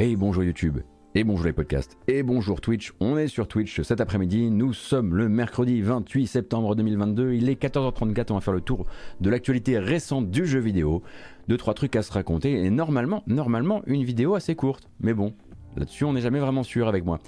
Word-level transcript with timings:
Hey 0.00 0.14
bonjour 0.14 0.44
YouTube, 0.44 0.78
et 1.16 1.24
bonjour 1.24 1.46
les 1.46 1.52
podcasts, 1.52 1.98
et 2.06 2.22
bonjour 2.22 2.60
Twitch. 2.60 2.92
On 3.00 3.18
est 3.18 3.26
sur 3.26 3.48
Twitch 3.48 3.80
cet 3.82 4.00
après-midi. 4.00 4.48
Nous 4.48 4.72
sommes 4.72 5.16
le 5.16 5.28
mercredi 5.28 5.82
28 5.82 6.28
septembre 6.28 6.76
2022. 6.76 7.32
Il 7.32 7.48
est 7.48 7.60
14h34. 7.60 8.26
On 8.30 8.34
va 8.34 8.40
faire 8.40 8.54
le 8.54 8.60
tour 8.60 8.86
de 9.20 9.28
l'actualité 9.28 9.76
récente 9.76 10.30
du 10.30 10.46
jeu 10.46 10.60
vidéo. 10.60 11.02
Deux, 11.48 11.56
trois 11.56 11.74
trucs 11.74 11.96
à 11.96 12.02
se 12.02 12.12
raconter. 12.12 12.64
Et 12.64 12.70
normalement, 12.70 13.24
normalement, 13.26 13.82
une 13.88 14.04
vidéo 14.04 14.36
assez 14.36 14.54
courte. 14.54 14.88
Mais 15.00 15.14
bon, 15.14 15.34
Là-dessus, 15.76 16.04
on 16.04 16.12
n'est 16.12 16.20
jamais 16.20 16.40
vraiment 16.40 16.62
sûr 16.62 16.88
avec 16.88 17.04
moi. 17.04 17.18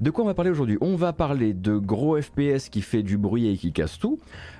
De 0.00 0.10
quoi 0.10 0.24
on 0.24 0.26
va 0.26 0.34
parler 0.34 0.50
aujourd'hui? 0.50 0.78
On 0.80 0.96
va 0.96 1.12
parler 1.12 1.52
de 1.52 1.78
gros 1.78 2.20
FPS 2.20 2.68
qui 2.68 2.80
fait 2.80 3.02
du 3.02 3.18
bruit 3.18 3.48
et 3.48 3.56
qui 3.56 3.72
casse 3.72 3.98
tout, 3.98 4.18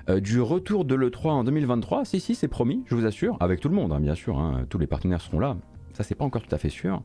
euh, 0.09 0.19
du 0.19 0.41
retour 0.41 0.85
de 0.85 0.95
l'E3 0.95 1.29
en 1.29 1.43
2023. 1.43 2.05
Si, 2.05 2.19
si, 2.19 2.35
c'est 2.35 2.47
promis, 2.47 2.83
je 2.87 2.95
vous 2.95 3.05
assure, 3.05 3.37
avec 3.39 3.59
tout 3.59 3.69
le 3.69 3.75
monde, 3.75 3.91
hein, 3.91 3.99
bien 3.99 4.15
sûr. 4.15 4.39
Hein. 4.39 4.65
tous 4.69 4.77
les 4.77 4.87
partenaires 4.87 5.21
seront 5.21 5.39
là, 5.39 5.57
ça 6.01 6.07
c'est 6.07 6.15
pas 6.15 6.25
encore 6.25 6.41
tout 6.41 6.53
à 6.53 6.57
fait 6.57 6.69
sûr, 6.69 7.03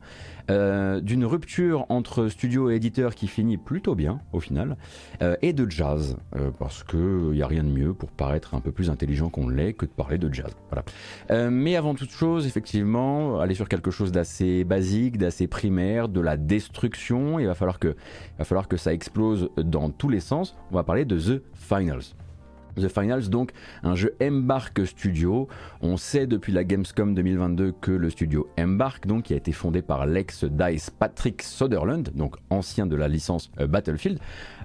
euh, 0.50 1.00
d'une 1.00 1.24
rupture 1.24 1.86
entre 1.88 2.28
studio 2.28 2.70
et 2.70 2.76
éditeur 2.76 3.14
qui 3.14 3.28
finit 3.28 3.56
plutôt 3.56 3.94
bien 3.94 4.20
au 4.32 4.40
final, 4.40 4.76
euh, 5.22 5.36
et 5.42 5.52
de 5.52 5.70
jazz, 5.70 6.16
euh, 6.34 6.50
parce 6.58 6.82
qu'il 6.82 7.30
n'y 7.32 7.42
a 7.42 7.46
rien 7.46 7.64
de 7.64 7.68
mieux 7.68 7.94
pour 7.94 8.10
paraître 8.10 8.54
un 8.54 8.60
peu 8.60 8.72
plus 8.72 8.90
intelligent 8.90 9.28
qu'on 9.28 9.48
l'est 9.48 9.74
que 9.74 9.86
de 9.86 9.90
parler 9.90 10.18
de 10.18 10.32
jazz. 10.32 10.50
Voilà. 10.70 11.50
mais 11.50 11.76
avant 11.76 11.94
toute 11.94 12.10
chose, 12.10 12.46
effectivement, 12.46 13.40
aller 13.40 13.54
sur 13.54 13.68
quelque 13.68 13.90
chose 13.90 14.12
d'assez 14.12 14.64
basique, 14.64 15.18
d'assez 15.18 15.46
primaire, 15.46 16.08
de 16.08 16.20
la 16.20 16.36
destruction, 16.36 17.38
il 17.38 17.46
va 17.46 17.54
falloir 17.54 17.78
que, 17.78 17.88
il 17.88 18.38
va 18.38 18.44
falloir 18.44 18.68
que 18.68 18.76
ça 18.76 18.92
explose 18.92 19.50
dans 19.56 19.90
tous 19.90 20.08
les 20.08 20.20
sens. 20.20 20.56
On 20.70 20.74
va 20.74 20.84
parler 20.84 21.04
de 21.04 21.18
The 21.18 21.42
Finals. 21.54 22.14
The 22.76 22.88
Finals, 22.88 23.28
donc 23.28 23.52
un 23.82 23.94
jeu 23.94 24.14
Embark 24.22 24.84
Studio. 24.86 25.48
On 25.80 25.96
sait 25.96 26.26
depuis 26.26 26.52
la 26.52 26.64
Gamescom 26.64 27.14
2022 27.14 27.72
que 27.80 27.90
le 27.90 28.10
studio 28.10 28.48
Embark, 28.58 29.06
donc 29.06 29.24
qui 29.24 29.34
a 29.34 29.36
été 29.36 29.52
fondé 29.52 29.82
par 29.82 30.06
l'ex-DICE 30.06 30.90
Patrick 30.90 31.42
Soderlund, 31.42 32.10
donc 32.14 32.36
ancien 32.50 32.86
de 32.86 32.96
la 32.96 33.08
licence 33.08 33.50
euh, 33.60 33.66
Battlefield, 33.66 34.18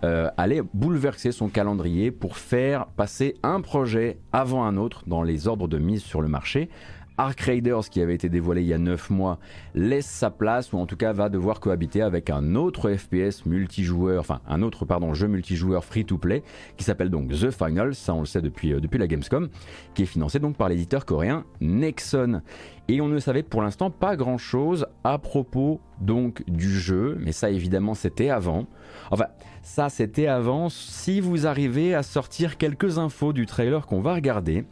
euh, 0.04 0.30
allait 0.38 0.62
bouleverser 0.74 1.32
son 1.32 1.50
calendrier 1.50 2.12
pour 2.12 2.38
faire 2.38 2.88
passer 2.88 3.36
un 3.44 3.62
projet 3.62 4.18
avant 4.32 4.64
un 4.66 4.78
autre 4.78 5.04
dans 5.08 5.24
les 5.24 5.48
ordres 5.48 5.68
de 5.68 5.78
mise 5.78 6.04
sur 6.04 6.22
le 6.22 6.28
marché 6.28 6.70
Ark 7.18 7.40
Raiders, 7.42 7.90
qui 7.90 8.02
avait 8.02 8.16
été 8.16 8.30
dévoilé 8.30 8.62
il 8.62 8.68
y 8.68 8.74
a 8.74 8.78
9 8.78 9.10
mois, 9.10 9.40
laisse 9.76 10.06
sa 10.06 10.30
place, 10.30 10.74
ou 10.74 10.78
en 10.78 10.86
tout 10.86 10.96
cas 10.96 11.14
va 11.14 11.30
devoir 11.30 11.60
cohabiter 11.60 12.02
avec 12.02 12.30
un 12.30 12.56
autre 12.56 12.92
FPS 12.92 13.46
multijoueur, 13.46 14.20
enfin 14.20 14.42
un 14.48 14.62
autre 14.62 14.86
jeu 15.14 15.28
multijoueur 15.28 15.84
free-to-play, 15.84 16.44
qui 16.78 16.84
s'appelle 16.84 17.10
donc 17.10 17.30
The 17.30 17.52
Final, 17.52 17.96
ça 17.96 18.14
on 18.14 18.22
le 18.22 18.26
sait 18.26 18.42
depuis, 18.42 18.74
euh, 18.74 18.80
depuis 18.80 18.98
la 18.98 19.08
Gamescom, 19.08 19.50
qui 19.94 20.04
est 20.04 20.08
financé 20.08 20.40
donc 20.40 20.56
par 20.56 20.70
l'éditeur 20.70 21.06
coréen 21.06 21.46
Nexon. 21.60 22.42
Et 22.88 23.00
on 23.02 23.08
ne 23.08 23.20
savait 23.20 23.44
pour 23.44 23.62
l'instant 23.62 23.90
pas 23.90 24.16
grand 24.16 24.38
chose 24.38 24.86
à 25.04 25.18
propos 25.18 25.80
donc 26.00 26.44
du 26.50 26.70
jeu, 26.70 27.18
mais 27.20 27.32
ça 27.32 27.50
évidemment 27.50 27.94
c'était 27.94 28.30
avant. 28.30 28.66
Enfin, 29.12 29.28
ça 29.62 29.90
c'était 29.90 30.28
avant 30.28 30.70
si 30.70 31.22
vous 31.22 31.48
arrivez 31.48 31.94
à 31.94 32.04
sortir 32.04 32.58
quelques 32.58 32.98
infos 32.98 33.34
du 33.34 33.46
trailer 33.46 33.86
qu'on 33.86 34.02
va 34.02 34.16
regarder, 34.16 34.66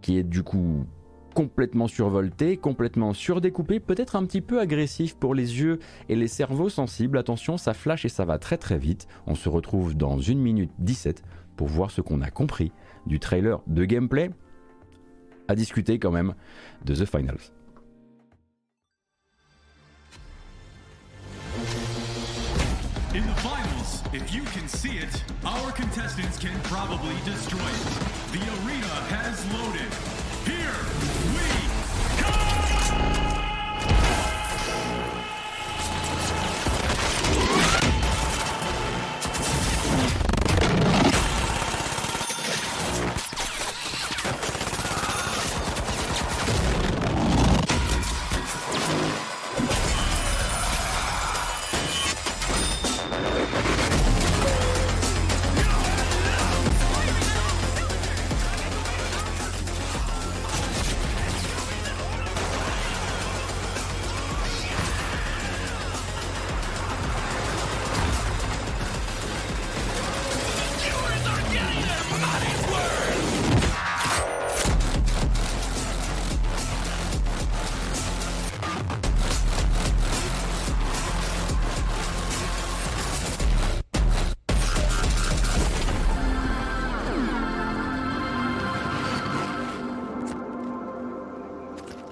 qui 0.00 0.18
est 0.18 0.22
du 0.22 0.42
coup 0.42 0.86
complètement 1.38 1.86
survolté, 1.86 2.56
complètement 2.56 3.14
surdécoupé, 3.14 3.78
peut-être 3.78 4.16
un 4.16 4.26
petit 4.26 4.40
peu 4.40 4.58
agressif 4.58 5.14
pour 5.14 5.36
les 5.36 5.60
yeux 5.60 5.78
et 6.08 6.16
les 6.16 6.26
cerveaux 6.26 6.68
sensibles. 6.68 7.16
Attention, 7.16 7.56
ça 7.56 7.74
flash 7.74 8.04
et 8.04 8.08
ça 8.08 8.24
va 8.24 8.38
très 8.38 8.56
très 8.56 8.76
vite. 8.76 9.06
On 9.28 9.36
se 9.36 9.48
retrouve 9.48 9.96
dans 9.96 10.18
1 10.18 10.34
minute 10.34 10.72
17 10.80 11.22
pour 11.56 11.68
voir 11.68 11.92
ce 11.92 12.00
qu'on 12.00 12.22
a 12.22 12.30
compris 12.32 12.72
du 13.06 13.20
trailer 13.20 13.60
de 13.68 13.84
gameplay 13.84 14.30
à 15.46 15.54
discuter 15.54 16.00
quand 16.00 16.10
même 16.10 16.34
de 16.84 16.96
The 16.96 17.04
Finals. 17.04 17.52
In 23.14 23.22
the 23.22 23.40
finals, 23.40 24.02
if 24.12 24.34
you 24.34 24.42
can 24.42 24.66
see 24.66 24.98
it, 24.98 25.22
our 25.44 25.70
contestants 25.70 26.36
can 26.40 26.58
probably 26.64 27.14
destroy 27.24 27.60
it. 27.60 28.32
The 28.32 28.42
arena 28.66 28.94
has 29.08 29.46
loaded. 29.52 30.27
Here 30.48 30.56
we 31.34 32.22
come! 32.22 33.27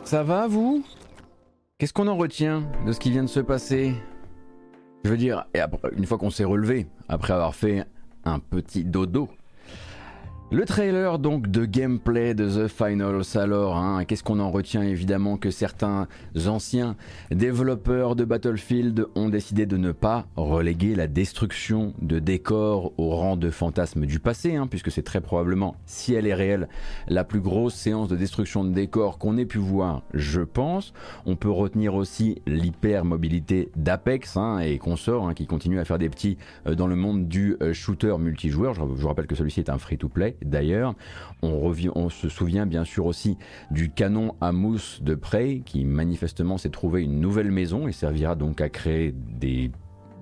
Ça 0.06 0.22
va, 0.22 0.46
vous? 0.46 0.84
Qu'est-ce 1.78 1.92
qu'on 1.92 2.06
en 2.06 2.16
retient 2.16 2.62
de 2.86 2.92
ce 2.92 3.00
qui 3.00 3.10
vient 3.10 3.24
de 3.24 3.28
se 3.28 3.40
passer? 3.40 3.92
Je 5.02 5.10
veux 5.10 5.16
dire, 5.16 5.46
une 5.96 6.06
fois 6.06 6.16
qu'on 6.16 6.30
s'est 6.30 6.44
relevé, 6.44 6.86
après 7.08 7.32
avoir 7.32 7.56
fait 7.56 7.84
un 8.22 8.38
petit 8.38 8.84
dodo, 8.84 9.28
le 10.52 10.64
trailer 10.64 11.18
donc 11.18 11.48
de 11.48 11.64
gameplay 11.64 12.32
de 12.32 12.48
The 12.48 12.68
Finals 12.68 13.36
alors, 13.36 13.76
hein, 13.76 14.04
qu'est-ce 14.04 14.22
qu'on 14.22 14.38
en 14.38 14.52
retient? 14.52 14.82
Évidemment 14.82 15.38
que 15.38 15.50
certains 15.50 16.06
anciens 16.46 16.94
développeurs 17.32 18.14
de 18.14 18.24
Battlefield 18.24 19.06
ont 19.16 19.28
décidé 19.28 19.66
de 19.66 19.76
ne 19.76 19.90
pas 19.90 20.26
reléguer 20.36 20.94
la 20.94 21.08
destruction 21.08 21.94
de 22.00 22.20
décors 22.20 22.92
au 22.96 23.10
rang 23.10 23.36
de 23.36 23.50
fantasme 23.50 24.06
du 24.06 24.20
passé, 24.20 24.54
hein, 24.54 24.68
puisque 24.68 24.92
c'est 24.92 25.02
très 25.02 25.20
probablement, 25.20 25.74
si 25.84 26.14
elle 26.14 26.28
est 26.28 26.34
réelle, 26.34 26.68
la 27.08 27.24
plus 27.24 27.40
grosse 27.40 27.74
séance 27.74 28.08
de 28.08 28.16
destruction 28.16 28.62
de 28.62 28.70
décors 28.70 29.18
qu'on 29.18 29.38
ait 29.38 29.46
pu 29.46 29.58
voir, 29.58 30.04
je 30.14 30.42
pense. 30.42 30.92
On 31.26 31.34
peut 31.34 31.50
retenir 31.50 31.96
aussi 31.96 32.40
l'hyper-mobilité 32.46 33.70
d'Apex 33.74 34.36
hein, 34.36 34.60
et 34.60 34.78
consorts 34.78 35.34
qui 35.34 35.46
continue 35.46 35.80
à 35.80 35.84
faire 35.84 35.98
des 35.98 36.08
petits 36.08 36.38
euh, 36.68 36.76
dans 36.76 36.86
le 36.86 36.96
monde 36.96 37.26
du 37.26 37.56
euh, 37.62 37.72
shooter 37.72 38.16
multijoueur. 38.18 38.74
Je, 38.74 38.80
je 38.80 39.02
vous 39.02 39.08
rappelle 39.08 39.26
que 39.26 39.34
celui-ci 39.34 39.58
est 39.58 39.70
un 39.70 39.78
free-to-play 39.78 40.35
d'ailleurs. 40.42 40.94
On, 41.42 42.08
se 42.08 42.28
souvient 42.28 42.66
bien 42.66 42.84
sûr 42.84 43.06
aussi 43.06 43.36
du 43.70 43.90
canon 43.90 44.34
à 44.40 44.52
mousse 44.52 45.02
de 45.02 45.14
Prey 45.14 45.62
qui 45.64 45.84
manifestement 45.84 46.58
s'est 46.58 46.70
trouvé 46.70 47.02
une 47.02 47.20
nouvelle 47.20 47.50
maison 47.50 47.88
et 47.88 47.92
servira 47.92 48.34
donc 48.34 48.60
à 48.60 48.68
créer 48.68 49.12
des 49.12 49.70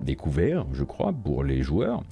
découverts, 0.01 0.67
je 0.73 0.85
crois, 0.85 1.13
pour 1.13 1.45
les 1.45 1.63
joueurs. 1.63 2.03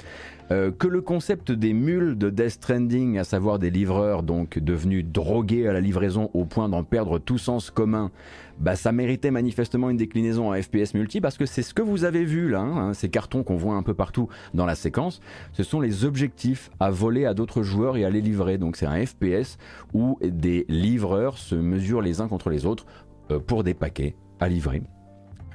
Euh, 0.53 0.71
que 0.71 0.87
le 0.87 1.01
concept 1.01 1.51
des 1.51 1.73
mules 1.73 2.19
de 2.19 2.29
Death 2.29 2.51
Stranding, 2.51 3.17
à 3.17 3.25
savoir 3.25 3.59
des 3.59 3.71
livreurs 3.71 4.23
donc 4.23 4.59
devenus 4.59 5.03
drogués 5.03 5.67
à 5.67 5.73
la 5.73 5.81
livraison 5.81 6.29
au 6.35 6.45
point 6.45 6.69
d'en 6.69 6.85
perdre 6.85 7.19
tout 7.19 7.39
sens 7.39 7.71
commun, 7.71 8.11
bah 8.59 8.77
ça 8.77 8.93
méritait 8.93 9.31
manifestement 9.31 9.89
une 9.89 9.97
déclinaison 9.97 10.53
en 10.53 10.61
FPS 10.61 10.93
multi 10.93 11.23
parce 11.23 11.39
que 11.39 11.47
c'est 11.47 11.63
ce 11.63 11.73
que 11.73 11.81
vous 11.81 12.05
avez 12.05 12.25
vu 12.25 12.51
là, 12.51 12.61
hein, 12.61 12.93
ces 12.93 13.09
cartons 13.09 13.45
qu'on 13.45 13.57
voit 13.57 13.77
un 13.77 13.83
peu 13.83 13.95
partout 13.95 14.29
dans 14.53 14.67
la 14.67 14.75
séquence, 14.75 15.23
ce 15.55 15.63
sont 15.63 15.81
les 15.81 16.05
objectifs 16.05 16.71
à 16.81 16.91
voler 16.91 17.25
à 17.25 17.33
d'autres 17.33 17.63
joueurs 17.63 17.97
et 17.97 18.05
à 18.05 18.11
les 18.11 18.21
livrer. 18.21 18.59
Donc 18.59 18.77
c'est 18.77 18.87
un 18.87 19.07
FPS 19.07 19.57
où 19.95 20.19
des 20.23 20.67
livreurs 20.69 21.39
se 21.39 21.55
mesurent 21.55 22.03
les 22.03 22.21
uns 22.21 22.29
contre 22.29 22.51
les 22.51 22.67
autres 22.67 22.85
euh, 23.31 23.39
pour 23.39 23.65
des 23.65 23.73
paquets 23.73 24.17
à 24.39 24.51
livrer. 24.51 24.83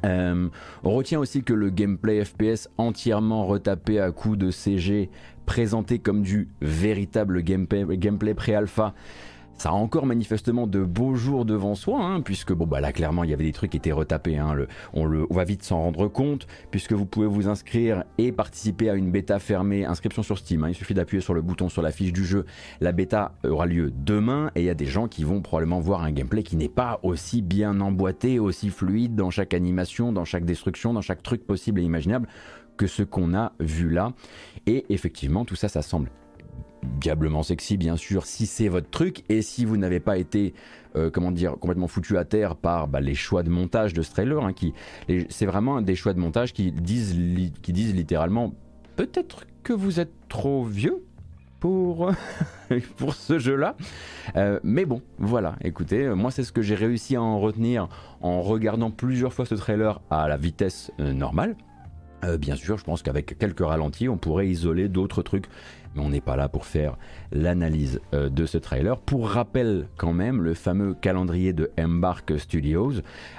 Euh, 0.06 0.50
on 0.84 0.92
retient 0.92 1.20
aussi 1.20 1.44
que 1.44 1.54
le 1.54 1.70
gameplay 1.70 2.24
FPS 2.24 2.70
entièrement 2.78 3.46
retapé 3.46 4.00
à 4.00 4.12
coups 4.12 4.38
de 4.38 4.52
CG, 4.52 5.10
présenté 5.46 6.00
comme 6.00 6.22
du 6.22 6.50
véritable 6.62 7.42
gameplay, 7.42 7.86
gameplay 7.98 8.34
pré-alpha, 8.34 8.94
ça 9.58 9.70
a 9.70 9.74
encore 9.74 10.06
manifestement 10.06 10.68
de 10.68 10.84
beaux 10.84 11.16
jours 11.16 11.46
devant 11.46 11.76
soi, 11.76 12.00
hein, 12.00 12.22
puisque 12.22 12.54
bon 12.54 12.66
bah 12.66 12.80
là 12.80 12.92
clairement 12.92 13.24
il 13.24 13.30
y 13.30 13.34
avait 13.34 13.44
des 13.44 13.52
trucs 13.52 13.72
qui 13.72 13.78
étaient 13.78 13.92
retapés, 13.92 14.38
hein, 14.38 14.56
on, 14.94 15.06
le, 15.06 15.26
va 15.30 15.44
vite 15.44 15.64
s'en 15.64 15.82
rendre 15.82 16.08
compte, 16.08 16.48
puisque 16.72 16.94
vous 16.94 17.06
pouvez 17.06 17.28
vous 17.28 17.48
inscrire 17.48 18.04
et 18.18 18.32
participer 18.32 18.90
à 18.90 18.96
une 18.96 19.12
bêta 19.12 19.40
fermée, 19.40 19.86
inscription 19.86 20.24
sur 20.24 20.38
Steam, 20.38 20.64
hein. 20.64 20.70
il 20.70 20.76
suffit 20.76 20.94
d'appuyer 20.94 21.22
sur 21.22 21.34
le 21.34 21.42
bouton 21.42 21.70
sur 21.70 21.82
la 21.82 21.92
fiche 21.92 22.14
du 22.14 22.26
jeu, 22.26 22.46
la 22.82 22.92
bêta 22.92 23.34
aura 23.44 23.66
lieu 23.66 23.92
demain, 23.92 24.52
et 24.56 24.62
il 24.62 24.66
y 24.66 24.70
a 24.70 24.76
des 24.76 24.86
gens 24.86 25.08
qui 25.08 25.24
vont 25.24 25.42
probablement 25.42 25.80
voir 25.80 26.04
un 26.04 26.12
gameplay 26.12 26.44
qui 26.44 26.56
n'est 26.56 26.70
pas 26.70 27.00
aussi 27.04 27.42
bien 27.42 27.82
emboîté, 27.82 28.40
aussi 28.40 28.70
fluide 28.70 29.16
dans 29.16 29.30
chaque 29.30 29.54
animation, 29.54 30.12
dans 30.12 30.26
chaque 30.26 30.46
destruction, 30.46 30.94
dans 30.94 31.02
chaque 31.02 31.24
truc 31.24 31.46
possible 31.46 31.80
et 31.80 31.84
imaginable 31.84 32.28
que 32.78 32.88
ce 32.88 33.02
qu'on 33.02 33.34
a 33.34 33.54
vu 33.60 33.90
là, 33.90 34.14
et 34.68 34.86
effectivement 34.90 35.46
tout 35.46 35.56
ça 35.56 35.68
ça 35.68 35.82
semble 35.82 36.12
diablement 36.84 37.44
sexy 37.44 37.78
bien 37.78 37.96
sûr 37.96 38.26
si 38.26 38.46
c'est 38.46 38.68
votre 38.68 38.90
truc 38.90 39.24
et 39.30 39.42
si 39.42 39.66
vous 39.66 39.78
n'avez 39.78 40.00
pas 40.00 40.18
été 40.18 40.54
euh, 40.96 41.10
comment 41.10 41.32
dire 41.32 41.54
complètement 41.60 41.88
foutu 41.88 42.18
à 42.18 42.26
terre 42.26 42.56
par 42.56 42.88
bah, 42.88 43.02
les 43.02 43.16
choix 43.16 43.44
de 43.44 43.50
montage 43.50 43.94
de 43.94 44.02
ce 44.02 44.12
trailer 44.12 44.44
hein, 44.44 44.54
qui 44.54 44.74
c'est 45.30 45.46
vraiment 45.46 45.82
des 45.82 45.96
choix 45.96 46.14
de 46.14 46.20
montage 46.20 46.54
qui 46.54 46.72
disent 46.72 47.16
qui 47.62 47.74
disent 47.74 47.94
littéralement 47.94 48.54
peut-être 48.96 49.46
que 49.64 49.74
vous 49.74 50.00
êtes 50.00 50.14
trop 50.30 50.64
vieux 50.64 51.04
pour, 51.60 52.12
pour 52.98 53.16
ce 53.16 53.40
jeu-là. 53.40 53.76
Euh, 54.36 54.60
mais 54.64 54.86
bon, 54.86 55.02
voilà, 55.18 55.56
écoutez, 55.64 56.08
moi 56.10 56.30
c'est 56.30 56.44
ce 56.44 56.52
que 56.52 56.62
j'ai 56.62 56.76
réussi 56.76 57.16
à 57.16 57.22
en 57.22 57.40
retenir 57.40 57.90
en 58.22 58.42
regardant 58.42 58.92
plusieurs 58.92 59.34
fois 59.34 59.46
ce 59.46 59.56
trailer 59.56 60.00
à 60.12 60.28
la 60.28 60.38
vitesse 60.38 60.92
euh, 61.00 61.14
normale. 61.14 61.56
bien 62.40 62.56
sûr, 62.56 62.78
je 62.78 62.84
pense 62.84 63.02
qu'avec 63.02 63.38
quelques 63.38 63.66
ralentis, 63.66 64.08
on 64.08 64.18
pourrait 64.18 64.48
isoler 64.48 64.88
d'autres 64.88 65.24
trucs 65.24 65.48
on 66.00 66.10
n'est 66.10 66.22
pas 66.22 66.36
là 66.36 66.50
pour 66.50 66.66
faire 66.66 66.98
l'analyse 67.32 68.00
euh, 68.14 68.30
de 68.30 68.46
ce 68.46 68.58
trailer. 68.58 69.00
Pour 69.00 69.30
rappel 69.30 69.88
quand 69.98 70.14
même, 70.14 70.42
le 70.42 70.54
fameux 70.54 70.94
calendrier 70.94 71.54
de 71.54 71.72
Embark 71.80 72.38
Studios, 72.38 72.94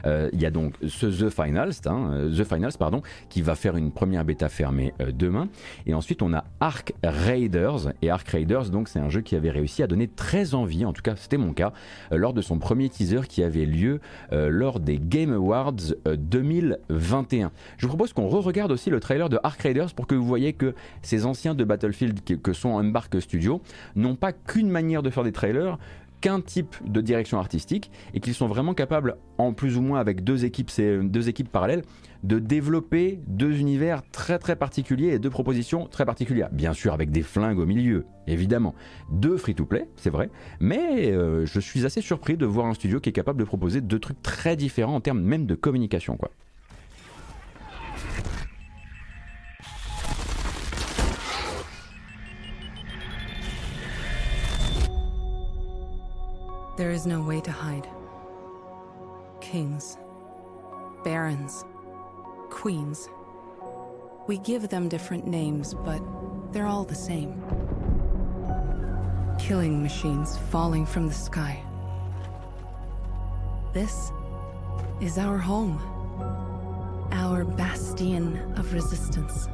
euh, 0.06 0.28
il 0.32 0.40
y 0.40 0.46
a 0.46 0.50
donc 0.50 0.74
ce 0.86 1.06
The 1.06 1.30
Finals, 1.30 1.74
hein, 1.86 2.10
euh, 2.12 2.30
The 2.30 2.44
Finals 2.44 2.74
pardon, 2.78 3.02
qui 3.28 3.42
va 3.42 3.54
faire 3.54 3.76
une 3.76 3.90
première 3.90 4.24
bêta 4.24 4.48
fermée 4.48 4.92
demain, 5.12 5.48
et 5.86 5.94
ensuite 5.94 6.22
on 6.22 6.32
a 6.32 6.44
Ark 6.60 6.92
Raiders, 7.02 7.92
et 8.02 8.10
Ark 8.10 8.28
Raiders 8.28 8.70
donc 8.70 8.88
c'est 8.88 8.98
un 8.98 9.08
jeu 9.08 9.20
qui 9.20 9.36
avait 9.36 9.50
réussi 9.50 9.82
à 9.82 9.86
donner 9.86 10.08
très 10.08 10.54
envie, 10.54 10.84
en 10.84 10.92
tout 10.92 11.02
cas 11.02 11.16
c'était 11.16 11.36
mon 11.36 11.52
cas, 11.52 11.72
lors 12.10 12.32
de 12.32 12.42
son 12.42 12.58
premier 12.58 12.88
teaser 12.88 13.22
qui 13.28 13.42
avait 13.42 13.66
lieu 13.66 14.00
lors 14.32 14.80
des 14.80 14.98
Game 14.98 15.32
Awards 15.32 15.94
2021. 16.06 17.50
Je 17.76 17.86
vous 17.86 17.88
propose 17.88 18.12
qu'on 18.12 18.28
re-regarde 18.28 18.72
aussi 18.72 18.90
le 18.90 19.00
trailer 19.00 19.28
de 19.28 19.38
Ark 19.42 19.60
Raiders 19.60 19.94
pour 19.94 20.06
que 20.06 20.14
vous 20.14 20.26
voyez 20.26 20.52
que 20.52 20.74
ces 21.02 21.26
anciens 21.26 21.54
de 21.54 21.64
Battlefield 21.64 22.20
que 22.40 22.47
sont 22.52 22.70
Embark 22.70 23.20
Studio 23.20 23.60
n'ont 23.96 24.16
pas 24.16 24.32
qu'une 24.32 24.68
manière 24.70 25.02
de 25.02 25.10
faire 25.10 25.24
des 25.24 25.32
trailers, 25.32 25.78
qu'un 26.20 26.40
type 26.40 26.76
de 26.84 27.00
direction 27.00 27.38
artistique 27.38 27.90
et 28.14 28.20
qu'ils 28.20 28.34
sont 28.34 28.46
vraiment 28.46 28.74
capables, 28.74 29.16
en 29.38 29.52
plus 29.52 29.76
ou 29.76 29.82
moins 29.82 30.00
avec 30.00 30.24
deux 30.24 30.44
équipes, 30.44 30.70
deux 30.78 31.28
équipes 31.28 31.50
parallèles, 31.50 31.82
de 32.24 32.38
développer 32.38 33.20
deux 33.26 33.58
univers 33.58 34.02
très 34.10 34.38
très 34.38 34.56
particuliers 34.56 35.08
et 35.08 35.18
deux 35.18 35.30
propositions 35.30 35.86
très 35.86 36.04
particulières. 36.04 36.48
Bien 36.50 36.72
sûr 36.72 36.92
avec 36.92 37.10
des 37.10 37.22
flingues 37.22 37.58
au 37.58 37.66
milieu, 37.66 38.06
évidemment. 38.26 38.74
Deux 39.12 39.36
free-to-play, 39.36 39.88
c'est 39.96 40.10
vrai, 40.10 40.30
mais 40.60 41.12
euh, 41.12 41.46
je 41.46 41.60
suis 41.60 41.86
assez 41.86 42.00
surpris 42.00 42.36
de 42.36 42.46
voir 42.46 42.66
un 42.66 42.74
studio 42.74 42.98
qui 42.98 43.10
est 43.10 43.12
capable 43.12 43.38
de 43.38 43.44
proposer 43.44 43.80
deux 43.80 44.00
trucs 44.00 44.20
très 44.22 44.56
différents 44.56 44.96
en 44.96 45.00
termes 45.00 45.20
même 45.20 45.46
de 45.46 45.54
communication. 45.54 46.16
quoi. 46.16 46.30
Is 56.98 57.06
no 57.06 57.20
way 57.20 57.40
to 57.40 57.52
hide. 57.52 57.88
Kings, 59.40 59.96
barons, 61.04 61.64
queens. 62.50 63.08
We 64.26 64.38
give 64.38 64.68
them 64.68 64.88
different 64.88 65.24
names, 65.24 65.74
but 65.74 66.02
they're 66.50 66.66
all 66.66 66.82
the 66.82 66.96
same. 66.96 67.40
Killing 69.38 69.80
machines 69.80 70.38
falling 70.50 70.84
from 70.84 71.06
the 71.06 71.14
sky. 71.14 71.62
This 73.72 74.10
is 75.00 75.18
our 75.18 75.38
home. 75.38 75.78
Our 77.12 77.44
bastion 77.44 78.54
of 78.56 78.74
resistance. 78.74 79.46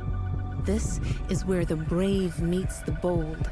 This 0.64 0.99
is 1.29 1.44
where 1.44 1.67
the 1.67 1.76
brave 1.76 2.41
meets 2.41 2.81
the 2.81 2.93
bold. 2.93 3.50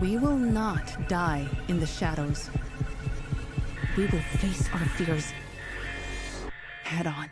We 0.00 0.16
will 0.16 0.36
not 0.36 1.08
die 1.08 1.48
in 1.66 1.80
the 1.80 1.86
shadows. 1.86 2.50
We 3.96 4.06
will 4.06 4.20
face 4.38 4.68
our 4.72 4.84
fears 4.90 5.32
head 6.84 7.08
on. 7.08 7.28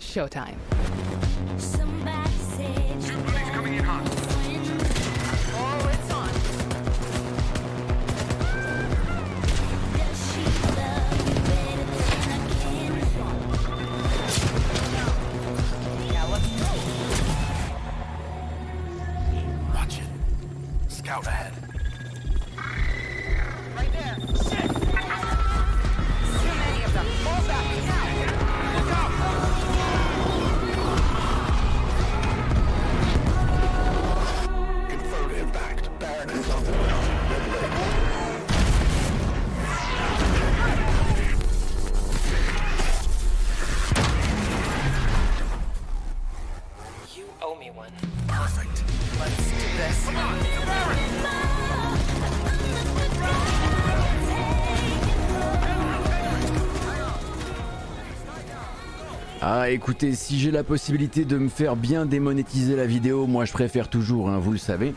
Showtime. 0.00 0.56
Somebody 1.58 2.30
said 2.30 3.02
écoutez, 59.72 60.14
si 60.14 60.38
j'ai 60.38 60.50
la 60.50 60.64
possibilité 60.64 61.24
de 61.24 61.36
me 61.36 61.48
faire 61.48 61.76
bien 61.76 62.06
démonétiser 62.06 62.76
la 62.76 62.86
vidéo, 62.86 63.26
moi 63.26 63.44
je 63.44 63.52
préfère 63.52 63.88
toujours, 63.88 64.30
hein, 64.30 64.38
vous 64.38 64.52
le 64.52 64.58
savez. 64.58 64.94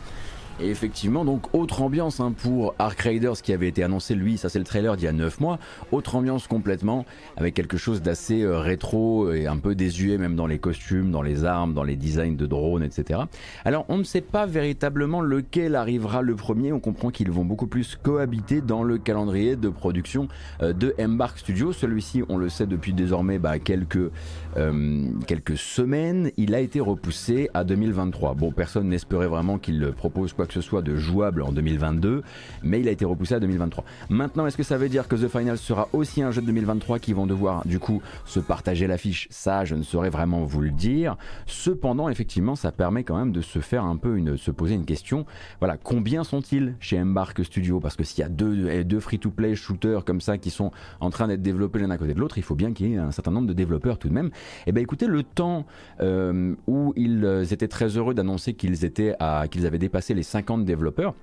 Et 0.60 0.70
effectivement, 0.70 1.24
donc 1.24 1.52
autre 1.52 1.82
ambiance 1.82 2.20
hein, 2.20 2.32
pour 2.32 2.74
Ark 2.78 3.00
Raiders 3.00 3.42
qui 3.42 3.52
avait 3.52 3.66
été 3.66 3.82
annoncé, 3.82 4.14
lui, 4.14 4.38
ça 4.38 4.48
c'est 4.48 4.60
le 4.60 4.64
trailer 4.64 4.96
d'il 4.96 5.06
y 5.06 5.08
a 5.08 5.12
9 5.12 5.40
mois. 5.40 5.58
Autre 5.90 6.14
ambiance 6.14 6.46
complètement, 6.46 7.04
avec 7.36 7.54
quelque 7.54 7.76
chose 7.76 8.02
d'assez 8.02 8.42
euh, 8.42 8.60
rétro 8.60 9.32
et 9.32 9.48
un 9.48 9.56
peu 9.56 9.74
désuet, 9.74 10.16
même 10.16 10.36
dans 10.36 10.46
les 10.46 10.60
costumes, 10.60 11.10
dans 11.10 11.22
les 11.22 11.44
armes, 11.44 11.74
dans 11.74 11.82
les 11.82 11.96
designs 11.96 12.36
de 12.36 12.46
drones, 12.46 12.84
etc. 12.84 13.22
Alors 13.64 13.84
on 13.88 13.98
ne 13.98 14.04
sait 14.04 14.20
pas 14.20 14.46
véritablement 14.46 15.20
lequel 15.20 15.74
arrivera 15.74 16.22
le 16.22 16.36
premier, 16.36 16.72
on 16.72 16.78
comprend 16.78 17.10
qu'ils 17.10 17.32
vont 17.32 17.44
beaucoup 17.44 17.66
plus 17.66 17.96
cohabiter 18.00 18.60
dans 18.60 18.84
le 18.84 18.98
calendrier 18.98 19.56
de 19.56 19.68
production 19.68 20.28
euh, 20.62 20.72
de 20.72 20.94
Embark 21.00 21.38
Studio. 21.38 21.72
Celui-ci, 21.72 22.22
on 22.28 22.36
le 22.36 22.48
sait 22.48 22.66
depuis 22.66 22.92
désormais 22.92 23.40
bah, 23.40 23.58
quelques, 23.58 24.10
euh, 24.56 25.08
quelques 25.26 25.58
semaines, 25.58 26.30
il 26.36 26.54
a 26.54 26.60
été 26.60 26.78
repoussé 26.78 27.50
à 27.54 27.64
2023. 27.64 28.34
Bon, 28.34 28.52
personne 28.52 28.88
n'espérait 28.88 29.26
vraiment 29.26 29.58
qu'il 29.58 29.92
propose 29.96 30.32
quoi 30.32 30.43
que 30.46 30.52
ce 30.52 30.60
soit 30.60 30.82
de 30.82 30.96
jouable 30.96 31.42
en 31.42 31.52
2022, 31.52 32.22
mais 32.62 32.80
il 32.80 32.88
a 32.88 32.90
été 32.90 33.04
repoussé 33.04 33.34
à 33.34 33.40
2023. 33.40 33.84
Maintenant, 34.08 34.46
est-ce 34.46 34.56
que 34.56 34.62
ça 34.62 34.76
veut 34.76 34.88
dire 34.88 35.08
que 35.08 35.16
The 35.16 35.28
Final 35.28 35.58
sera 35.58 35.88
aussi 35.92 36.22
un 36.22 36.30
jeu 36.30 36.40
de 36.40 36.46
2023 36.46 36.98
qui 36.98 37.12
vont 37.12 37.26
devoir 37.26 37.66
du 37.66 37.78
coup 37.78 38.02
se 38.24 38.40
partager 38.40 38.86
l'affiche? 38.86 39.26
Ça, 39.30 39.64
je 39.64 39.74
ne 39.74 39.82
saurais 39.82 40.10
vraiment 40.10 40.44
vous 40.44 40.60
le 40.60 40.70
dire. 40.70 41.16
Cependant, 41.46 42.08
effectivement, 42.08 42.56
ça 42.56 42.72
permet 42.72 43.04
quand 43.04 43.16
même 43.16 43.32
de 43.32 43.40
se 43.40 43.58
faire 43.58 43.84
un 43.84 43.96
peu 43.96 44.16
une, 44.16 44.36
se 44.36 44.50
poser 44.50 44.74
une 44.74 44.84
question. 44.84 45.26
Voilà, 45.60 45.76
combien 45.76 46.24
sont-ils 46.24 46.74
chez 46.80 47.00
Embark 47.00 47.44
Studio? 47.44 47.80
Parce 47.80 47.96
que 47.96 48.04
s'il 48.04 48.20
y 48.20 48.24
a 48.24 48.28
deux, 48.28 48.68
eh, 48.68 48.84
deux 48.84 49.00
free-to-play 49.00 49.54
shooters 49.54 50.04
comme 50.04 50.20
ça 50.20 50.38
qui 50.38 50.50
sont 50.50 50.70
en 51.00 51.10
train 51.10 51.28
d'être 51.28 51.42
développés 51.42 51.78
l'un 51.78 51.90
à 51.90 51.98
côté 51.98 52.14
de 52.14 52.20
l'autre, 52.20 52.38
il 52.38 52.44
faut 52.44 52.54
bien 52.54 52.72
qu'il 52.72 52.88
y 52.88 52.94
ait 52.94 52.98
un 52.98 53.10
certain 53.10 53.30
nombre 53.30 53.46
de 53.46 53.52
développeurs 53.52 53.98
tout 53.98 54.08
de 54.08 54.14
même. 54.14 54.30
Eh 54.66 54.72
bien 54.72 54.82
écoutez, 54.82 55.06
le 55.06 55.22
temps 55.22 55.66
euh, 56.00 56.54
où 56.66 56.92
ils 56.96 57.52
étaient 57.52 57.68
très 57.68 57.96
heureux 57.96 58.14
d'annoncer 58.14 58.54
qu'ils 58.54 58.84
étaient 58.84 59.14
qu'ils 59.50 59.66
avaient 59.66 59.78
dépassé 59.78 60.14
les 60.14 60.22
50 60.34 60.64
développeurs. 60.64 61.14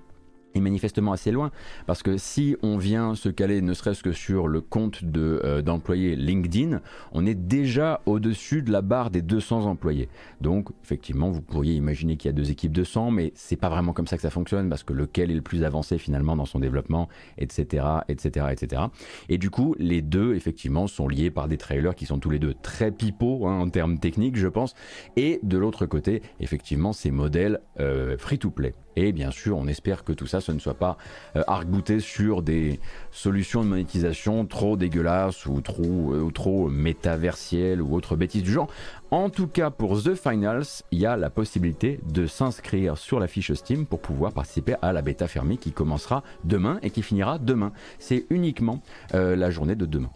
est 0.53 0.59
manifestement 0.59 1.13
assez 1.13 1.31
loin 1.31 1.51
parce 1.85 2.03
que 2.03 2.17
si 2.17 2.57
on 2.61 2.77
vient 2.77 3.15
se 3.15 3.29
caler 3.29 3.61
ne 3.61 3.73
serait-ce 3.73 4.03
que 4.03 4.11
sur 4.11 4.49
le 4.49 4.59
compte 4.59 5.03
de, 5.03 5.41
euh, 5.45 5.61
d'employés 5.61 6.15
LinkedIn, 6.15 6.81
on 7.13 7.25
est 7.25 7.35
déjà 7.35 8.01
au-dessus 8.05 8.61
de 8.61 8.71
la 8.71 8.81
barre 8.81 9.11
des 9.11 9.21
200 9.21 9.65
employés. 9.65 10.09
Donc 10.41 10.69
effectivement, 10.83 11.29
vous 11.29 11.41
pourriez 11.41 11.73
imaginer 11.75 12.17
qu'il 12.17 12.29
y 12.29 12.33
a 12.33 12.35
deux 12.35 12.51
équipes 12.51 12.73
de 12.73 12.83
100, 12.83 13.11
mais 13.11 13.31
c'est 13.35 13.55
pas 13.55 13.69
vraiment 13.69 13.93
comme 13.93 14.07
ça 14.07 14.17
que 14.17 14.21
ça 14.21 14.29
fonctionne 14.29 14.69
parce 14.69 14.83
que 14.83 14.93
lequel 14.93 15.31
est 15.31 15.35
le 15.35 15.41
plus 15.41 15.63
avancé 15.63 15.97
finalement 15.97 16.35
dans 16.35 16.45
son 16.45 16.59
développement, 16.59 17.07
etc., 17.37 17.85
etc., 18.09 18.47
etc. 18.51 18.83
Et 19.29 19.37
du 19.37 19.49
coup, 19.49 19.75
les 19.77 20.01
deux 20.01 20.35
effectivement 20.35 20.87
sont 20.87 21.07
liés 21.07 21.31
par 21.31 21.47
des 21.47 21.57
trailers 21.57 21.95
qui 21.95 22.05
sont 22.05 22.19
tous 22.19 22.29
les 22.29 22.39
deux 22.39 22.55
très 22.61 22.91
pipeaux 22.91 23.47
hein, 23.47 23.59
en 23.59 23.69
termes 23.69 23.99
techniques, 23.99 24.37
je 24.37 24.47
pense. 24.47 24.73
Et 25.15 25.39
de 25.43 25.57
l'autre 25.57 25.85
côté, 25.85 26.21
effectivement, 26.39 26.93
ces 26.93 27.11
modèles 27.11 27.61
euh, 27.79 28.17
free-to-play. 28.17 28.73
Et 28.95 29.11
bien 29.11 29.31
sûr, 29.31 29.57
on 29.57 29.67
espère 29.67 30.03
que 30.03 30.13
tout 30.13 30.27
ça, 30.27 30.41
ce 30.41 30.51
ne 30.51 30.59
soit 30.59 30.73
pas 30.73 30.97
euh, 31.35 31.43
arc-bouté 31.47 31.99
sur 31.99 32.41
des 32.41 32.79
solutions 33.11 33.63
de 33.63 33.69
monétisation 33.69 34.45
trop 34.45 34.75
dégueulasses 34.75 35.45
ou 35.45 35.61
trop, 35.61 36.13
euh, 36.13 36.31
trop 36.31 36.69
métaversielles 36.69 37.81
ou 37.81 37.95
autre 37.95 38.15
bêtises 38.15 38.43
du 38.43 38.51
genre. 38.51 38.69
En 39.11 39.29
tout 39.29 39.47
cas, 39.47 39.69
pour 39.69 40.01
The 40.01 40.15
Finals, 40.15 40.83
il 40.91 40.99
y 40.99 41.05
a 41.05 41.17
la 41.17 41.29
possibilité 41.29 41.99
de 42.09 42.27
s'inscrire 42.27 42.97
sur 42.97 43.19
la 43.19 43.27
fiche 43.27 43.53
Steam 43.53 43.85
pour 43.85 44.01
pouvoir 44.01 44.33
participer 44.33 44.75
à 44.81 44.93
la 44.93 45.01
bêta 45.01 45.27
fermée 45.27 45.57
qui 45.57 45.71
commencera 45.71 46.23
demain 46.43 46.79
et 46.81 46.89
qui 46.89 47.01
finira 47.01 47.37
demain. 47.37 47.71
C'est 47.99 48.25
uniquement 48.29 48.81
euh, 49.13 49.35
la 49.35 49.49
journée 49.49 49.75
de 49.75 49.85
demain. 49.85 50.11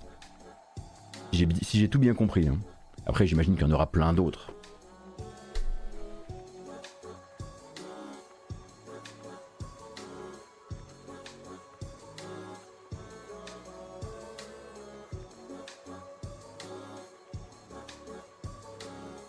Si 1.33 1.79
j'ai 1.79 1.89
tout 1.89 1.99
bien 1.99 2.13
compris. 2.13 2.47
Hein. 2.47 2.57
Après, 3.05 3.27
j'imagine 3.27 3.55
qu'il 3.55 3.67
y 3.67 3.69
en 3.69 3.73
aura 3.73 3.91
plein 3.91 4.13
d'autres. 4.13 4.54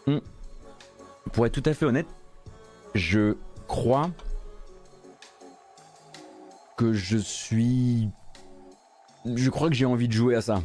Hmm. 0.07 0.19
Pour 1.33 1.47
être 1.47 1.53
tout 1.53 1.69
à 1.69 1.75
fait 1.75 1.85
honnête, 1.85 2.07
je 2.95 3.35
crois 3.67 4.11
que 6.77 6.93
je 6.93 7.17
suis... 7.17 8.09
Je 9.25 9.51
crois 9.51 9.69
que 9.69 9.75
j'ai 9.75 9.87
envie 9.87 10.07
de 10.07 10.13
jouer 10.13 10.37
à 10.37 10.41
ça. 10.41 10.63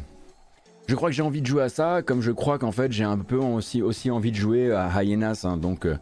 Je 0.86 0.94
crois 0.94 1.08
que 1.08 1.14
j'ai 1.14 1.22
envie 1.22 1.40
de 1.40 1.46
jouer 1.46 1.62
à 1.62 1.68
ça, 1.68 2.02
comme 2.02 2.20
je 2.20 2.30
crois 2.30 2.58
qu'en 2.58 2.72
fait 2.72 2.92
j'ai 2.92 3.04
un 3.04 3.18
peu 3.18 3.36
aussi, 3.36 3.82
aussi 3.82 4.10
envie 4.10 4.30
de 4.30 4.36
jouer 4.36 4.72
à 4.72 5.02
Hyenas, 5.02 5.42
hein, 5.44 5.56
donc... 5.56 5.86
Euh, 5.86 5.96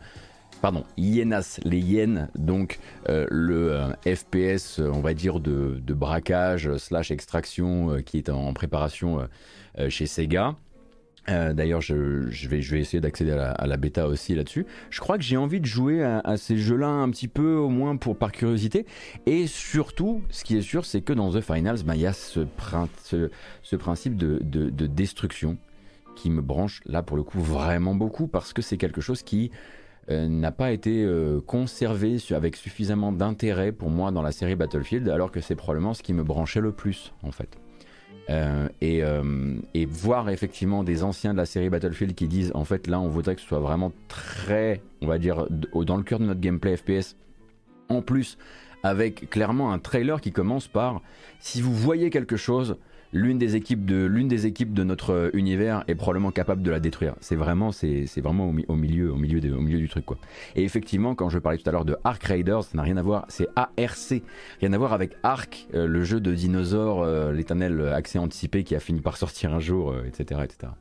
pardon, 0.60 0.84
Hyenas, 0.98 1.58
les 1.64 1.78
hyènes, 1.78 2.28
donc 2.34 2.78
euh, 3.08 3.26
le 3.30 3.72
euh, 3.72 4.14
FPS, 4.14 4.78
on 4.78 5.00
va 5.00 5.14
dire, 5.14 5.40
de, 5.40 5.80
de 5.80 5.94
braquage 5.94 6.76
slash 6.76 7.10
extraction 7.10 8.02
qui 8.04 8.18
est 8.18 8.28
en 8.28 8.52
préparation 8.52 9.26
chez 9.88 10.04
Sega. 10.04 10.56
Euh, 11.28 11.52
d'ailleurs, 11.52 11.80
je, 11.80 12.48
vais, 12.48 12.58
essayer 12.58 13.00
d'accéder 13.00 13.32
à, 13.32 13.66
la 13.66 13.76
bêta 13.76 14.06
aussi 14.06 14.34
là-dessus. 14.34 14.66
Je 14.90 15.00
crois 15.00 15.18
que 15.18 15.24
j'ai 15.24 15.36
envie 15.36 15.60
de 15.60 15.66
jouer 15.66 16.02
à, 16.02 16.36
ces 16.36 16.56
jeux-là 16.56 16.88
un 16.88 17.10
petit 17.10 17.28
peu, 17.28 17.54
au 17.54 17.68
moins 17.68 17.96
pour 17.96 18.16
par 18.16 18.32
curiosité. 18.32 18.86
Et 19.26 19.46
surtout, 19.46 20.22
ce 20.30 20.44
qui 20.44 20.56
est 20.56 20.62
sûr, 20.62 20.84
c'est 20.84 21.02
que 21.02 21.12
dans 21.12 21.30
The 21.32 21.40
Finals, 21.40 21.82
bah, 21.84 21.94
il 21.94 22.02
y 22.02 22.06
a 22.06 22.12
ce, 22.12 22.40
ce, 23.62 23.76
principe 23.76 24.16
de, 24.16 24.86
destruction 24.86 25.58
qui 26.16 26.30
me 26.30 26.42
branche 26.42 26.80
là 26.84 27.02
pour 27.02 27.16
le 27.16 27.22
coup 27.22 27.40
vraiment 27.40 27.94
beaucoup 27.94 28.26
parce 28.26 28.52
que 28.52 28.60
c'est 28.62 28.76
quelque 28.76 29.00
chose 29.00 29.22
qui 29.22 29.50
euh, 30.10 30.28
n'a 30.28 30.50
pas 30.50 30.72
été 30.72 31.04
euh, 31.04 31.40
conservé 31.40 32.16
avec 32.30 32.56
suffisamment 32.56 33.12
d'intérêt 33.12 33.72
pour 33.72 33.90
moi 33.90 34.10
dans 34.10 34.20
la 34.20 34.32
série 34.32 34.56
Battlefield, 34.56 35.08
alors 35.08 35.30
que 35.30 35.40
c'est 35.40 35.54
probablement 35.54 35.94
ce 35.94 36.02
qui 36.02 36.12
me 36.12 36.24
branchait 36.24 36.60
le 36.60 36.72
plus 36.72 37.12
en 37.22 37.30
fait. 37.30 37.58
Euh, 38.30 38.68
euh, 38.82 39.56
et, 39.74 39.86
voir 39.86 40.30
effectivement 40.30 40.84
des 40.84 41.02
anciens 41.02 41.32
de 41.32 41.38
la 41.38 41.46
série 41.46 41.68
Battlefield 41.68 42.14
qui 42.14 42.28
disent 42.28 42.52
en 42.54 42.64
fait 42.64 42.86
là 42.86 43.00
on 43.00 43.08
voudrait 43.08 43.34
que 43.34 43.40
ce 43.40 43.46
soit 43.48 43.58
vraiment 43.58 43.92
très, 44.06 44.82
on 45.00 45.08
va 45.08 45.18
dire, 45.18 45.46
dans 45.50 45.96
le 45.96 46.04
cœur 46.04 46.20
de 46.20 46.26
notre 46.26 46.40
gameplay 46.40 46.76
FPS. 46.76 47.16
En 47.88 48.02
plus, 48.02 48.38
avec 48.84 49.30
clairement 49.30 49.72
un 49.72 49.80
trailer 49.80 50.20
qui 50.20 50.30
commence 50.30 50.68
par 50.68 51.02
si 51.40 51.60
vous 51.60 51.74
voyez 51.74 52.10
quelque 52.10 52.36
chose, 52.36 52.76
l'une 53.12 53.38
des 53.38 53.56
équipes 53.56 53.84
de 53.84 54.84
notre 54.84 55.10
euh, 55.10 55.30
univers 55.32 55.84
est 55.88 55.94
probablement 55.94 56.30
capable 56.30 56.62
de 56.62 56.70
la 56.70 56.80
détruire. 56.80 57.14
C'est 57.20 57.36
vraiment 57.36 57.70
au, 57.70 58.76
milieu 58.76 59.40
du 59.40 59.88
truc. 59.88 60.06
Et 60.56 60.64
effectivement, 60.64 61.14
quand 61.14 61.28
je 61.28 61.38
parlais 61.38 61.58
tout 61.58 61.68
à 61.68 61.72
l'heure 61.72 61.84
de 61.84 61.96
Ark 62.04 62.22
Raiders, 62.22 62.64
ça 62.64 62.76
n'a 62.76 62.82
rien 62.82 62.96
à 62.96 63.02
voir, 63.02 63.26
c'est 63.28 63.48
ARC, 63.56 64.22
rien 64.60 64.72
à 64.72 64.78
voir 64.78 64.92
avec 64.92 65.16
Ark, 65.22 65.66
euh, 65.74 65.86
le 65.86 66.04
jeu 66.04 66.20
de 66.20 66.34
dinosaures, 66.34 67.02
euh, 67.02 67.32
l'éternel 67.32 67.88
accès 67.88 68.18
anticipé 68.18 68.64
qui 68.64 68.74
a 68.74 68.80
fini 68.80 69.00
par 69.00 69.16
sortir 69.16 69.54
un 69.54 69.60
jour, 69.60 69.94
etc., 70.06 70.40
etc. 70.44 70.72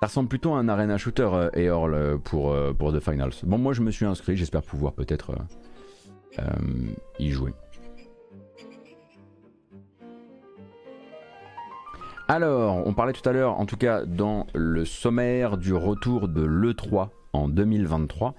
Ça 0.00 0.06
ressemble 0.06 0.30
plutôt 0.30 0.54
à 0.54 0.58
un 0.58 0.68
arena 0.68 0.96
shooter 0.96 1.28
Eorl 1.56 2.18
pour, 2.24 2.56
pour 2.78 2.92
The 2.92 3.00
Finals. 3.00 3.32
Bon, 3.42 3.58
moi 3.58 3.74
je 3.74 3.82
me 3.82 3.90
suis 3.90 4.06
inscrit, 4.06 4.34
j'espère 4.34 4.62
pouvoir 4.62 4.94
peut-être 4.94 5.34
y 7.18 7.30
jouer. 7.30 7.52
Alors, 12.32 12.86
on 12.86 12.94
parlait 12.94 13.12
tout 13.12 13.28
à 13.28 13.32
l'heure, 13.32 13.58
en 13.58 13.66
tout 13.66 13.76
cas 13.76 14.04
dans 14.04 14.46
le 14.54 14.84
sommaire 14.84 15.56
du 15.56 15.74
retour 15.74 16.28
de 16.28 16.42
l'E3 16.42 17.08
en 17.32 17.48
2023. 17.48 18.36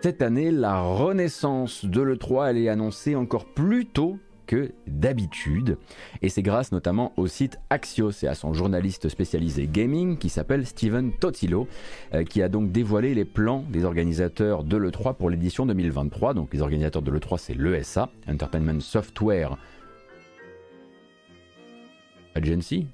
Cette 0.00 0.22
année, 0.22 0.52
la 0.52 0.80
renaissance 0.80 1.84
de 1.84 2.00
l'E3, 2.00 2.50
elle 2.50 2.58
est 2.58 2.68
annoncée 2.68 3.16
encore 3.16 3.46
plus 3.46 3.86
tôt 3.86 4.20
que 4.46 4.70
d'habitude. 4.86 5.78
Et 6.22 6.28
c'est 6.28 6.42
grâce 6.42 6.70
notamment 6.70 7.12
au 7.16 7.26
site 7.26 7.58
Axios 7.70 8.12
et 8.22 8.28
à 8.28 8.36
son 8.36 8.52
journaliste 8.52 9.08
spécialisé 9.08 9.66
gaming 9.66 10.16
qui 10.16 10.28
s'appelle 10.28 10.64
Steven 10.64 11.10
Totilo, 11.18 11.66
euh, 12.14 12.22
qui 12.22 12.40
a 12.40 12.48
donc 12.48 12.70
dévoilé 12.70 13.16
les 13.16 13.24
plans 13.24 13.64
des 13.68 13.84
organisateurs 13.84 14.62
de 14.62 14.76
l'E3 14.76 15.16
pour 15.16 15.28
l'édition 15.28 15.66
2023. 15.66 16.34
Donc 16.34 16.54
les 16.54 16.62
organisateurs 16.62 17.02
de 17.02 17.10
l'E3, 17.10 17.36
c'est 17.38 17.54
l'ESA, 17.54 18.10
Entertainment 18.28 18.78
Software 18.78 19.58
Agency 22.34 22.86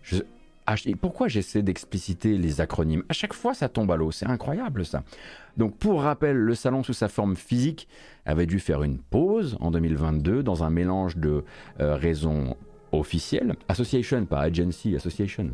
ah, 0.67 0.77
pourquoi 0.99 1.29
j'essaie 1.29 1.63
d'expliciter 1.63 2.39
les 2.39 2.63
acronymes? 2.63 3.03
À 3.11 3.13
chaque 3.13 3.35
fois, 3.35 3.53
ça 3.53 3.69
tombe 3.69 3.91
à 3.93 3.97
l'eau. 3.97 4.11
C'est 4.11 4.27
incroyable, 4.27 4.87
ça. 4.87 5.03
Donc, 5.59 5.77
pour 5.77 6.01
rappel, 6.01 6.37
le 6.37 6.55
salon 6.55 6.83
sous 6.83 6.95
sa 6.95 7.09
forme 7.09 7.37
physique 7.37 7.87
avait 8.25 8.47
dû 8.47 8.59
faire 8.61 8.83
une 8.83 8.99
pause 8.99 9.59
en 9.61 9.71
2022 9.71 10.43
dans 10.43 10.65
un 10.65 10.71
mélange 10.71 11.19
de 11.19 11.45
euh, 11.81 11.97
raisons 11.97 12.57
officielles. 12.93 13.57
Association, 13.69 14.25
pas 14.25 14.41
agency, 14.41 14.97
association 14.97 15.51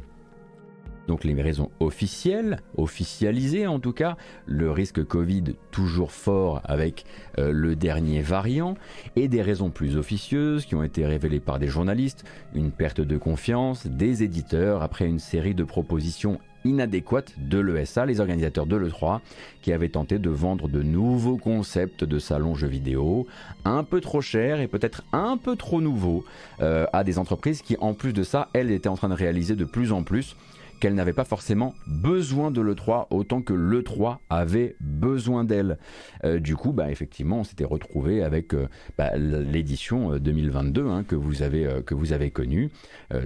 donc 1.11 1.25
les 1.25 1.43
raisons 1.43 1.73
officielles, 1.81 2.61
officialisées 2.76 3.67
en 3.67 3.81
tout 3.81 3.93
cas, 3.93 4.17
le 4.47 4.71
risque 4.71 5.02
Covid 5.05 5.57
toujours 5.73 6.12
fort 6.12 6.61
avec 6.62 7.05
euh, 7.38 7.50
le 7.50 7.75
dernier 7.75 8.23
variant, 8.23 8.76
et 9.17 9.26
des 9.26 9.43
raisons 9.43 9.71
plus 9.71 9.97
officieuses 9.97 10.67
qui 10.67 10.76
ont 10.76 10.85
été 10.85 11.05
révélées 11.05 11.40
par 11.40 11.59
des 11.59 11.67
journalistes, 11.67 12.23
une 12.55 12.71
perte 12.71 13.00
de 13.00 13.17
confiance 13.19 13.88
des 13.88 14.23
éditeurs 14.23 14.85
après 14.85 15.05
une 15.05 15.19
série 15.19 15.57
de 15.57 15.64
propositions 15.64 16.38
inadéquates 16.64 17.33
de 17.38 17.59
l'ESA, 17.59 18.07
les 18.07 18.21
organisateurs 18.21 18.67
de 18.67 18.76
l'E3, 18.76 19.19
qui 19.62 19.73
avaient 19.73 19.88
tenté 19.88 20.21
de 20.21 20.31
vendre 20.31 20.69
de 20.69 20.81
nouveaux 20.83 21.38
concepts 21.38 22.05
de 22.05 22.19
salons 22.21 22.55
jeux 22.55 22.69
vidéo, 22.69 23.26
un 23.64 23.83
peu 23.83 24.00
trop 24.00 24.21
chers 24.21 24.61
et 24.61 24.69
peut-être 24.69 25.02
un 25.12 25.37
peu 25.38 25.57
trop 25.57 25.81
nouveaux, 25.81 26.25
euh, 26.61 26.87
à 26.93 27.02
des 27.02 27.19
entreprises 27.19 27.62
qui, 27.62 27.76
en 27.81 27.95
plus 27.95 28.12
de 28.12 28.23
ça, 28.23 28.49
elles 28.52 28.71
étaient 28.71 28.88
en 28.88 28.97
train 28.97 29.09
de 29.09 29.14
réaliser 29.14 29.57
de 29.57 29.64
plus 29.64 29.90
en 29.90 30.05
plus 30.05 30.37
qu'elle 30.81 30.95
n'avait 30.95 31.13
pas 31.13 31.25
forcément 31.25 31.75
besoin 31.87 32.51
de 32.51 32.61
l'E3 32.61 33.07
autant 33.11 33.43
que 33.43 33.53
l'E3 33.53 34.19
avait 34.31 34.77
besoin 34.81 35.45
d'elle. 35.45 35.79
Euh, 36.25 36.41
du 36.41 36.57
coup, 36.57 36.73
bah, 36.73 36.91
effectivement, 36.91 37.41
on 37.41 37.45
s'était 37.45 37.65
retrouvé 37.65 38.23
avec 38.23 38.55
euh, 38.55 38.67
bah, 38.99 39.17
l'édition 39.17 40.19
2022 40.19 40.81
euh, 40.81 40.89
hein, 40.89 41.05
que, 41.05 41.15
vous 41.15 41.43
avez, 41.43 42.31
connue. 42.31 42.71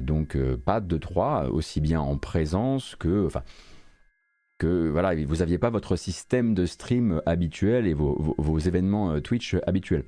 donc, 0.00 0.36
pas 0.64 0.80
de 0.80 0.98
3 0.98 1.48
aussi 1.50 1.80
bien 1.80 2.00
en 2.00 2.18
présence 2.18 2.96
que... 2.96 3.28
Que 4.58 4.88
voilà, 4.88 5.16
vous 5.24 5.36
n'aviez 5.36 5.58
pas 5.58 5.68
votre 5.70 5.96
système 5.96 6.54
de 6.54 6.64
stream 6.64 7.20
habituel 7.26 7.88
et 7.88 7.92
vos 7.92 8.58
événements 8.58 9.20
Twitch 9.20 9.56
habituels. 9.66 10.04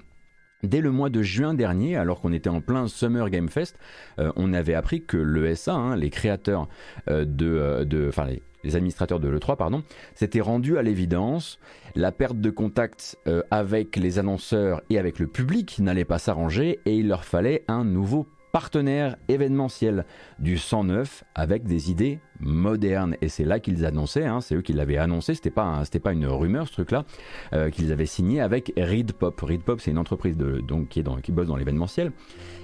Dès 0.66 0.80
le 0.80 0.90
mois 0.90 1.11
de 1.11 1.23
juin 1.23 1.54
dernier, 1.54 1.96
alors 1.96 2.20
qu'on 2.20 2.32
était 2.32 2.49
en 2.49 2.61
plein 2.61 2.88
Summer 2.88 3.30
Game 3.30 3.49
Fest, 3.49 3.78
euh, 4.18 4.32
on 4.35 4.52
avait 4.52 4.75
appris 4.75 5.04
que 5.04 5.16
l'ESA, 5.16 5.75
hein, 5.75 5.94
les 5.94 6.11
créateurs 6.11 6.68
euh, 7.08 7.25
euh, 7.40 7.85
de, 7.85 8.06
enfin 8.08 8.26
les, 8.64 8.75
administrateurs 8.75 9.20
de 9.20 9.28
l'E3, 9.28 9.56
pardon, 9.56 9.85
s'étaient 10.14 10.40
rendus 10.40 10.76
à 10.76 10.82
l'évidence. 10.82 11.61
La 11.94 12.11
perte 12.11 12.40
de 12.40 12.50
contact 12.50 13.16
avec 13.52 13.94
les 13.94 14.18
annonceurs 14.18 14.82
et 14.90 14.99
avec 14.99 15.20
le 15.20 15.28
public 15.28 15.78
n'allait 15.78 16.04
pas 16.04 16.18
s'arranger 16.18 16.80
et 16.85 16.96
il 16.96 17.06
leur 17.06 17.25
fallait 17.25 17.62
un 17.68 17.85
nouveau 17.85 18.26
partenaire 18.56 19.16
événementiel 19.28 20.06
du 20.38 20.56
109 20.56 21.25
avec 21.34 21.64
des 21.64 21.90
idées 21.90 22.20
modernes. 22.40 23.14
Et 23.20 23.28
c'est 23.28 23.44
là 23.44 23.60
qu'ils 23.60 23.84
annonçaient, 23.84 24.25
hein, 24.25 24.40
c'est 24.40 24.54
eux 24.54 24.62
qui 24.62 24.72
l'avaient 24.72 24.96
annoncé, 24.96 25.34
c'était 25.34 25.50
pas, 25.50 25.82
pas 26.02 26.12
une 26.14 26.25
rumeur 26.25 26.66
ce 26.66 26.72
truc-là, 26.72 27.04
euh, 27.52 27.68
qu'ils 27.68 27.92
avaient 27.92 28.06
signé 28.06 28.40
avec 28.40 28.72
Reed 28.78 29.12
Pop. 29.12 29.44
C'est 29.78 29.90
une 29.90 29.98
entreprise 29.98 30.38
de, 30.38 30.62
donc, 30.62 30.88
qui, 30.88 31.02
dans, 31.02 31.18
bosse 31.28 31.48
dans 31.48 31.56
l'événementiel 31.56 32.12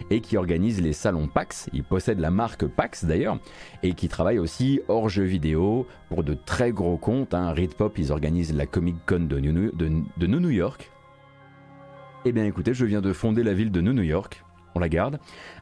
et 0.08 0.20
qui 0.20 0.38
organise 0.38 0.80
les 0.80 0.94
salons 0.94 1.28
PAX. 1.28 1.68
Ils 1.75 1.84
possèdent 1.84 2.20
la 2.20 2.30
marque 2.30 2.64
PAX 2.64 3.04
d'ailleurs 3.04 3.38
et 3.82 3.92
qui 3.92 4.08
travaille 4.08 4.38
aussi 4.38 4.80
hors 4.88 5.11
jeux 5.11 5.25
vidéo 5.25 5.87
pour 6.08 6.25
de 6.25 6.32
très 6.32 6.72
gros 6.72 6.96
comptes. 6.96 7.34
Hein. 7.34 7.52
Reed 7.52 7.75
Pop, 7.75 7.99
ils 7.99 8.12
organisent 8.12 8.54
la 8.54 8.64
Comic 8.64 8.96
Con 9.04 9.26
de 9.28 9.38
New 10.26 10.50
York. 10.50 10.90
Eh 12.25 12.32
bien 12.32 12.46
écoutez, 12.46 12.72
je 12.72 12.87
viens 12.87 13.02
de 13.02 13.12
fonder 13.12 13.42
la 13.42 13.52
ville 13.52 13.70
de 13.70 13.82
New 13.82 14.02
York 14.02 14.42
on 14.75 14.81
la 14.81 14.88
garde, 14.88 15.19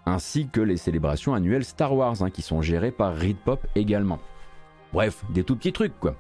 ainsi 0.07 0.49
que 0.49 0.61
les 0.61 0.77
célébrations 0.77 1.35
annuelles 1.35 1.65
Star 1.65 1.95
Wars, 1.95 2.23
hein, 2.23 2.31
qui 2.31 2.43
sont 2.43 2.63
gérées 2.63 2.91
par 2.91 3.17
Reed 3.17 3.37
Pop 3.37 3.67
également. 3.75 4.19
Bref, 4.93 5.25
des 5.31 5.45
tout 5.45 5.55
petits 5.55 5.73
trucs 5.73 5.99
quoi. 6.01 6.17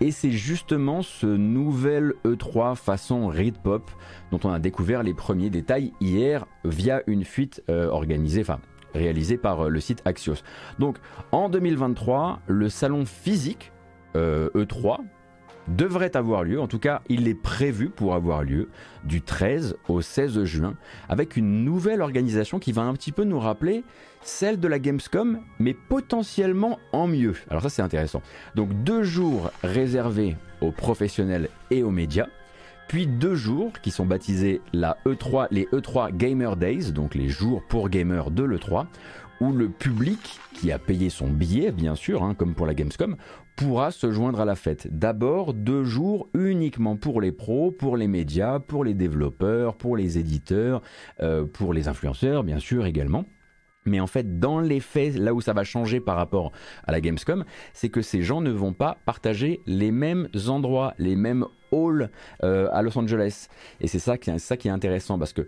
Et 0.00 0.10
c'est 0.10 0.30
justement 0.30 1.02
ce 1.02 1.26
nouvel 1.26 2.14
E3 2.24 2.74
façon 2.74 3.28
Reed 3.28 3.58
Pop 3.58 3.90
dont 4.30 4.40
on 4.44 4.50
a 4.50 4.58
découvert 4.58 5.02
les 5.02 5.12
premiers 5.12 5.50
détails 5.50 5.92
hier 6.00 6.46
via 6.64 7.02
une 7.06 7.24
fuite 7.24 7.62
euh, 7.68 7.88
organisée, 7.88 8.40
enfin 8.40 8.58
réalisée 8.94 9.36
par 9.36 9.66
euh, 9.66 9.68
le 9.68 9.80
site 9.80 10.00
Axios. 10.06 10.42
Donc 10.78 10.96
en 11.30 11.50
2023, 11.50 12.40
le 12.46 12.68
salon 12.70 13.04
physique 13.04 13.72
E3 14.14 14.16
euh, 14.16 14.48
e 14.54 14.96
devrait 15.68 16.16
avoir 16.16 16.44
lieu, 16.44 16.60
en 16.60 16.66
tout 16.66 16.78
cas 16.78 17.02
il 17.08 17.28
est 17.28 17.34
prévu 17.34 17.88
pour 17.88 18.14
avoir 18.14 18.42
lieu 18.42 18.68
du 19.04 19.22
13 19.22 19.76
au 19.88 20.00
16 20.00 20.44
juin, 20.44 20.74
avec 21.08 21.36
une 21.36 21.64
nouvelle 21.64 22.02
organisation 22.02 22.58
qui 22.58 22.72
va 22.72 22.82
un 22.82 22.94
petit 22.94 23.12
peu 23.12 23.24
nous 23.24 23.40
rappeler 23.40 23.84
celle 24.22 24.58
de 24.58 24.68
la 24.68 24.78
Gamescom, 24.78 25.40
mais 25.58 25.74
potentiellement 25.74 26.78
en 26.92 27.06
mieux. 27.06 27.34
Alors 27.48 27.62
ça 27.62 27.68
c'est 27.68 27.82
intéressant. 27.82 28.22
Donc 28.54 28.72
deux 28.84 29.02
jours 29.02 29.50
réservés 29.62 30.36
aux 30.60 30.72
professionnels 30.72 31.48
et 31.70 31.82
aux 31.82 31.90
médias, 31.90 32.26
puis 32.88 33.06
deux 33.06 33.34
jours 33.34 33.72
qui 33.82 33.90
sont 33.90 34.06
baptisés 34.06 34.60
la 34.72 34.96
E3, 35.06 35.48
les 35.50 35.64
E3 35.66 36.16
Gamer 36.16 36.56
Days, 36.56 36.92
donc 36.92 37.14
les 37.14 37.28
jours 37.28 37.62
pour 37.68 37.88
gamers 37.88 38.30
de 38.30 38.44
l'E3, 38.44 38.86
où 39.40 39.52
le 39.52 39.68
public, 39.68 40.40
qui 40.54 40.72
a 40.72 40.78
payé 40.78 41.10
son 41.10 41.28
billet 41.28 41.72
bien 41.72 41.94
sûr, 41.94 42.22
hein, 42.22 42.34
comme 42.34 42.54
pour 42.54 42.66
la 42.66 42.74
Gamescom, 42.74 43.16
pourra 43.56 43.90
se 43.90 44.12
joindre 44.12 44.40
à 44.40 44.44
la 44.44 44.54
fête. 44.54 44.86
D'abord, 44.90 45.54
deux 45.54 45.82
jours 45.82 46.28
uniquement 46.34 46.96
pour 46.96 47.20
les 47.20 47.32
pros, 47.32 47.72
pour 47.72 47.96
les 47.96 48.06
médias, 48.06 48.60
pour 48.60 48.84
les 48.84 48.94
développeurs, 48.94 49.76
pour 49.76 49.96
les 49.96 50.18
éditeurs, 50.18 50.82
euh, 51.20 51.46
pour 51.46 51.72
les 51.72 51.88
influenceurs, 51.88 52.44
bien 52.44 52.58
sûr 52.58 52.86
également. 52.86 53.24
Mais 53.86 54.00
en 54.00 54.06
fait, 54.06 54.38
dans 54.38 54.60
les 54.60 54.80
faits, 54.80 55.16
là 55.16 55.32
où 55.32 55.40
ça 55.40 55.52
va 55.52 55.64
changer 55.64 56.00
par 56.00 56.16
rapport 56.16 56.52
à 56.86 56.92
la 56.92 57.00
Gamescom, 57.00 57.44
c'est 57.72 57.88
que 57.88 58.02
ces 58.02 58.22
gens 58.22 58.40
ne 58.40 58.50
vont 58.50 58.72
pas 58.72 58.98
partager 59.06 59.60
les 59.66 59.90
mêmes 59.90 60.28
endroits, 60.48 60.92
les 60.98 61.16
mêmes 61.16 61.46
halls 61.72 62.10
euh, 62.42 62.68
à 62.72 62.82
Los 62.82 62.98
Angeles. 62.98 63.48
Et 63.80 63.86
c'est 63.86 64.00
ça, 64.00 64.18
qui, 64.18 64.38
ça 64.38 64.56
qui 64.56 64.68
est 64.68 64.72
intéressant 64.72 65.18
parce 65.18 65.32
que, 65.32 65.46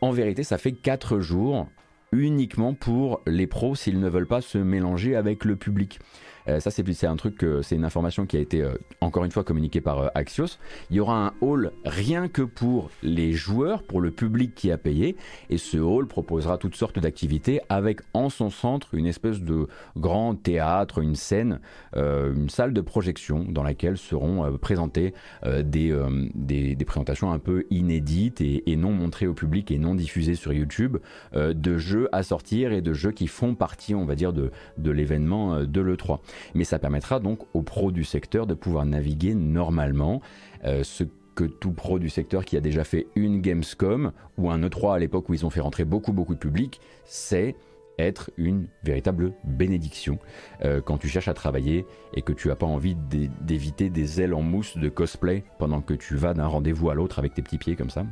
en 0.00 0.10
vérité, 0.10 0.42
ça 0.42 0.58
fait 0.58 0.72
quatre 0.72 1.20
jours 1.20 1.68
uniquement 2.12 2.74
pour 2.74 3.20
les 3.26 3.46
pros 3.46 3.74
s'ils 3.74 4.00
ne 4.00 4.08
veulent 4.08 4.26
pas 4.26 4.40
se 4.40 4.58
mélanger 4.58 5.14
avec 5.16 5.44
le 5.44 5.56
public. 5.56 6.00
Euh, 6.48 6.60
ça, 6.60 6.70
c'est 6.70 7.06
un 7.06 7.16
truc, 7.16 7.44
c'est 7.62 7.76
une 7.76 7.84
information 7.84 8.26
qui 8.26 8.36
a 8.36 8.40
été 8.40 8.62
euh, 8.62 8.74
encore 9.00 9.24
une 9.24 9.30
fois 9.30 9.44
communiquée 9.44 9.80
par 9.80 9.98
euh, 9.98 10.08
Axios. 10.14 10.58
Il 10.90 10.96
y 10.96 11.00
aura 11.00 11.26
un 11.26 11.32
hall 11.40 11.72
rien 11.84 12.28
que 12.28 12.42
pour 12.42 12.90
les 13.02 13.32
joueurs, 13.32 13.82
pour 13.82 14.00
le 14.00 14.10
public 14.10 14.54
qui 14.54 14.72
a 14.72 14.78
payé, 14.78 15.16
et 15.50 15.58
ce 15.58 15.76
hall 15.76 16.06
proposera 16.06 16.58
toutes 16.58 16.74
sortes 16.74 16.98
d'activités 16.98 17.60
avec 17.68 18.00
en 18.14 18.30
son 18.30 18.50
centre 18.50 18.94
une 18.94 19.06
espèce 19.06 19.40
de 19.40 19.68
grand 19.96 20.34
théâtre, 20.34 20.98
une 20.98 21.14
scène, 21.14 21.60
une 21.94 22.48
salle 22.48 22.72
de 22.72 22.80
projection 22.80 23.44
dans 23.48 23.62
laquelle 23.62 23.96
seront 23.96 24.56
présentées 24.58 25.14
des, 25.44 26.76
présentations 26.86 27.32
un 27.32 27.38
peu 27.38 27.66
inédites 27.70 28.40
et, 28.40 28.76
non 28.76 28.92
montrées 28.92 29.26
au 29.26 29.34
public 29.34 29.70
et 29.70 29.78
non 29.78 29.94
diffusées 29.94 30.34
sur 30.34 30.52
YouTube 30.52 30.98
de 31.34 31.78
jeux 31.78 32.08
à 32.12 32.22
sortir 32.22 32.72
et 32.72 32.80
de 32.80 32.92
jeux 32.92 33.12
qui 33.12 33.26
font 33.26 33.54
partie, 33.54 33.94
on 33.94 34.04
va 34.04 34.14
dire, 34.14 34.32
de, 34.32 34.50
de 34.78 34.90
l'événement 34.90 35.64
de 35.64 35.80
l'E3 35.80 36.18
mais 36.54 36.64
ça 36.64 36.78
permettra 36.78 37.20
donc 37.20 37.40
aux 37.54 37.62
pros 37.62 37.92
du 37.92 38.04
secteur 38.04 38.46
de 38.46 38.54
pouvoir 38.54 38.84
naviguer 38.86 39.34
normalement. 39.34 40.20
Euh, 40.64 40.82
ce 40.82 41.04
que 41.34 41.44
tout 41.44 41.70
pro 41.70 42.00
du 42.00 42.08
secteur 42.08 42.44
qui 42.44 42.56
a 42.56 42.60
déjà 42.60 42.82
fait 42.82 43.06
une 43.14 43.40
Gamescom 43.40 44.10
ou 44.38 44.50
un 44.50 44.60
E3 44.60 44.96
à 44.96 44.98
l'époque 44.98 45.28
où 45.28 45.34
ils 45.34 45.46
ont 45.46 45.50
fait 45.50 45.60
rentrer 45.60 45.84
beaucoup 45.84 46.12
beaucoup 46.12 46.34
de 46.34 46.40
public, 46.40 46.80
c'est 47.04 47.54
être 47.98 48.30
une 48.36 48.66
véritable 48.82 49.32
bénédiction 49.44 50.18
euh, 50.64 50.80
quand 50.80 50.98
tu 50.98 51.08
cherches 51.08 51.28
à 51.28 51.34
travailler 51.34 51.86
et 52.14 52.22
que 52.22 52.32
tu 52.32 52.48
n'as 52.48 52.54
pas 52.54 52.66
envie 52.66 52.96
d'éviter 53.40 53.90
des 53.90 54.20
ailes 54.20 54.34
en 54.34 54.42
mousse 54.42 54.76
de 54.76 54.88
cosplay 54.88 55.44
pendant 55.58 55.80
que 55.80 55.94
tu 55.94 56.16
vas 56.16 56.34
d'un 56.34 56.46
rendez-vous 56.46 56.90
à 56.90 56.94
l'autre 56.94 57.18
avec 57.18 57.34
tes 57.34 57.42
petits 57.42 57.58
pieds 57.58 57.76
comme 57.76 57.90
ça. 57.90 58.04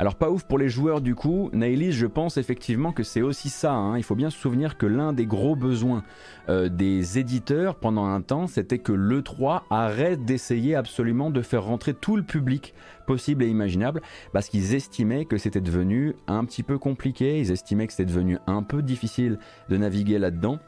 Alors 0.00 0.14
pas 0.14 0.30
ouf 0.30 0.44
pour 0.44 0.58
les 0.58 0.68
joueurs 0.68 1.00
du 1.00 1.16
coup, 1.16 1.50
Nailis 1.52 1.90
je 1.90 2.06
pense 2.06 2.36
effectivement 2.36 2.92
que 2.92 3.02
c'est 3.02 3.20
aussi 3.20 3.48
ça, 3.48 3.72
hein. 3.72 3.98
il 3.98 4.04
faut 4.04 4.14
bien 4.14 4.30
se 4.30 4.38
souvenir 4.38 4.78
que 4.78 4.86
l'un 4.86 5.12
des 5.12 5.26
gros 5.26 5.56
besoins 5.56 6.04
euh, 6.48 6.68
des 6.68 7.18
éditeurs 7.18 7.74
pendant 7.74 8.06
un 8.06 8.20
temps 8.20 8.46
c'était 8.46 8.78
que 8.78 8.92
l'E3 8.92 9.62
arrête 9.70 10.24
d'essayer 10.24 10.76
absolument 10.76 11.30
de 11.30 11.42
faire 11.42 11.64
rentrer 11.64 11.94
tout 11.94 12.16
le 12.16 12.22
public 12.22 12.74
possible 13.08 13.42
et 13.42 13.48
imaginable 13.48 14.00
parce 14.32 14.48
qu'ils 14.48 14.74
estimaient 14.74 15.24
que 15.24 15.36
c'était 15.36 15.60
devenu 15.60 16.14
un 16.28 16.44
petit 16.44 16.62
peu 16.62 16.78
compliqué, 16.78 17.40
ils 17.40 17.50
estimaient 17.50 17.88
que 17.88 17.92
c'était 17.92 18.12
devenu 18.12 18.38
un 18.46 18.62
peu 18.62 18.82
difficile 18.82 19.40
de 19.68 19.76
naviguer 19.76 20.20
là-dedans 20.20 20.60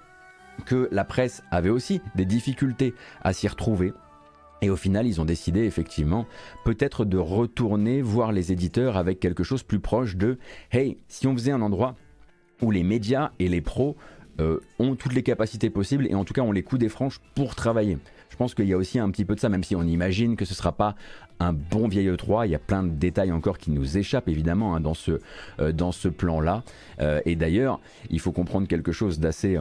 que 0.66 0.88
la 0.90 1.04
presse 1.04 1.44
avait 1.52 1.70
aussi 1.70 2.00
des 2.16 2.24
difficultés 2.24 2.94
à 3.22 3.32
s'y 3.32 3.46
retrouver 3.46 3.92
et 4.62 4.70
au 4.70 4.76
final, 4.76 5.06
ils 5.06 5.20
ont 5.20 5.24
décidé 5.24 5.60
effectivement 5.64 6.26
peut-être 6.64 7.04
de 7.04 7.18
retourner 7.18 8.02
voir 8.02 8.32
les 8.32 8.52
éditeurs 8.52 8.96
avec 8.96 9.20
quelque 9.20 9.42
chose 9.42 9.62
plus 9.62 9.80
proche 9.80 10.16
de 10.16 10.38
Hey, 10.70 10.98
si 11.08 11.26
on 11.26 11.34
faisait 11.34 11.52
un 11.52 11.62
endroit 11.62 11.96
où 12.62 12.70
les 12.70 12.82
médias 12.82 13.30
et 13.38 13.48
les 13.48 13.60
pros 13.60 13.96
euh, 14.40 14.60
ont 14.78 14.94
toutes 14.94 15.14
les 15.14 15.22
capacités 15.22 15.70
possibles 15.70 16.06
et 16.06 16.14
en 16.14 16.24
tout 16.24 16.34
cas 16.34 16.42
ont 16.42 16.52
les 16.52 16.62
coups 16.62 16.80
des 16.80 16.88
franches 16.88 17.20
pour 17.34 17.54
travailler. 17.54 17.98
Je 18.28 18.36
pense 18.36 18.54
qu'il 18.54 18.66
y 18.66 18.72
a 18.72 18.76
aussi 18.76 18.98
un 18.98 19.10
petit 19.10 19.24
peu 19.24 19.34
de 19.34 19.40
ça, 19.40 19.48
même 19.48 19.64
si 19.64 19.74
on 19.76 19.82
imagine 19.82 20.36
que 20.36 20.44
ce 20.44 20.52
ne 20.52 20.56
sera 20.56 20.72
pas 20.72 20.94
un 21.40 21.52
bon 21.52 21.88
vieil 21.88 22.08
E3. 22.08 22.46
Il 22.46 22.52
y 22.52 22.54
a 22.54 22.60
plein 22.60 22.82
de 22.82 22.90
détails 22.90 23.32
encore 23.32 23.58
qui 23.58 23.70
nous 23.70 23.98
échappent 23.98 24.28
évidemment 24.28 24.74
hein, 24.74 24.80
dans 24.80 24.94
ce, 24.94 25.20
euh, 25.58 25.72
dans 25.72 25.92
ce 25.92 26.08
plan-là. 26.08 26.62
Euh, 27.00 27.20
et 27.26 27.34
d'ailleurs, 27.34 27.80
il 28.08 28.20
faut 28.20 28.32
comprendre 28.32 28.68
quelque 28.68 28.92
chose 28.92 29.18
d'assez 29.18 29.58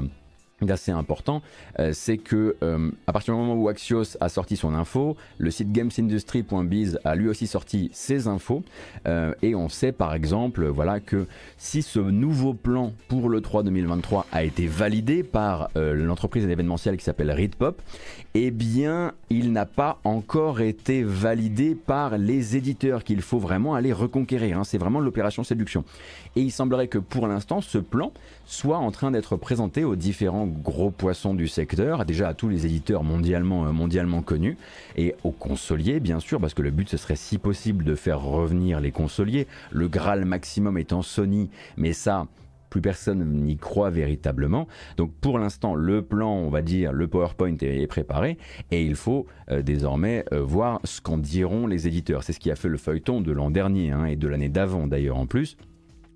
d'assez 0.62 0.92
important, 0.92 1.42
euh, 1.80 1.92
c'est 1.94 2.18
que 2.18 2.56
euh, 2.64 2.92
à 3.08 3.14
partir 3.14 3.34
du 3.34 3.40
moment 3.40 3.56
où 3.56 3.70
Axios 3.70 4.18
a 4.20 4.30
sorti 4.30 4.58
son 4.58 4.74
info, 4.74 5.16
le 5.38 5.52
site 5.52 5.72
gamesindustry.biz 5.72 7.00
a 7.04 7.16
lui 7.16 7.28
aussi 7.28 7.48
sorti 7.48 7.90
ses 7.94 8.28
infos 8.28 8.64
euh, 9.08 9.34
et 9.42 9.56
on 9.56 9.70
sait 9.70 9.92
par 9.92 10.14
exemple 10.14 10.68
voilà 10.68 11.00
que 11.00 11.28
si 11.58 11.82
ce 11.82 12.00
nouveau 12.00 12.54
plan 12.54 12.94
pour 13.08 13.30
le 13.30 13.42
3 13.42 13.64
2023 13.64 14.26
a 14.32 14.44
été 14.44 14.68
validé 14.68 15.24
par 15.24 15.70
l'entreprise 15.76 16.46
d'événementiel 16.46 16.98
qui 16.98 17.04
s'appelle 17.04 17.32
Readpop, 17.32 17.82
eh 18.34 18.52
bien 18.52 19.14
il 19.30 19.52
n'a 19.52 19.66
pas 19.66 20.00
encore 20.04 20.62
été 20.62 21.04
validé 21.04 21.76
par 21.76 22.18
les 22.18 22.56
éditeurs 22.56 23.04
qu'il 23.04 23.22
faut 23.22 23.40
vraiment 23.40 23.76
aller 23.76 23.94
reconquérir. 23.94 24.60
Hein. 24.60 24.64
C'est 24.64 24.78
vraiment 24.78 25.00
l'opération 25.00 25.44
séduction. 25.44 25.84
Et 26.36 26.42
il 26.42 26.52
semblerait 26.52 26.88
que 26.88 26.98
pour 26.98 27.28
l'instant 27.28 27.62
ce 27.62 27.78
plan 27.78 28.12
soit 28.46 28.78
en 28.78 28.92
train 28.92 29.12
d'être 29.12 29.36
présenté 29.36 29.84
aux 29.84 29.96
différents 29.96 30.48
gros 30.48 30.92
poissons 30.92 31.34
du 31.34 31.48
secteur, 31.48 32.06
déjà 32.06 32.30
à 32.30 32.34
tous 32.34 32.50
les 32.50 32.66
éditeurs 32.66 33.04
mondialement, 33.04 33.66
euh, 33.66 33.72
mondialement 33.72 34.22
connus, 34.22 34.58
et 34.96 35.16
aux 35.24 35.32
consoliers 35.32 36.00
bien 36.00 36.20
sûr, 36.20 36.40
parce 36.40 36.54
que 36.54 36.62
le 36.62 36.72
but 36.72 36.90
ce 36.90 36.98
serait 36.98 37.16
si 37.16 37.38
possible 37.38 37.84
de 37.84 37.96
faire 37.96 38.22
revenir 38.22 38.80
les 38.80 38.92
consoliers, 38.92 39.48
le 39.72 39.88
Graal 39.88 40.26
maximum 40.26 40.78
étant 40.78 41.02
Sony, 41.02 41.50
mais 41.78 41.94
ça, 41.94 42.28
plus 42.70 42.82
personne 42.82 43.26
n'y 43.26 43.58
croit 43.58 43.90
véritablement. 43.90 44.68
Donc 44.98 45.12
pour 45.22 45.40
l'instant, 45.40 45.76
le 45.76 46.02
plan, 46.02 46.32
on 46.32 46.50
va 46.50 46.62
dire, 46.62 46.94
le 46.94 47.08
PowerPoint 47.08 47.58
est, 47.62 47.88
préparé 47.88 48.38
et 48.72 48.84
il 48.84 48.96
faut 48.96 49.26
euh, 49.50 49.62
désormais 49.62 50.26
euh, 50.32 50.42
voir 50.42 50.80
ce 50.84 51.02
qu'en 51.02 51.18
diront 51.18 51.68
les 51.68 51.88
éditeurs. 51.88 52.24
C'est 52.24 52.34
ce 52.34 52.40
qui 52.40 52.52
a 52.52 52.56
fait 52.56 52.70
le 52.70 52.78
feuilleton 52.78 53.22
de 53.22 53.32
l'an 53.32 53.50
dernier 53.50 53.92
hein, 53.92 54.06
et 54.06 54.16
de 54.16 54.28
l'année 54.28 54.50
d'avant 54.50 54.88
d'ailleurs 54.88 55.18
en 55.18 55.26
plus. 55.26 55.58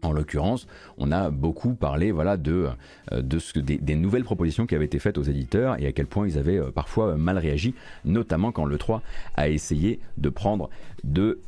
En 0.04 0.12
l'occurrence, 0.12 0.68
on 0.98 1.12
a 1.12 1.30
beaucoup 1.30 1.74
parlé 1.74 2.12
voilà, 2.12 2.38
de, 2.38 2.68
euh, 3.12 3.39
ce, 3.39 3.60
des, 3.60 3.78
des, 3.78 3.96
nouvelles 3.96 4.26
propositions 4.26 4.66
qui 4.66 4.76
avaient 4.76 4.86
été 4.86 5.00
faites 5.00 5.18
aux 5.18 5.24
éditeurs 5.24 5.82
et 5.82 5.88
à 5.88 5.92
quel 5.94 6.08
point 6.08 6.28
ils 6.28 6.38
avaient 6.38 6.60
euh, 6.60 6.72
parfois 6.72 7.16
mal 7.16 7.38
réagi, 7.38 7.74
notamment 8.04 8.52
quand 8.52 8.66
le 8.66 8.78
3 8.78 9.02
a 9.36 9.50
essayé 9.50 10.00
de 10.18 10.30
prendre 10.30 10.70
de 11.04 11.39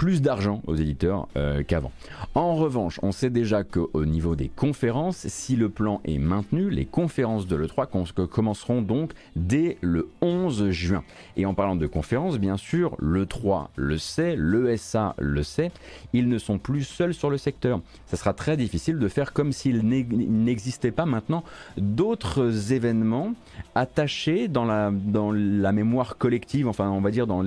plus 0.00 0.22
d'argent 0.22 0.62
aux 0.66 0.76
éditeurs 0.76 1.28
euh, 1.36 1.62
qu'avant. 1.62 1.92
En 2.34 2.54
revanche, 2.54 2.98
on 3.02 3.12
sait 3.12 3.28
déjà 3.28 3.64
qu'au 3.64 4.06
niveau 4.06 4.34
des 4.34 4.48
conférences, 4.48 5.28
si 5.28 5.56
le 5.56 5.68
plan 5.68 6.00
est 6.06 6.16
maintenu, 6.16 6.70
les 6.70 6.86
conférences 6.86 7.46
de 7.46 7.54
l'E3 7.54 8.26
commenceront 8.26 8.80
donc 8.80 9.12
dès 9.36 9.76
le 9.82 10.08
11 10.22 10.70
juin. 10.70 11.04
Et 11.36 11.44
en 11.44 11.52
parlant 11.52 11.76
de 11.76 11.86
conférences, 11.86 12.38
bien 12.38 12.56
sûr, 12.56 12.96
l'E3 12.98 13.66
le 13.76 13.98
sait, 13.98 14.36
l'ESA 14.38 15.16
le 15.18 15.42
sait, 15.42 15.70
ils 16.14 16.30
ne 16.30 16.38
sont 16.38 16.56
plus 16.56 16.84
seuls 16.84 17.12
sur 17.12 17.28
le 17.28 17.36
secteur. 17.36 17.82
Ça 18.06 18.16
sera 18.16 18.32
très 18.32 18.56
difficile 18.56 18.98
de 18.98 19.08
faire 19.08 19.34
comme 19.34 19.52
s'il 19.52 19.86
n'existait 19.86 20.92
pas 20.92 21.04
maintenant 21.04 21.44
d'autres 21.76 22.72
événements 22.72 23.34
attachés 23.74 24.48
dans 24.48 24.64
la, 24.64 24.90
dans 24.90 25.30
la 25.30 25.72
mémoire 25.72 26.16
collective, 26.16 26.68
enfin 26.68 26.88
on 26.88 27.02
va 27.02 27.10
dire 27.10 27.26
dans 27.26 27.42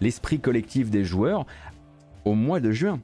l'esprit 0.00 0.40
collectif 0.40 0.88
des 0.88 1.04
joueurs 1.04 1.44
au 2.24 2.34
mois 2.34 2.60
de 2.60 2.72
juin. 2.72 3.00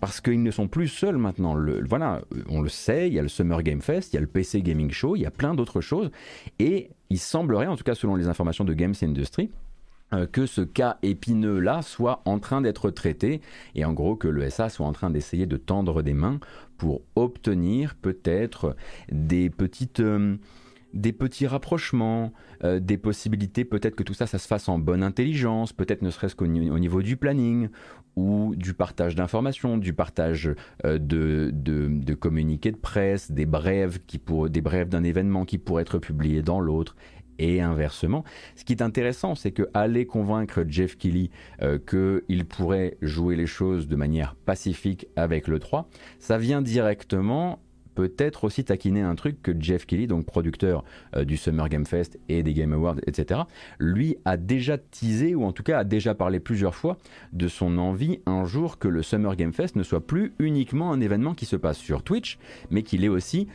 Parce 0.00 0.20
qu'ils 0.20 0.42
ne 0.42 0.50
sont 0.50 0.68
plus 0.68 0.88
seuls 0.88 1.16
maintenant. 1.16 1.54
Le, 1.54 1.82
voilà, 1.86 2.20
on 2.48 2.60
le 2.60 2.68
sait, 2.68 3.08
il 3.08 3.14
y 3.14 3.18
a 3.18 3.22
le 3.22 3.28
Summer 3.28 3.62
Game 3.62 3.80
Fest, 3.80 4.12
il 4.12 4.16
y 4.16 4.18
a 4.18 4.20
le 4.20 4.26
PC 4.26 4.60
Gaming 4.60 4.90
Show, 4.90 5.16
il 5.16 5.22
y 5.22 5.26
a 5.26 5.30
plein 5.30 5.54
d'autres 5.54 5.80
choses. 5.80 6.10
Et 6.58 6.90
il 7.10 7.18
semblerait, 7.18 7.68
en 7.68 7.76
tout 7.76 7.84
cas 7.84 7.94
selon 7.94 8.14
les 8.16 8.28
informations 8.28 8.64
de 8.64 8.74
Games 8.74 8.94
Industry, 9.02 9.50
euh, 10.12 10.26
que 10.26 10.46
ce 10.46 10.60
cas 10.60 10.98
épineux-là 11.02 11.80
soit 11.82 12.20
en 12.26 12.38
train 12.38 12.60
d'être 12.60 12.90
traité 12.90 13.40
et 13.74 13.84
en 13.84 13.92
gros 13.92 14.16
que 14.16 14.28
l'ESA 14.28 14.68
soit 14.68 14.86
en 14.86 14.92
train 14.92 15.10
d'essayer 15.10 15.46
de 15.46 15.56
tendre 15.56 16.02
des 16.02 16.12
mains 16.12 16.38
pour 16.76 17.02
obtenir 17.16 17.94
peut-être 17.94 18.76
des 19.10 19.50
petites... 19.50 20.00
Euh, 20.00 20.36
des 20.92 21.12
petits 21.12 21.48
rapprochements, 21.48 22.32
euh, 22.62 22.78
des 22.78 22.96
possibilités, 22.96 23.64
peut-être 23.64 23.96
que 23.96 24.04
tout 24.04 24.14
ça, 24.14 24.28
ça 24.28 24.38
se 24.38 24.46
fasse 24.46 24.68
en 24.68 24.78
bonne 24.78 25.02
intelligence, 25.02 25.72
peut-être 25.72 26.02
ne 26.02 26.10
serait-ce 26.10 26.36
qu'au 26.36 26.46
niveau 26.46 27.02
du 27.02 27.16
planning, 27.16 27.68
ou 28.16 28.54
du 28.56 28.74
partage 28.74 29.14
d'informations, 29.14 29.76
du 29.76 29.92
partage 29.92 30.50
euh, 30.84 30.98
de, 30.98 32.14
communiqués 32.14 32.72
de 32.72 32.76
presse, 32.76 33.30
des 33.30 33.46
brèves 33.46 33.98
d'un 34.88 35.04
événement 35.04 35.44
qui 35.44 35.58
pourrait 35.58 35.82
être 35.82 35.98
publié 35.98 36.42
dans 36.42 36.60
l'autre, 36.60 36.96
et 37.38 37.60
inversement. 37.60 38.24
Ce 38.56 38.64
qui 38.64 38.72
est 38.72 38.82
intéressant, 38.82 39.34
c'est 39.34 39.52
que 39.52 39.68
aller 39.74 40.06
convaincre 40.06 40.64
Jeff 40.68 40.96
Kelly 40.96 41.30
euh, 41.62 41.78
qu'il 41.78 42.44
pourrait 42.44 42.96
jouer 43.02 43.36
les 43.36 43.46
choses 43.46 43.88
de 43.88 43.96
manière 43.96 44.34
pacifique 44.34 45.06
avec 45.16 45.48
le 45.48 45.58
3, 45.58 45.88
ça 46.18 46.38
vient 46.38 46.62
directement 46.62 47.60
peut-être 47.94 48.44
aussi 48.44 48.64
taquiner 48.64 49.00
un 49.00 49.14
truc 49.14 49.42
que 49.42 49.52
Jeff 49.58 49.86
Kelly, 49.86 50.06
donc 50.06 50.26
producteur 50.26 50.84
euh, 51.16 51.24
du 51.24 51.36
Summer 51.36 51.68
Game 51.68 51.86
Fest 51.86 52.18
et 52.28 52.42
des 52.42 52.54
Game 52.54 52.72
Awards, 52.72 52.96
etc., 53.06 53.42
lui 53.78 54.16
a 54.24 54.36
déjà 54.36 54.78
teasé, 54.78 55.34
ou 55.34 55.44
en 55.44 55.52
tout 55.52 55.62
cas 55.62 55.78
a 55.78 55.84
déjà 55.84 56.14
parlé 56.14 56.40
plusieurs 56.40 56.74
fois 56.74 56.98
de 57.32 57.48
son 57.48 57.78
envie 57.78 58.20
un 58.26 58.44
jour 58.44 58.78
que 58.78 58.88
le 58.88 59.02
Summer 59.02 59.36
Game 59.36 59.52
Fest 59.52 59.76
ne 59.76 59.82
soit 59.82 60.06
plus 60.06 60.34
uniquement 60.38 60.92
un 60.92 61.00
événement 61.00 61.34
qui 61.34 61.46
se 61.46 61.56
passe 61.56 61.78
sur 61.78 62.02
Twitch, 62.02 62.38
mais 62.70 62.82
qu'il 62.82 63.04
ait 63.04 63.08
aussi 63.08 63.48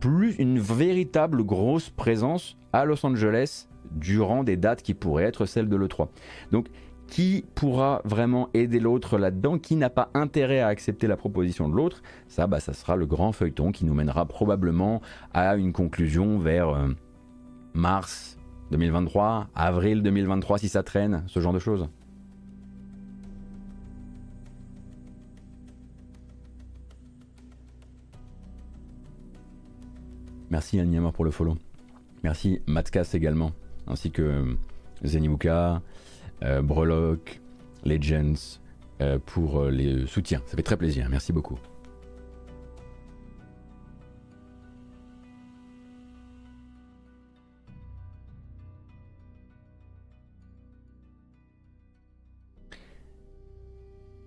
plus 0.00 0.34
une 0.36 0.58
véritable 0.58 1.44
grosse 1.44 1.90
présence 1.90 2.56
à 2.72 2.84
Los 2.84 3.06
Angeles 3.06 3.68
durant 3.92 4.44
des 4.44 4.56
dates 4.56 4.82
qui 4.82 4.94
pourraient 4.94 5.24
être 5.24 5.46
celles 5.46 5.68
de 5.68 5.76
l'E3. 5.76 6.08
Donc 6.52 6.66
qui 7.14 7.44
pourra 7.54 8.02
vraiment 8.04 8.48
aider 8.54 8.80
l'autre 8.80 9.18
là-dedans, 9.18 9.60
qui 9.60 9.76
n'a 9.76 9.88
pas 9.88 10.10
intérêt 10.14 10.58
à 10.58 10.66
accepter 10.66 11.06
la 11.06 11.16
proposition 11.16 11.68
de 11.68 11.76
l'autre, 11.76 12.02
ça, 12.26 12.48
bah, 12.48 12.58
ça 12.58 12.72
sera 12.72 12.96
le 12.96 13.06
grand 13.06 13.30
feuilleton 13.30 13.70
qui 13.70 13.84
nous 13.84 13.94
mènera 13.94 14.26
probablement 14.26 15.00
à 15.32 15.54
une 15.54 15.72
conclusion 15.72 16.40
vers 16.40 16.70
euh, 16.70 16.88
mars 17.72 18.36
2023, 18.72 19.46
avril 19.54 20.02
2023 20.02 20.58
si 20.58 20.68
ça 20.68 20.82
traîne, 20.82 21.22
ce 21.28 21.38
genre 21.38 21.52
de 21.52 21.60
choses. 21.60 21.86
Merci 30.50 30.80
Alniamor 30.80 31.12
pour 31.12 31.24
le 31.24 31.30
follow. 31.30 31.56
Merci 32.24 32.60
Matskas 32.66 33.10
également, 33.12 33.52
ainsi 33.86 34.10
que 34.10 34.22
euh, 34.22 34.54
Zenibuka, 35.04 35.80
euh, 36.44 36.62
Brelock, 36.62 37.40
Legends 37.84 38.60
euh, 39.00 39.18
pour 39.24 39.60
euh, 39.60 39.70
les 39.70 40.06
soutiens. 40.06 40.42
Ça 40.46 40.56
fait 40.56 40.62
très 40.62 40.76
plaisir. 40.76 41.06
Merci 41.10 41.32
beaucoup. 41.32 41.58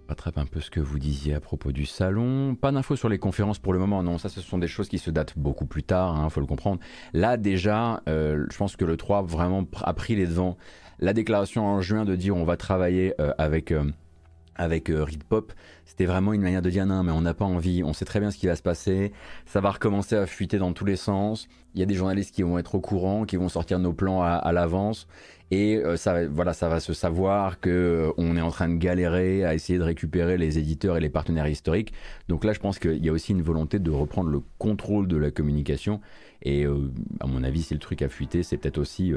rattrape 0.09 0.37
un 0.37 0.45
peu 0.45 0.61
ce 0.61 0.71
que 0.71 0.79
vous 0.79 0.99
disiez 0.99 1.33
à 1.33 1.41
propos 1.41 1.73
du 1.73 1.85
salon. 1.85 2.55
Pas 2.55 2.71
d'infos 2.71 2.95
sur 2.95 3.09
les 3.09 3.19
conférences 3.19 3.59
pour 3.59 3.73
le 3.73 3.79
moment, 3.79 4.01
non, 4.03 4.17
ça 4.17 4.29
ce 4.29 4.39
sont 4.39 4.57
des 4.57 4.69
choses 4.69 4.87
qui 4.87 4.99
se 4.99 5.11
datent 5.11 5.37
beaucoup 5.37 5.65
plus 5.65 5.83
tard, 5.83 6.15
il 6.17 6.21
hein, 6.21 6.29
faut 6.29 6.39
le 6.39 6.45
comprendre. 6.45 6.79
Là 7.11 7.35
déjà, 7.35 8.01
je 8.07 8.57
pense 8.57 8.77
que 8.77 8.85
le 8.85 8.95
3 8.95 9.23
vraiment 9.23 9.65
a 9.83 9.93
pris 9.93 10.15
les 10.15 10.25
devants 10.25 10.55
la 10.99 11.13
déclaration 11.13 11.65
en 11.65 11.81
juin 11.81 12.05
de 12.05 12.15
dire 12.15 12.35
on 12.35 12.43
va 12.43 12.57
travailler 12.57 13.13
euh, 13.19 13.33
avec 13.37 13.71
euh, 13.71 13.83
avec 14.55 14.89
euh, 14.89 15.03
Reed 15.03 15.23
Pop, 15.23 15.53
c'était 15.85 16.05
vraiment 16.05 16.33
une 16.33 16.41
manière 16.41 16.63
de 16.63 16.71
dire 16.71 16.87
non, 16.87 17.03
mais 17.03 17.11
on 17.11 17.21
n'a 17.21 17.35
pas 17.35 17.45
envie, 17.45 17.83
on 17.83 17.93
sait 17.93 18.05
très 18.05 18.19
bien 18.19 18.31
ce 18.31 18.39
qui 18.39 18.47
va 18.47 18.55
se 18.55 18.63
passer, 18.63 19.11
ça 19.45 19.61
va 19.61 19.69
recommencer 19.69 20.15
à 20.15 20.25
fuiter 20.25 20.57
dans 20.57 20.73
tous 20.73 20.85
les 20.85 20.95
sens. 20.95 21.47
Il 21.75 21.79
y 21.79 21.83
a 21.83 21.85
des 21.85 21.93
journalistes 21.93 22.33
qui 22.33 22.41
vont 22.41 22.57
être 22.57 22.73
au 22.73 22.79
courant, 22.79 23.25
qui 23.25 23.35
vont 23.35 23.49
sortir 23.49 23.77
nos 23.77 23.93
plans 23.93 24.23
à, 24.23 24.51
l'avance, 24.51 25.07
et 25.51 25.79
ça, 25.95 26.27
voilà, 26.27 26.53
ça 26.53 26.69
va 26.69 26.79
se 26.79 26.93
savoir 26.93 27.59
que 27.59 28.11
on 28.17 28.35
est 28.35 28.41
en 28.41 28.49
train 28.49 28.67
de 28.67 28.77
galérer 28.77 29.45
à 29.45 29.53
essayer 29.53 29.77
de 29.77 29.83
récupérer 29.83 30.39
les 30.39 30.57
éditeurs 30.57 30.97
et 30.97 31.01
les 31.01 31.09
partenaires 31.09 31.47
historiques. 31.47 31.93
Donc 32.27 32.43
là, 32.43 32.51
je 32.51 32.59
pense 32.59 32.79
qu'il 32.79 33.05
y 33.05 33.09
a 33.09 33.11
aussi 33.11 33.33
une 33.33 33.43
volonté 33.43 33.77
de 33.77 33.91
reprendre 33.91 34.31
le 34.31 34.41
contrôle 34.57 35.07
de 35.07 35.17
la 35.17 35.29
communication. 35.29 36.01
Et 36.41 36.65
à 36.65 37.27
mon 37.27 37.43
avis, 37.43 37.61
si 37.61 37.75
le 37.75 37.79
truc 37.79 38.01
a 38.01 38.09
fuité, 38.09 38.41
c'est 38.41 38.57
peut-être 38.57 38.79
aussi, 38.79 39.13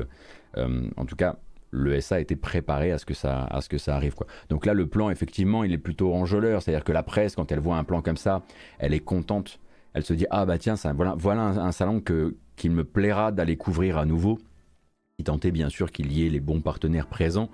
en 0.58 1.06
tout 1.06 1.16
cas, 1.16 1.38
le 1.70 2.00
SA 2.00 2.20
été 2.20 2.36
préparé 2.36 2.92
à 2.92 2.98
ce 2.98 3.06
que 3.06 3.14
ça, 3.14 3.44
à 3.44 3.60
ce 3.60 3.68
que 3.68 3.78
ça 3.78 3.94
arrive. 3.94 4.14
Quoi. 4.14 4.26
Donc 4.48 4.66
là, 4.66 4.74
le 4.74 4.86
plan, 4.86 5.10
effectivement, 5.10 5.64
il 5.64 5.72
est 5.72 5.78
plutôt 5.78 6.14
enjôleur. 6.14 6.62
C'est-à-dire 6.62 6.84
que 6.84 6.92
la 6.92 7.02
presse, 7.02 7.36
quand 7.36 7.52
elle 7.52 7.60
voit 7.60 7.76
un 7.76 7.84
plan 7.84 8.02
comme 8.02 8.16
ça, 8.16 8.42
elle 8.78 8.94
est 8.94 9.00
contente. 9.00 9.60
Elle 9.94 10.04
se 10.04 10.12
dit 10.12 10.26
Ah, 10.30 10.46
bah 10.46 10.58
tiens, 10.58 10.76
ça, 10.76 10.92
voilà, 10.92 11.14
voilà 11.16 11.42
un, 11.42 11.72
salon 11.72 12.00
que, 12.00 12.36
qu'il 12.56 12.72
me 12.72 12.84
plaira 12.84 13.32
d'aller 13.32 13.56
couvrir 13.56 13.98
à 13.98 14.04
nouveau. 14.04 14.38
Il 15.18 15.24
tentait 15.24 15.50
bien 15.50 15.68
sûr 15.68 15.92
qu'il 15.92 16.12
y 16.12 16.26
ait 16.26 16.30
les 16.30 16.40
bons 16.40 16.60
partenaires 16.60 17.06
présents. 17.06 17.50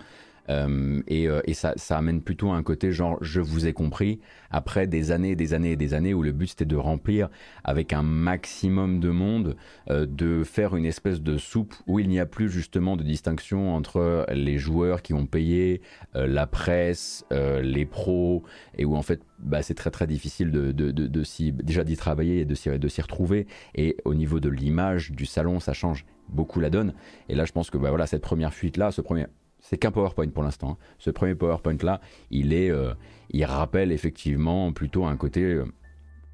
Euh, 0.50 1.02
et, 1.06 1.28
euh, 1.28 1.40
ça, 1.52 1.74
amène 1.96 2.20
plutôt 2.22 2.50
un 2.50 2.62
côté 2.62 2.92
genre 2.92 3.18
je 3.20 3.40
vous 3.40 3.66
ai 3.66 3.72
compris. 3.72 4.20
Après 4.50 4.86
des 4.86 5.10
années 5.10 5.34
des 5.34 5.54
années 5.54 5.72
et 5.72 5.76
des 5.76 5.94
années 5.94 6.14
où 6.14 6.22
le 6.22 6.32
but 6.32 6.48
c'était 6.48 6.64
de 6.64 6.76
remplir 6.76 7.28
avec 7.64 7.92
un 7.92 8.02
maximum 8.02 9.00
de 9.00 9.10
monde, 9.10 9.56
euh, 9.90 10.06
de 10.06 10.44
faire 10.44 10.76
une 10.76 10.84
espèce 10.84 11.20
de 11.20 11.36
soupe 11.38 11.74
où 11.86 11.98
il 11.98 12.08
n'y 12.08 12.20
a 12.20 12.26
plus 12.26 12.48
justement 12.48 12.96
de 12.96 13.02
distinction 13.02 13.74
entre 13.74 14.26
les 14.32 14.58
joueurs 14.58 15.02
qui 15.02 15.14
ont 15.14 15.26
payé, 15.26 15.80
la 16.14 16.46
presse, 16.46 17.24
les 17.30 17.86
pros 17.86 18.42
et 18.76 18.84
où 18.84 18.96
en 18.96 19.02
fait 19.02 19.20
bah, 19.38 19.62
c'est 19.62 19.74
très 19.74 19.90
très 19.90 20.06
difficile 20.06 20.50
de, 20.50 20.72
déjà 20.72 21.84
d'y 21.84 21.96
travailler 21.96 22.40
et 22.40 22.44
de 22.44 22.54
s'y, 22.54 22.70
de 22.70 23.02
retrouver. 23.02 23.46
Et 23.74 23.96
au 24.04 24.14
niveau 24.14 24.40
de 24.40 24.48
l'image 24.48 25.10
du 25.12 25.26
salon 25.26 25.60
ça 25.60 25.72
change 25.72 26.04
beaucoup 26.28 26.60
la 26.60 26.70
donne. 26.70 26.94
Et 27.28 27.34
là 27.34 27.44
je 27.44 27.52
pense 27.52 27.70
que 27.70 27.78
bah, 27.78 27.90
voilà 27.90 28.06
cette 28.06 28.22
première 28.22 28.54
fuite 28.54 28.76
là 28.76 28.90
ce 28.90 29.00
premier 29.00 29.26
c'est 29.68 29.78
qu'un 29.78 29.90
PowerPoint 29.90 30.28
pour 30.28 30.44
l'instant. 30.44 30.72
Hein. 30.72 30.76
Ce 30.98 31.10
premier 31.10 31.34
PowerPoint 31.34 31.76
là, 31.82 32.00
il 32.30 32.52
est, 32.52 32.70
euh, 32.70 32.94
il 33.30 33.44
rappelle 33.44 33.90
effectivement 33.90 34.72
plutôt 34.72 35.06
un 35.06 35.16
côté. 35.16 35.42
Euh, 35.42 35.64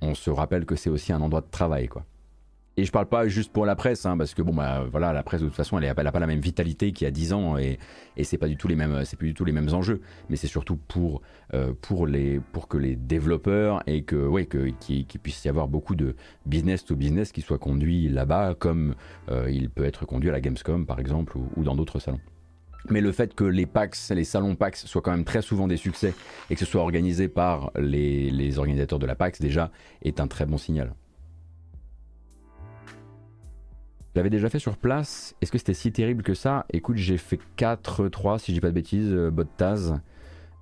on 0.03 0.15
se 0.15 0.29
rappelle 0.31 0.67
que 0.67 0.77
c'est 0.77 0.91
aussi 0.91 1.13
un 1.13 1.21
endroit 1.21 1.41
de 1.41 1.51
travail, 1.51 1.89
quoi. 1.89 2.05
Et 2.79 2.85
je 2.85 2.93
parle 2.93 3.07
pas 3.07 3.29
juste 3.29 3.53
pour 3.53 3.67
la 3.67 3.77
presse, 3.77 4.07
hein, 4.07 4.17
parce 4.17 4.33
que 4.33 4.41
bon, 4.41 4.55
bah, 4.55 4.87
voilà, 4.91 5.13
la 5.13 5.23
presse 5.23 5.43
de 5.43 5.47
toute 5.47 5.55
façon, 5.55 5.79
elle 5.79 5.85
n'a 5.85 5.95
pas 5.95 6.21
la 6.21 6.27
même 6.27 6.41
vitalité 6.41 6.93
qu'il 6.93 7.05
y 7.05 7.09
a 7.09 7.11
10 7.11 7.35
ans, 7.35 7.59
et, 7.59 7.79
et 8.17 8.25
c'est 8.25 8.39
pas 8.39 8.49
du 8.49 8.57
tout 8.57 8.67
les 8.67 8.77
mêmes, 8.77 9.05
c'est 9.05 9.19
plus 9.19 9.29
du 9.29 9.35
tout 9.35 9.45
les 9.45 9.53
mêmes 9.53 9.69
enjeux. 9.75 10.01
Mais 10.31 10.37
c'est 10.37 10.47
surtout 10.47 10.77
pour 10.77 11.21
euh, 11.53 11.75
que 11.83 12.79
les 12.79 12.97
développeurs 12.97 13.83
et 13.87 14.05
que 14.05 14.41
qu'il 14.81 15.07
puisse 15.07 15.45
y 15.45 15.51
avoir 15.51 15.69
beaucoup 15.69 15.95
de 15.95 16.17
business 16.47 16.83
to 16.85 16.97
business 16.97 17.31
qui 17.31 17.43
soit 17.43 17.59
conduit 17.59 18.09
là-bas, 18.09 18.55
comme 18.59 18.95
il 19.49 19.69
peut 19.69 19.85
être 19.85 20.07
conduit 20.07 20.31
à 20.31 20.33
la 20.33 20.41
Gamescom 20.41 20.87
par 20.87 20.99
exemple 20.99 21.37
ou 21.57 21.63
dans 21.63 21.75
d'autres 21.75 21.99
salons. 21.99 22.21
Mais 22.91 23.01
le 23.01 23.13
fait 23.13 23.35
que 23.35 23.45
les 23.45 23.67
PAX, 23.67 24.11
les 24.11 24.25
salons 24.25 24.57
PAX 24.57 24.87
soient 24.87 25.03
quand 25.03 25.11
même 25.11 25.25
très 25.25 25.43
souvent 25.43 25.69
des 25.69 25.77
succès 25.77 26.15
et 26.51 26.55
que 26.55 26.61
ce 26.61 26.67
soit 26.67 26.83
organisé 26.83 27.29
par 27.29 27.71
les, 27.77 28.59
organisateurs 28.59 28.99
de 28.99 29.07
la 29.07 29.15
PAX 29.15 29.41
déjà 29.41 29.71
est 30.03 30.21
un 30.21 30.27
très 30.27 30.47
bon 30.47 30.59
signal. 30.59 30.95
Je 34.15 34.21
l'avais 34.21 34.31
déjà 34.31 34.51
fait 34.51 34.59
sur 34.59 34.77
place. 34.77 35.35
Est-ce 35.41 35.51
que 35.51 35.59
c'était 35.59 35.75
si 35.75 35.91
terrible 35.91 36.23
que 36.23 36.35
ça? 36.35 36.67
Écoute, 36.73 36.97
j'ai 36.97 37.17
fait 37.17 37.41
4-3 37.57 38.39
si 38.39 38.53
je 38.53 38.57
dis 38.57 38.61
pas 38.61 38.69
de 38.69 38.75
bêtises, 38.75 39.11
euh, 39.11 39.31
bot 39.31 39.45
Taz. 39.45 40.01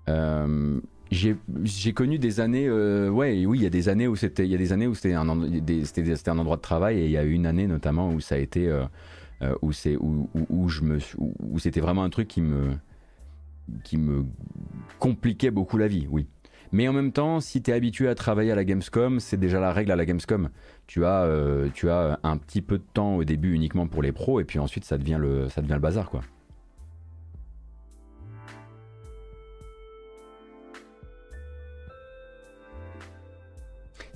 Euh, 0.09 0.80
j'ai 1.11 1.92
connu 1.92 2.18
des 2.18 2.40
années, 2.40 2.68
euh, 2.68 3.09
ouais, 3.09 3.44
oui, 3.44 3.59
il 3.59 3.62
y 3.62 3.66
a 3.66 3.70
des 3.70 3.88
années 3.88 4.06
où 4.06 4.14
c'était, 4.14 4.44
il 4.44 4.50
y 4.50 4.54
a 4.54 4.59
des 4.59 4.72
années 4.72 4.87
où 4.87 4.94
c'était 4.94 5.14
un, 5.14 5.28
un, 5.28 6.38
endroit 6.38 6.56
de 6.56 6.61
travail 6.61 7.00
et 7.00 7.04
il 7.06 7.11
y 7.11 7.16
a 7.16 7.24
une 7.24 7.46
année 7.46 7.66
notamment 7.66 8.11
où 8.11 8.20
ça 8.20 8.37
a 8.37 8.38
été 8.38 8.68
euh, 8.68 8.85
où 9.62 9.72
c'est 9.72 9.96
où, 9.96 10.29
où, 10.48 10.68
je 10.68 10.83
me 10.83 10.98
où, 11.18 11.59
c'était 11.59 11.81
vraiment 11.81 12.05
un 12.05 12.11
truc 12.11 12.29
qui 12.29 12.40
me 12.40 12.76
qui 13.85 13.96
me 13.96 14.24
compliquait 14.98 15.50
beaucoup 15.50 15.79
la 15.79 15.88
vie, 15.88 16.07
oui. 16.11 16.26
Mais 16.72 16.87
en 16.87 16.92
même 16.92 17.12
temps, 17.12 17.40
si 17.40 17.62
tu 17.62 17.70
es 17.70 17.74
habitué 17.74 18.09
à 18.09 18.14
travailler 18.14 18.53
à 18.53 18.55
la 18.55 18.64
Gamescom, 18.64 19.18
c'est 19.18 19.37
déjà 19.37 19.59
la 19.59 19.72
règle 19.72 19.90
à 19.90 19.96
la 19.96 20.05
Gamescom. 20.05 20.50
Tu 20.87 21.05
as, 21.05 21.24
euh, 21.24 21.68
tu 21.74 21.90
as 21.90 22.20
un 22.22 22.37
petit 22.37 22.62
peu 22.62 22.79
de 22.79 22.85
temps 22.94 23.16
au 23.16 23.24
début 23.24 23.55
uniquement 23.55 23.87
pour 23.88 24.03
les 24.03 24.12
pros, 24.12 24.40
et 24.40 24.44
puis 24.44 24.59
ensuite 24.59 24.85
ça 24.85 24.96
devient 24.96 25.18
le, 25.18 25.48
ça 25.48 25.62
devient 25.62 25.74
le 25.74 25.81
bazar, 25.81 26.11
quoi. 26.11 26.22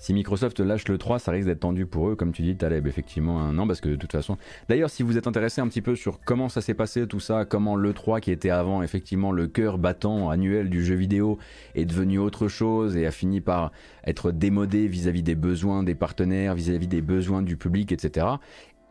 Si 0.05 0.13
Microsoft 0.13 0.61
lâche 0.61 0.87
le 0.89 0.99
3, 0.99 1.19
ça 1.19 1.33
risque 1.33 1.47
d'être 1.47 1.61
tendu 1.61 1.87
pour 1.87 2.11
eux, 2.11 2.15
comme 2.15 2.33
tu 2.33 2.43
dis, 2.43 2.55
Taleb, 2.55 2.87
effectivement, 2.87 3.41
un 3.41 3.57
an, 3.57 3.67
parce 3.67 3.81
que 3.81 3.89
de 3.89 3.97
toute 3.97 4.13
façon. 4.13 4.37
D'ailleurs, 4.69 4.91
si 4.91 5.03
vous 5.03 5.17
êtes 5.17 5.27
intéressé 5.27 5.63
un 5.63 5.67
petit 5.67 5.81
peu 5.81 5.97
sur 5.97 6.21
comment 6.21 6.51
ça 6.51 6.61
s'est 6.61 6.75
passé, 6.75 7.07
tout 7.07 7.21
ça, 7.21 7.47
comment 7.47 7.75
le 7.75 7.95
3, 7.95 8.21
qui 8.21 8.31
était 8.31 8.51
avant 8.51 8.83
effectivement 8.83 9.33
le 9.33 9.47
cœur 9.47 9.79
battant 9.79 10.29
annuel 10.29 10.69
du 10.69 10.85
jeu 10.85 10.95
vidéo, 10.95 11.39
est 11.75 11.87
devenu 11.87 12.19
autre 12.19 12.49
chose 12.49 12.99
et 12.99 13.07
a 13.07 13.11
fini 13.11 13.41
par 13.41 13.73
être 14.07 14.31
démodé 14.31 14.89
vis-à-vis 14.89 15.23
des 15.23 15.37
besoins 15.37 15.83
des 15.83 15.95
partenaires, 15.95 16.55
vis-à-vis 16.55 16.87
des 16.87 17.01
besoins 17.01 17.41
du 17.41 17.57
public, 17.57 17.91
etc 17.91 18.27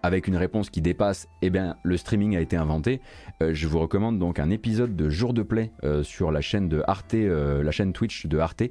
avec 0.03 0.27
une 0.27 0.35
réponse 0.35 0.69
qui 0.69 0.81
dépasse, 0.81 1.29
eh 1.41 1.49
bien, 1.49 1.77
le 1.81 1.95
streaming 1.95 2.35
a 2.35 2.41
été 2.41 2.57
inventé. 2.57 2.99
Euh, 3.41 3.51
je 3.53 3.67
vous 3.67 3.79
recommande 3.79 4.19
donc 4.19 4.37
un 4.37 4.49
épisode 4.49 4.97
de 4.97 5.09
Jour 5.09 5.33
de 5.33 5.41
Play 5.41 5.71
euh, 5.85 6.03
sur 6.03 6.29
la 6.29 6.41
chaîne 6.41 6.67
de 6.67 6.83
Arte, 6.85 7.13
euh, 7.13 7.63
la 7.63 7.71
chaîne 7.71 7.93
Twitch 7.93 8.27
de 8.27 8.37
Arte, 8.37 8.63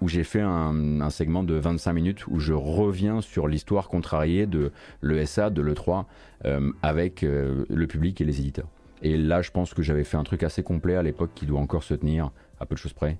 où 0.00 0.08
j'ai 0.08 0.24
fait 0.24 0.40
un, 0.40 1.08
segment 1.10 1.44
de 1.44 1.54
25 1.54 1.92
minutes 1.92 2.26
où 2.26 2.40
je 2.40 2.52
reviens 2.52 3.20
sur 3.20 3.46
l'histoire 3.46 3.88
contrariée 3.88 4.46
de 4.46 4.72
l'ESA, 5.02 5.50
de 5.50 5.62
l'E3, 5.62 6.06
avec 6.82 7.22
le 7.22 7.86
public 7.86 8.20
et 8.20 8.24
les 8.24 8.40
éditeurs. 8.40 8.68
Et 9.02 9.16
là, 9.16 9.42
je 9.42 9.50
pense 9.50 9.74
que 9.74 9.82
j'avais 9.82 10.02
fait 10.02 10.16
un 10.16 10.24
truc 10.24 10.42
assez 10.42 10.62
complet 10.62 10.96
à 10.96 11.02
l'époque 11.02 11.30
qui 11.34 11.46
doit 11.46 11.60
encore 11.60 11.84
se 11.84 11.94
tenir, 11.94 12.32
à 12.58 12.66
peu 12.66 12.74
de 12.74 12.80
choses 12.80 12.92
près. 12.92 13.18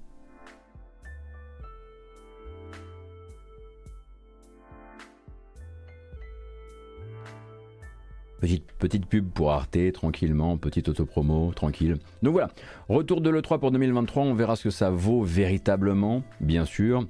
Petite, 8.78 9.06
pub 9.06 9.30
pour 9.30 9.52
Arte, 9.52 9.92
tranquillement, 9.92 10.58
petite 10.58 10.88
autopromo, 10.88 11.52
tranquille. 11.54 11.96
Donc 12.22 12.32
voilà, 12.32 12.50
retour 12.88 13.20
de 13.20 13.30
l'E3 13.30 13.58
pour 13.58 13.70
2023, 13.70 14.22
on 14.22 14.34
verra 14.34 14.56
ce 14.56 14.64
que 14.64 14.70
ça 14.70 14.90
vaut 14.90 15.22
véritablement, 15.22 16.22
bien 16.40 16.64
sûr. 16.64 17.06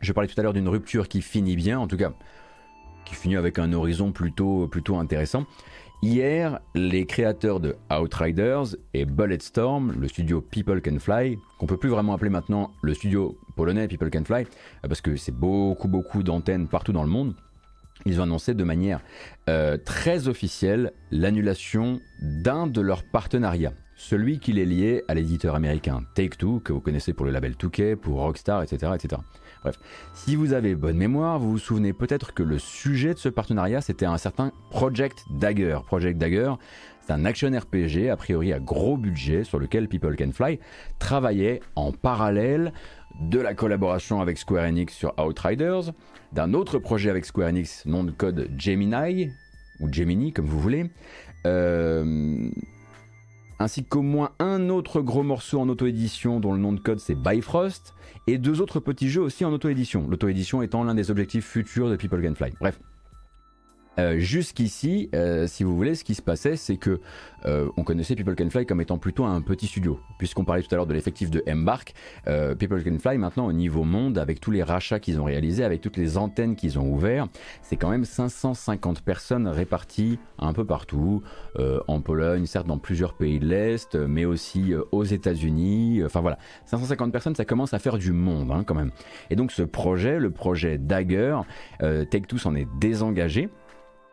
Je 0.00 0.12
parlais 0.12 0.28
tout 0.28 0.40
à 0.40 0.42
l'heure 0.42 0.52
d'une 0.52 0.68
rupture 0.68 1.08
qui 1.08 1.20
finit 1.20 1.56
bien, 1.56 1.78
en 1.78 1.86
tout 1.86 1.96
cas, 1.96 2.12
qui 3.04 3.14
finit 3.14 3.36
avec 3.36 3.58
un 3.58 3.72
horizon 3.72 4.12
plutôt, 4.12 4.66
plutôt 4.68 4.96
intéressant. 4.96 5.44
Hier, 6.02 6.58
les 6.74 7.06
créateurs 7.06 7.60
de 7.60 7.76
Outriders 7.90 8.74
et 8.92 9.04
Bulletstorm, 9.04 9.92
le 9.92 10.08
studio 10.08 10.40
People 10.40 10.80
Can 10.80 10.98
Fly, 10.98 11.38
qu'on 11.58 11.66
peut 11.66 11.76
plus 11.76 11.90
vraiment 11.90 12.14
appeler 12.14 12.30
maintenant 12.30 12.72
le 12.82 12.94
studio 12.94 13.38
polonais 13.54 13.86
People 13.86 14.10
Can 14.10 14.24
Fly, 14.24 14.46
parce 14.82 15.00
que 15.00 15.14
c'est 15.14 15.34
beaucoup 15.36 15.86
beaucoup 15.86 16.24
d'antennes 16.24 16.66
partout 16.66 16.92
dans 16.92 17.04
le 17.04 17.08
monde, 17.08 17.34
ils 18.06 18.20
ont 18.20 18.24
annoncé 18.24 18.54
de 18.54 18.64
manière 18.64 19.00
euh, 19.48 19.76
très 19.76 20.28
officielle 20.28 20.92
l'annulation 21.10 22.00
d'un 22.20 22.66
de 22.66 22.80
leurs 22.80 23.04
partenariats, 23.04 23.72
celui 23.96 24.38
qui 24.38 24.52
les 24.52 24.66
liait 24.66 25.04
à 25.08 25.14
l'éditeur 25.14 25.54
américain 25.54 26.02
Take-Two, 26.14 26.60
que 26.60 26.72
vous 26.72 26.80
connaissez 26.80 27.12
pour 27.12 27.26
le 27.26 27.32
label 27.32 27.52
2K, 27.52 27.96
pour 27.96 28.20
Rockstar, 28.20 28.62
etc., 28.62 28.92
etc. 28.94 29.22
Bref, 29.62 29.78
si 30.14 30.34
vous 30.34 30.52
avez 30.52 30.74
bonne 30.74 30.96
mémoire, 30.96 31.38
vous 31.38 31.52
vous 31.52 31.58
souvenez 31.58 31.92
peut-être 31.92 32.34
que 32.34 32.42
le 32.42 32.58
sujet 32.58 33.14
de 33.14 33.18
ce 33.18 33.28
partenariat, 33.28 33.80
c'était 33.80 34.06
un 34.06 34.18
certain 34.18 34.50
Project 34.70 35.24
Dagger. 35.30 35.78
Project 35.86 36.18
Dagger, 36.18 36.54
c'est 37.06 37.12
un 37.12 37.24
action 37.24 37.50
RPG, 37.50 38.10
a 38.10 38.16
priori 38.16 38.52
à 38.52 38.58
gros 38.58 38.96
budget, 38.96 39.44
sur 39.44 39.58
lequel 39.58 39.88
People 39.88 40.16
Can 40.16 40.32
Fly 40.32 40.58
travaillait 40.98 41.60
en 41.76 41.92
parallèle 41.92 42.72
de 43.20 43.38
la 43.38 43.54
collaboration 43.54 44.20
avec 44.20 44.38
Square 44.38 44.64
Enix 44.64 44.94
sur 44.94 45.14
Outriders, 45.18 45.92
d'un 46.32 46.54
autre 46.54 46.78
projet 46.78 47.10
avec 47.10 47.24
Square 47.24 47.48
Enix, 47.48 47.84
nom 47.86 48.04
de 48.04 48.10
code 48.10 48.50
Gemini, 48.56 49.30
ou 49.80 49.92
Gemini 49.92 50.32
comme 50.32 50.46
vous 50.46 50.60
voulez, 50.60 50.90
euh, 51.46 52.50
ainsi 53.58 53.84
qu'au 53.84 54.02
moins 54.02 54.30
un 54.38 54.68
autre 54.68 55.00
gros 55.00 55.22
morceau 55.22 55.60
en 55.60 55.68
auto-édition 55.68 56.40
dont 56.40 56.52
le 56.52 56.58
nom 56.58 56.72
de 56.72 56.80
code 56.80 57.00
c'est 57.00 57.14
Bifrost, 57.14 57.94
et 58.26 58.38
deux 58.38 58.60
autres 58.60 58.80
petits 58.80 59.08
jeux 59.08 59.22
aussi 59.22 59.44
en 59.44 59.52
auto-édition, 59.52 60.06
l'auto-édition 60.08 60.62
étant 60.62 60.84
l'un 60.84 60.94
des 60.94 61.10
objectifs 61.10 61.46
futurs 61.46 61.90
de 61.90 61.96
People 61.96 62.22
Can 62.22 62.34
Fly. 62.34 62.52
Bref, 62.60 62.78
euh, 63.98 64.18
jusqu'ici, 64.18 65.10
euh, 65.14 65.46
si 65.46 65.64
vous 65.64 65.76
voulez, 65.76 65.94
ce 65.94 66.04
qui 66.04 66.14
se 66.14 66.22
passait, 66.22 66.56
c'est 66.56 66.76
que 66.76 67.00
euh, 67.44 67.68
on 67.76 67.84
connaissait 67.84 68.14
People 68.14 68.34
Can 68.34 68.48
Fly 68.48 68.64
comme 68.64 68.80
étant 68.80 68.96
plutôt 68.96 69.24
un 69.24 69.40
petit 69.42 69.66
studio. 69.66 70.00
Puisqu'on 70.18 70.44
parlait 70.44 70.62
tout 70.62 70.72
à 70.72 70.76
l'heure 70.76 70.86
de 70.86 70.94
l'effectif 70.94 71.30
de 71.30 71.42
Embark, 71.48 71.94
People 72.58 72.82
Can 72.82 72.98
Fly 72.98 73.18
maintenant 73.18 73.46
au 73.46 73.52
niveau 73.52 73.84
monde, 73.84 74.16
avec 74.16 74.40
tous 74.40 74.50
les 74.50 74.62
rachats 74.62 75.00
qu'ils 75.00 75.20
ont 75.20 75.24
réalisés, 75.24 75.64
avec 75.64 75.80
toutes 75.80 75.96
les 75.96 76.16
antennes 76.16 76.54
qu'ils 76.54 76.78
ont 76.78 76.88
ouvertes, 76.88 77.38
c'est 77.62 77.76
quand 77.76 77.90
même 77.90 78.04
550 78.04 79.02
personnes 79.02 79.48
réparties 79.48 80.18
un 80.38 80.52
peu 80.52 80.64
partout, 80.64 81.22
en 81.58 82.00
Pologne, 82.00 82.46
certes 82.46 82.66
dans 82.66 82.78
plusieurs 82.78 83.14
pays 83.14 83.40
de 83.40 83.46
l'Est, 83.46 83.96
mais 83.96 84.24
aussi 84.24 84.72
aux 84.92 85.04
États-Unis. 85.04 86.02
Enfin 86.04 86.20
voilà, 86.20 86.38
550 86.66 87.10
personnes, 87.10 87.34
ça 87.34 87.44
commence 87.44 87.74
à 87.74 87.80
faire 87.80 87.98
du 87.98 88.12
monde 88.12 88.50
hein, 88.52 88.62
quand 88.64 88.74
même. 88.74 88.92
Et 89.30 89.36
donc 89.36 89.50
ce 89.50 89.62
projet, 89.62 90.20
le 90.20 90.30
projet 90.30 90.78
Dagger, 90.78 91.40
Take-Two 91.80 92.38
s'en 92.38 92.54
est 92.54 92.68
désengagé 92.78 93.48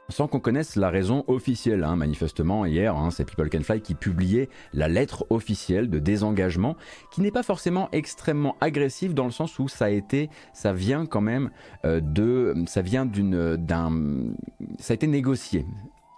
sans 0.10 0.28
qu'on 0.28 0.40
connaisse 0.40 0.76
la 0.76 0.90
raison 0.90 1.24
officielle. 1.28 1.84
Hein, 1.84 1.96
manifestement, 1.96 2.66
hier, 2.66 2.96
hein, 2.96 3.12
c'est 3.12 3.26
People 3.26 3.50
Can 3.50 3.62
Fly 3.62 3.82
qui 3.82 3.96
publiait 3.96 4.50
la 4.74 4.88
lettre 4.88 5.26
officielle 5.30 5.90
de 5.90 6.00
désengagement, 6.00 6.76
qui 7.12 7.22
n'est 7.22 7.32
pas 7.32 7.44
forcément 7.44 7.90
extrêmement 7.92 8.56
agressive 8.62 9.14
dans 9.14 9.26
le 9.26 9.32
sens 9.32 9.60
où 9.60 9.68
ça 9.68 9.86
a 9.86 9.90
été, 9.90 10.30
ça 10.54 10.74
vient 10.74 11.06
quand 11.06 11.22
même 11.22 11.52
euh, 11.86 12.00
de, 12.02 12.56
ça 12.68 12.82
vient 12.82 13.06
d'une, 13.06 13.56
d'un, 13.56 14.34
ça 14.80 14.94
a 14.94 14.96
été 14.96 15.08
négocié. 15.08 15.66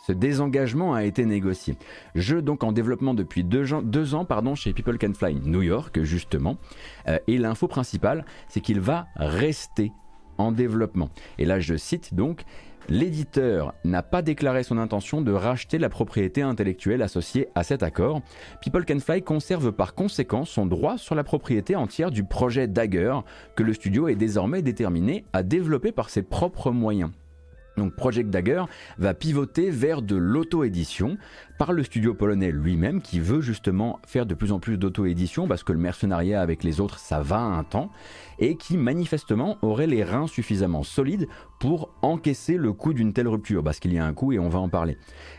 Ce 0.08 0.12
désengagement 0.12 0.96
a 0.96 1.04
été 1.04 1.26
négocié. 1.26 1.78
Jeu 2.16 2.42
donc 2.42 2.64
en 2.64 2.72
développement 2.72 3.14
depuis 3.14 3.44
deux, 3.44 3.72
ans, 3.74 3.84
deux 3.84 4.16
ans 4.16 4.26
pardon, 4.26 4.56
chez 4.56 4.74
People 4.74 4.98
Can 4.98 5.14
Fly 5.14 5.36
New 5.36 5.62
York, 5.62 6.02
justement. 6.02 6.58
Euh, 7.08 7.20
et 7.28 7.38
l'info 7.38 7.68
principale, 7.68 8.26
c'est 8.48 8.62
qu'il 8.62 8.80
va 8.80 9.08
rester 9.16 9.92
en 10.40 10.52
développement. 10.52 11.10
Et 11.38 11.46
là, 11.46 11.60
je 11.60 11.76
cite 11.76 12.16
donc 12.16 12.44
L'éditeur 12.90 13.74
n'a 13.84 14.04
pas 14.04 14.22
déclaré 14.22 14.64
son 14.64 14.78
intention 14.78 15.22
de 15.22 15.32
racheter 15.32 15.78
la 15.78 15.90
propriété 15.90 16.42
intellectuelle 16.42 17.02
associée 17.02 17.48
à 17.56 17.64
cet 17.64 17.84
accord. 17.84 18.22
People 18.62 18.86
Can 18.86 19.00
Fly 19.00 19.22
conserve 19.22 19.72
par 19.72 19.94
conséquent 19.94 20.46
son 20.46 20.66
droit 20.66 20.98
sur 20.98 21.16
la 21.16 21.24
propriété 21.24 21.76
entière 21.76 22.12
du 22.12 22.24
projet 22.24 22.68
Dagger 22.68 23.20
que 23.56 23.64
le 23.64 23.74
studio 23.74 24.08
est 24.08 24.16
désormais 24.16 24.62
déterminé 24.62 25.26
à 25.32 25.44
développer 25.44 25.92
par 25.92 26.10
ses 26.10 26.24
propres 26.24 26.72
moyens. 26.72 27.12
Donc 27.78 27.96
Project 27.96 28.30
Dagger 28.30 28.64
va 28.98 29.14
pivoter 29.14 29.70
vers 29.70 30.02
de 30.02 30.16
l'auto-édition 30.16 31.18
par 31.62 31.74
le 31.74 31.84
studio 31.84 32.16
polonais 32.16 32.52
lui-même 32.52 33.04
qui 33.04 33.20
veut 33.20 33.40
justement 33.40 34.00
faire 34.08 34.26
de 34.26 34.34
plus 34.34 34.52
en 34.52 34.60
plus 34.60 34.80
d'auto-édition 34.80 35.48
parce 35.48 35.64
que 35.64 35.72
le 35.72 35.78
mercenariat 35.78 36.42
avec 36.42 36.64
les 36.64 36.82
autres 36.82 36.98
ça 36.98 37.22
va 37.22 37.38
un 37.38 37.64
temps 37.64 37.92
et 38.40 38.56
qui 38.56 38.78
manifestement 38.78 39.60
aurait 39.62 39.86
les 39.86 40.04
reins 40.04 40.26
suffisamment 40.26 40.82
solides 40.82 41.28
pour 41.60 41.94
encaisser 42.02 42.58
le 42.58 42.74
coût 42.74 42.94
d'une 42.94 43.14
telle 43.14 43.28
rupture, 43.28 43.64
parce 43.64 43.80
qu'il 43.80 43.94
y 43.94 44.00
a 44.00 44.06
un 44.06 44.14
coût 44.14 44.34
et 44.34 44.40
on 44.40 44.50
va 44.50 44.58
en 44.58 44.70
parler. 44.70 44.98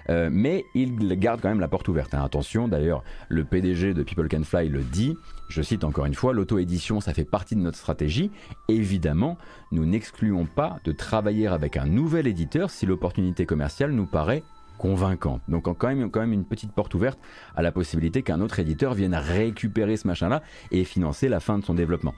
Euh, 0.08 0.30
mais 0.30 0.64
il 0.76 0.96
garde 1.18 1.40
quand 1.40 1.48
même 1.48 1.58
la 1.58 1.66
porte 1.66 1.88
ouverte. 1.88 2.14
Hein. 2.14 2.22
Attention, 2.24 2.68
d'ailleurs, 2.68 3.02
le 3.28 3.44
PDG 3.44 3.92
de 3.92 4.04
People 4.04 4.28
Can 4.28 4.44
Fly 4.44 4.68
le 4.68 4.82
dit, 4.82 5.16
je 5.48 5.62
cite 5.62 5.82
encore 5.82 6.06
une 6.06 6.14
fois, 6.14 6.32
l'auto-édition, 6.32 7.00
ça 7.00 7.12
fait 7.12 7.24
partie 7.24 7.56
de 7.56 7.60
notre 7.60 7.76
stratégie. 7.76 8.30
Évidemment, 8.68 9.36
nous 9.72 9.84
n'excluons 9.84 10.46
pas 10.46 10.76
de 10.84 10.92
travailler 10.92 11.48
avec 11.48 11.76
un 11.76 11.86
nouvel 11.86 12.28
éditeur 12.28 12.70
si 12.70 12.86
l'opportunité 12.86 13.44
commerciale 13.44 13.90
nous 13.90 14.06
paraît 14.06 14.44
convaincante. 14.82 15.42
Donc 15.46 15.62
quand 15.78 15.88
même, 15.88 16.10
quand 16.10 16.18
même 16.18 16.32
une 16.32 16.44
petite 16.44 16.72
porte 16.72 16.92
ouverte 16.94 17.20
à 17.54 17.62
la 17.62 17.70
possibilité 17.70 18.22
qu'un 18.24 18.40
autre 18.40 18.58
éditeur 18.58 18.94
vienne 18.94 19.14
récupérer 19.14 19.96
ce 19.96 20.08
machin-là 20.08 20.42
et 20.72 20.82
financer 20.82 21.28
la 21.28 21.38
fin 21.38 21.56
de 21.56 21.64
son 21.64 21.74
développement. 21.74 22.14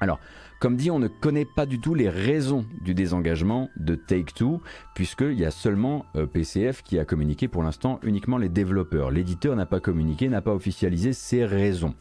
Alors, 0.00 0.18
comme 0.62 0.76
dit, 0.76 0.92
on 0.92 1.00
ne 1.00 1.08
connaît 1.08 1.44
pas 1.44 1.66
du 1.66 1.80
tout 1.80 1.92
les 1.92 2.08
raisons 2.08 2.64
du 2.82 2.94
désengagement 2.94 3.68
de 3.76 3.96
Take-Two, 3.96 4.60
puisqu'il 4.94 5.36
y 5.36 5.44
a 5.44 5.50
seulement 5.50 6.06
euh, 6.14 6.24
PCF 6.24 6.84
qui 6.84 7.00
a 7.00 7.04
communiqué 7.04 7.48
pour 7.48 7.64
l'instant 7.64 7.98
uniquement 8.04 8.38
les 8.38 8.48
développeurs. 8.48 9.10
L'éditeur 9.10 9.56
n'a 9.56 9.66
pas 9.66 9.80
communiqué, 9.80 10.28
n'a 10.28 10.40
pas 10.40 10.54
officialisé 10.54 11.14
ses 11.14 11.44
raisons. 11.44 11.96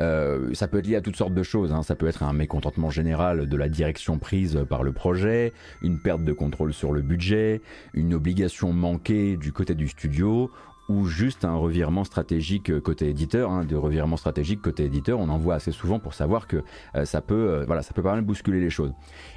Euh, 0.00 0.52
ça 0.54 0.66
peut 0.66 0.78
être 0.78 0.88
lié 0.88 0.96
à 0.96 1.02
toutes 1.02 1.14
sortes 1.14 1.34
de 1.34 1.42
choses, 1.44 1.70
hein. 1.70 1.84
ça 1.84 1.94
peut 1.94 2.08
être 2.08 2.24
un 2.24 2.32
mécontentement 2.32 2.90
général 2.90 3.48
de 3.48 3.56
la 3.56 3.68
direction 3.68 4.18
prise 4.18 4.58
par 4.68 4.82
le 4.82 4.90
projet, 4.90 5.52
une 5.80 6.00
perte 6.00 6.24
de 6.24 6.32
contrôle 6.32 6.72
sur 6.72 6.90
le 6.90 7.02
budget, 7.02 7.62
une 7.94 8.12
obligation 8.12 8.72
manquée 8.72 9.36
du 9.36 9.52
côté 9.52 9.76
du 9.76 9.86
studio, 9.86 10.50
ou 10.90 11.06
juste 11.06 11.44
un 11.44 11.54
revirement 11.54 12.02
stratégique 12.02 12.80
côté 12.80 13.08
éditeur, 13.08 13.48
hein, 13.48 13.64
de 13.64 13.76
revirement 13.76 14.16
stratégique 14.16 14.60
côté 14.60 14.84
éditeur, 14.86 15.20
on 15.20 15.28
en 15.28 15.38
voit 15.38 15.54
assez 15.54 15.70
souvent 15.70 16.00
pour 16.00 16.14
savoir 16.14 16.48
que 16.48 16.64
euh, 16.96 17.04
ça 17.04 17.20
peut, 17.20 17.34
euh, 17.34 17.64
voilà, 17.64 17.82
ça 17.82 17.94
peut 17.94 18.02
pas 18.02 18.12
mal 18.12 18.22
bousculer 18.22 18.58
les 18.58 18.70
choses. 18.70 18.92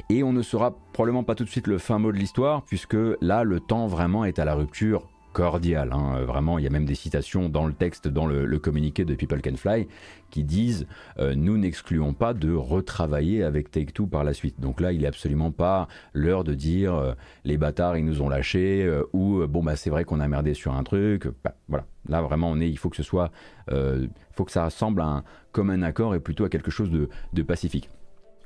Et 0.10 0.24
on 0.24 0.34
ne 0.34 0.42
saura 0.42 0.76
probablement 0.94 1.24
pas 1.24 1.36
tout 1.36 1.44
de 1.44 1.50
suite 1.50 1.68
le 1.68 1.78
fin 1.78 2.00
mot 2.00 2.12
de 2.12 2.18
l'histoire, 2.18 2.64
puisque 2.64 2.98
là, 3.22 3.44
le 3.44 3.60
temps 3.60 3.86
vraiment 3.86 4.26
est 4.26 4.40
à 4.40 4.46
la 4.46 4.56
rupture 4.56 5.08
cordial. 5.34 5.92
Hein. 5.92 6.24
Vraiment, 6.24 6.58
il 6.58 6.64
y 6.64 6.68
a 6.68 6.70
même 6.70 6.86
des 6.86 6.96
citations 6.96 7.50
dans 7.50 7.66
le 7.66 7.74
texte, 7.74 8.08
dans 8.08 8.26
le, 8.26 8.60
communiqué 8.60 9.04
de 9.04 9.16
People 9.16 9.42
Can 9.42 9.58
Fly, 9.58 9.88
qui 10.30 10.44
disent 10.44 10.88
euh, 11.20 11.36
Nous 11.36 11.58
n'excluons 11.58 12.14
pas 12.14 12.34
de 12.34 12.54
retravailler 12.54 13.44
avec 13.44 13.72
Take-Two 13.72 14.08
par 14.08 14.24
la 14.24 14.34
suite. 14.34 14.62
Donc 14.62 14.80
là, 14.80 14.94
il 14.94 15.02
n'est 15.02 15.08
absolument 15.08 15.52
pas 15.52 15.88
l'heure 16.14 16.44
de 16.46 16.54
dire 16.54 16.96
euh, 16.96 17.14
Les 17.44 17.58
bâtards, 17.58 17.98
ils 17.98 18.06
nous 18.06 18.22
ont 18.22 18.30
lâchés, 18.30 18.84
euh, 18.86 19.04
ou 19.12 19.46
Bon, 19.48 19.64
bah, 19.64 19.76
c'est 19.76 19.90
vrai 19.90 20.06
qu'on 20.06 20.22
a 20.22 20.28
merdé 20.28 20.54
sur 20.54 20.74
un 20.74 20.84
truc. 20.84 21.28
Bah, 21.44 21.56
voilà. 21.68 21.86
Là, 22.08 22.22
vraiment, 22.22 22.50
on 22.52 22.60
est, 22.60 22.70
il 22.70 22.78
faut 22.78 22.90
que 22.90 22.98
ce 22.98 23.04
soit. 23.04 23.32
Faut 24.32 24.46
que 24.46 24.52
ça 24.52 24.66
ressemble 24.66 25.02
à 25.02 25.06
un 25.06 25.24
commun 25.52 25.82
accord 25.82 26.16
et 26.16 26.20
plutôt 26.20 26.46
à 26.46 26.50
quelque 26.50 26.72
chose 26.72 26.90
de, 26.90 27.10
de 27.34 27.44
pacifique. 27.44 27.90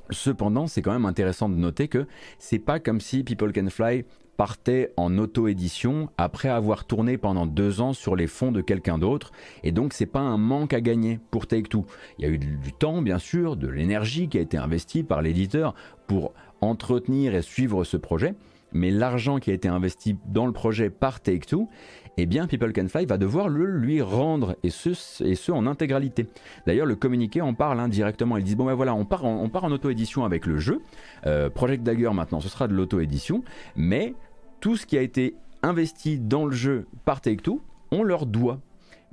Cependant, 0.10 0.68
c'est 0.68 0.82
quand 0.82 0.94
même 0.94 1.06
intéressant 1.06 1.50
de 1.50 1.56
noter 1.56 1.88
que 1.88 2.08
c'est 2.40 2.60
pas 2.60 2.80
comme 2.80 3.02
si 3.02 3.24
People 3.24 3.52
Can 3.52 3.70
Fly 3.70 4.06
partait 4.38 4.94
en 4.98 5.18
auto-édition 5.18 6.10
après 6.18 6.50
avoir 6.50 6.86
tourné 6.86 7.18
pendant 7.18 7.48
deux 7.48 7.82
ans 7.82 7.94
sur 7.94 8.16
les 8.16 8.28
fonds 8.28 8.52
de 8.52 8.62
quelqu'un 8.62 9.00
d'autre. 9.00 9.32
Et 9.64 9.72
donc, 9.72 9.94
c'est 9.94 10.06
pas 10.06 10.20
un 10.20 10.38
manque 10.38 10.74
à 10.74 10.82
gagner 10.82 11.20
pour 11.32 11.48
Take-Two. 11.48 11.86
Il 12.20 12.26
y 12.26 12.28
a 12.28 12.32
eu 12.32 12.38
du 12.38 12.72
temps, 12.72 13.02
bien 13.02 13.18
sûr, 13.18 13.56
de 13.56 13.68
l'énergie 13.68 14.30
qui 14.30 14.38
a 14.38 14.42
été 14.42 14.58
investie 14.58 15.04
par 15.04 15.22
l'éditeur 15.22 15.74
pour 16.06 16.34
entretenir 16.62 17.36
et 17.36 17.42
suivre 17.42 17.84
ce 17.84 17.98
projet. 17.98 18.36
Mais 18.74 18.92
l'argent 18.92 19.40
qui 19.40 19.50
a 19.50 19.54
été 19.54 19.68
investi 19.68 20.18
dans 20.28 20.46
le 20.46 20.52
projet 20.52 20.90
par 20.90 21.22
Take-Two, 21.22 21.70
eh 22.18 22.26
bien 22.26 22.48
People 22.48 22.74
Can 22.74 22.88
Fly 22.88 23.06
va 23.06 23.18
devoir 23.18 23.48
le 23.48 23.66
lui 23.66 24.02
rendre, 24.02 24.56
et 24.64 24.70
ce, 24.70 25.24
et 25.24 25.36
ce 25.36 25.52
en 25.52 25.68
intégralité. 25.68 26.28
D'ailleurs, 26.66 26.86
le 26.86 26.96
communiqué 26.96 27.42
en 27.42 27.54
parle 27.54 27.80
indirectement. 27.80 28.38
Ils 28.38 28.44
disent, 28.44 28.58
bon 28.58 28.66
ben 28.66 28.74
voilà, 28.74 28.94
on 28.94 29.06
part 29.06 29.24
en, 29.24 29.50
en 29.52 29.72
auto-édition 29.72 30.26
avec 30.26 30.46
le 30.46 30.58
jeu. 30.58 30.82
Euh, 31.26 31.50
Project 31.50 31.84
Dagger 31.84 32.10
maintenant, 32.14 32.40
ce 32.40 32.50
sera 32.50 32.68
de 32.68 32.74
l'auto-édition, 32.74 33.44
mais 33.76 34.16
tout 34.60 34.76
ce 34.76 34.86
qui 34.86 34.98
a 34.98 35.02
été 35.02 35.36
investi 35.64 36.20
dans 36.20 36.46
le 36.46 36.52
jeu 36.52 36.88
par 37.06 37.22
Take-Two, 37.22 37.62
on 37.92 38.04
leur 38.04 38.26
doit. 38.26 38.60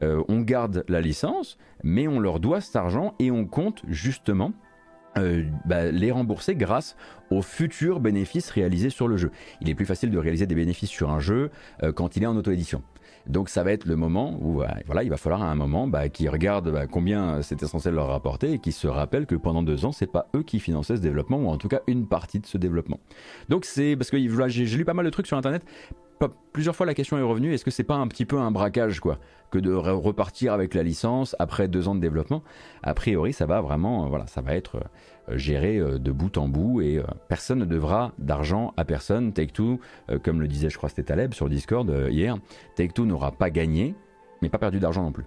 Euh, 0.03 0.23
on 0.29 0.41
garde 0.41 0.85
la 0.89 1.01
licence, 1.01 1.57
mais 1.83 2.09
on 2.09 2.19
leur 2.19 2.41
doit 2.41 2.61
cet 2.61 2.77
argent 2.77 3.15
et 3.19 3.31
on 3.31 3.47
compte 3.47 3.83
justement 3.89 4.53
euh, 5.17 5.45
bah, 5.65 5.91
les 5.91 6.11
rembourser 6.11 6.57
grâce 6.57 6.97
aux 7.31 7.43
futurs 7.43 8.01
bénéfices 8.01 8.51
réalisés 8.51 8.91
sur 8.91 9.07
le 9.07 9.17
jeu. 9.17 9.31
Il 9.61 9.71
est 9.71 9.75
plus 9.75 9.87
facile 9.87 10.11
de 10.11 10.19
réaliser 10.19 10.47
des 10.47 10.57
bénéfices 10.57 10.91
sur 10.91 11.11
un 11.11 11.21
jeu 11.21 11.51
quand 11.95 12.17
il 12.17 12.25
est 12.25 12.27
en 12.27 12.37
auto-édition. 12.37 12.83
Donc 13.27 13.49
ça 13.49 13.63
va 13.63 13.73
être 13.73 13.87
le 13.87 13.97
moment 13.97 14.37
où 14.41 14.63
euh, 14.63 14.67
voilà, 14.87 15.03
il 15.03 15.11
va 15.11 15.17
falloir 15.17 15.43
à 15.43 15.51
un 15.51 15.55
moment 15.55 15.87
bah, 15.87 16.09
qu'ils 16.09 16.29
regardent 16.29 16.71
bah, 16.71 16.87
combien 16.87 17.43
c'était 17.43 17.67
censé 17.67 17.91
leur 17.91 18.09
rapporter 18.09 18.53
et 18.53 18.59
qu'ils 18.59 18.73
se 18.73 18.87
rappellent 18.87 19.27
que 19.27 19.35
pendant 19.35 19.63
deux 19.63 19.85
ans, 19.85 19.93
c'est 19.93 20.11
pas 20.11 20.29
eux 20.37 20.43
qui 20.43 20.61
finançaient 20.61 20.97
ce 20.97 21.01
développement 21.01 21.39
ou 21.39 21.49
en 21.49 21.57
tout 21.57 21.69
cas 21.69 21.81
une 21.87 22.07
partie 22.07 22.41
de 22.41 22.47
ce 22.47 22.59
développement. 22.59 23.01
Donc 23.49 23.65
c'est 23.65 23.97
parce 23.97 24.11
que 24.11 24.19
j'ai 24.49 24.77
lu 24.77 24.85
pas 24.85 24.95
mal 24.95 25.05
de 25.05 25.11
trucs 25.11 25.27
sur 25.27 25.37
internet. 25.37 25.65
Plusieurs 26.55 26.77
fois 26.77 26.87
la 26.87 26.95
question 26.95 27.19
est 27.19 27.23
revenue, 27.23 27.53
est-ce 27.53 27.65
que 27.65 27.73
c'est 27.73 27.83
pas 27.83 27.97
un 27.97 28.07
petit 28.07 28.25
peu 28.25 28.39
un 28.39 28.53
braquage 28.53 29.01
quoi 29.01 29.19
que 29.51 29.59
de 29.59 29.73
repartir 29.73 30.53
avec 30.53 30.75
la 30.75 30.85
licence 30.85 31.35
après 31.41 31.67
deux 31.67 31.89
ans 31.89 31.97
de 31.97 32.01
développement? 32.01 32.45
A 32.85 32.95
priori, 32.95 33.33
ça 33.33 33.45
va 33.45 33.61
vraiment, 33.61 34.09
voilà, 34.09 34.29
ça 34.29 34.41
va 34.41 34.55
être 34.55 34.77
euh, 34.77 35.37
géré 35.37 35.79
euh, 35.79 35.99
de 35.99 36.13
bout 36.13 36.39
en 36.39 36.47
bout 36.47 36.81
et 36.81 36.99
euh, 36.99 37.05
personne 37.29 37.59
ne 37.59 37.65
devra 37.65 38.13
d'argent 38.19 38.73
à 38.77 38.85
personne. 38.85 39.33
Take-Two, 39.33 39.81
comme 40.23 40.41
le 40.41 40.47
disait 40.47 40.71
je 40.71 40.77
crois 40.77 40.89
c'était 40.89 41.03
Taleb 41.03 41.35
sur 41.35 41.49
Discord 41.49 41.93
hier, 42.09 42.37
Take-Two 42.77 43.05
n'aura 43.05 43.33
pas 43.33 43.51
gagné 43.51 43.97
mais 44.41 44.49
pas 44.49 44.59
perdu 44.59 44.79
d'argent 44.79 45.03
non 45.03 45.13
plus. 45.13 45.25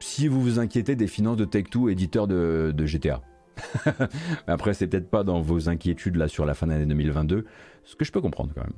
Si 0.00 0.28
vous 0.28 0.42
vous 0.42 0.58
inquiétez 0.58 0.96
des 0.96 1.06
finances 1.06 1.38
de 1.38 1.46
Take-Two, 1.46 1.88
éditeur 1.88 2.26
de, 2.26 2.74
GTA. 2.84 3.22
Après 4.46 4.74
c'est 4.74 4.86
peut-être 4.86 5.08
pas 5.08 5.24
dans 5.24 5.40
vos 5.40 5.70
inquiétudes 5.70 6.16
là 6.16 6.28
sur 6.28 6.44
la 6.44 6.52
fin 6.52 6.66
de 6.66 6.72
l'année 6.72 6.86
2022, 6.86 7.46
ce 7.84 7.96
que 7.96 8.04
je 8.04 8.12
peux 8.12 8.20
comprendre 8.20 8.52
quand 8.54 8.62
même. 8.62 8.74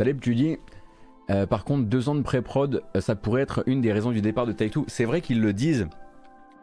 Taleb, 0.00 0.18
tu 0.18 0.34
dis, 0.34 0.56
euh, 1.28 1.44
par 1.44 1.66
contre, 1.66 1.84
deux 1.84 2.08
ans 2.08 2.14
de 2.14 2.22
pré-prod, 2.22 2.82
euh, 2.96 3.02
ça 3.02 3.14
pourrait 3.16 3.42
être 3.42 3.62
une 3.66 3.82
des 3.82 3.92
raisons 3.92 4.12
du 4.12 4.22
départ 4.22 4.46
de 4.46 4.52
Take-Two. 4.52 4.86
C'est 4.88 5.04
vrai 5.04 5.20
qu'ils 5.20 5.42
le 5.42 5.52
disent. 5.52 5.88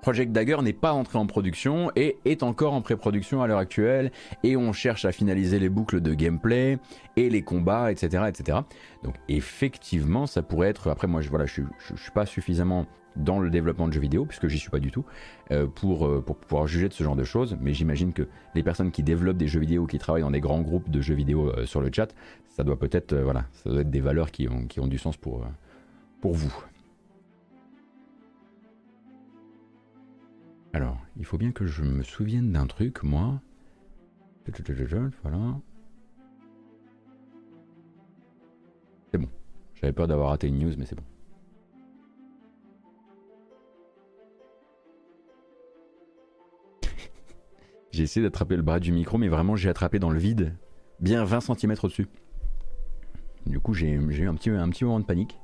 Project 0.02 0.32
Dagger 0.32 0.58
n'est 0.64 0.74
pas 0.74 0.92
entré 0.92 1.20
en 1.20 1.28
production 1.28 1.92
et 1.96 2.18
est 2.26 2.42
encore 2.42 2.74
en 2.74 2.82
pré-production 2.82 3.44
à 3.44 3.48
l'heure 3.48 3.60
actuelle 3.60 4.12
et 4.44 4.58
on 4.58 4.74
cherche 4.74 5.06
à 5.06 5.12
finaliser 5.12 5.60
les 5.60 5.70
boucles 5.70 6.02
de 6.02 6.16
gameplay 6.16 6.80
et 7.16 7.30
les 7.30 7.44
combats, 7.44 7.92
etc., 7.92 8.24
etc. 8.28 8.60
Donc 9.04 9.14
effectivement, 9.28 10.26
ça 10.26 10.42
pourrait 10.42 10.70
être. 10.70 10.90
Après, 10.90 11.06
moi, 11.06 11.22
je 11.22 11.30
voilà, 11.30 11.46
je, 11.46 11.62
je 11.78 12.02
suis 12.02 12.12
pas 12.12 12.26
suffisamment 12.26 12.88
dans 13.18 13.40
le 13.40 13.52
développement 13.52 13.88
de 13.88 13.94
jeux 13.94 14.00
vidéo, 14.00 14.26
puisque 14.26 14.48
j'y 14.48 14.58
suis 14.58 14.70
pas 14.72 14.80
du 14.80 14.92
tout, 14.92 15.06
euh, 15.52 15.68
pour, 15.68 16.22
pouvoir 16.22 16.68
juger 16.68 16.88
de 16.88 16.94
ce 16.94 17.04
genre 17.04 17.16
de 17.16 17.24
choses. 17.24 17.56
Mais 17.62 17.74
j'imagine 17.74 18.14
que 18.14 18.28
les 18.56 18.64
personnes 18.64 18.92
qui 18.92 19.04
développent 19.04 19.38
des 19.38 19.48
jeux 19.48 19.60
vidéo, 19.60 19.86
qui 19.86 20.00
travaillent 20.00 20.24
dans 20.24 20.32
des 20.32 20.40
grands 20.40 20.62
groupes 20.62 20.90
de 20.90 21.02
jeux 21.02 21.16
vidéo 21.16 21.52
sur 21.66 21.82
le 21.82 21.92
chat, 21.94 22.14
ça 22.58 22.64
doit 22.64 22.78
peut-être 22.80 23.16
voilà, 23.16 23.46
ça 23.52 23.70
doit 23.70 23.82
être 23.82 23.92
des 23.92 24.02
valeurs 24.02 24.32
qui 24.32 24.50
ont, 24.50 24.66
qui 24.66 24.80
ont 24.80 24.88
du 24.88 24.98
sens 24.98 25.16
pour, 25.16 25.46
pour 26.22 26.34
vous. 26.34 26.52
Alors, 30.74 30.98
il 31.18 31.26
faut 31.26 31.38
bien 31.38 31.52
que 31.52 31.68
je 31.68 31.84
me 31.84 32.02
souvienne 32.02 32.52
d'un 32.52 32.66
truc, 32.66 33.04
moi. 33.04 33.40
Voilà. 35.22 35.60
C'est 39.12 39.20
bon. 39.20 39.30
J'avais 39.76 39.94
peur 39.94 40.08
d'avoir 40.08 40.30
raté 40.30 40.48
une 40.48 40.58
news, 40.58 40.74
mais 40.80 40.86
c'est 40.86 40.96
bon. 40.96 41.04
J'ai 47.92 48.02
essayé 48.02 48.24
d'attraper 48.24 48.56
le 48.56 48.64
bras 48.64 48.80
du 48.80 48.92
micro, 48.92 49.20
mais 49.20 49.28
vraiment 49.28 49.56
j'ai 49.56 49.70
attrapé 49.70 50.00
dans 50.00 50.10
le 50.10 50.18
vide, 50.18 50.56
bien 51.00 51.24
20 51.24 51.40
cm 51.42 51.76
au-dessus. 51.84 52.08
Du 53.48 53.60
coup, 53.60 53.74
j'ai 53.74 53.88
eu 53.90 54.28
un 54.28 54.36
petit, 54.36 54.50
moment 54.84 55.00
de 55.00 55.06
panique. 55.06 55.40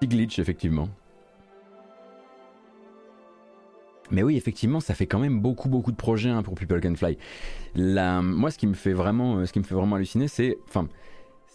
Petit 0.00 0.08
glitch, 0.08 0.38
effectivement. 0.38 0.88
Mais 4.10 4.24
oui, 4.24 4.36
effectivement, 4.36 4.80
ça 4.80 4.94
fait 4.94 5.06
quand 5.06 5.20
même 5.20 5.40
beaucoup, 5.40 5.68
beaucoup 5.68 5.92
de 5.92 5.96
projets 5.96 6.30
hein, 6.30 6.42
pour 6.42 6.54
People 6.56 6.80
Can 6.80 6.96
Fly. 6.96 7.16
moi, 7.76 8.50
ce 8.50 8.58
qui 8.58 8.66
me 8.66 8.74
fait 8.74 8.92
vraiment, 8.92 9.46
ce 9.46 9.52
qui 9.52 9.60
me 9.60 9.64
fait 9.64 9.76
vraiment 9.76 9.96
halluciner, 9.96 10.26
c'est, 10.26 10.58
enfin, 10.68 10.88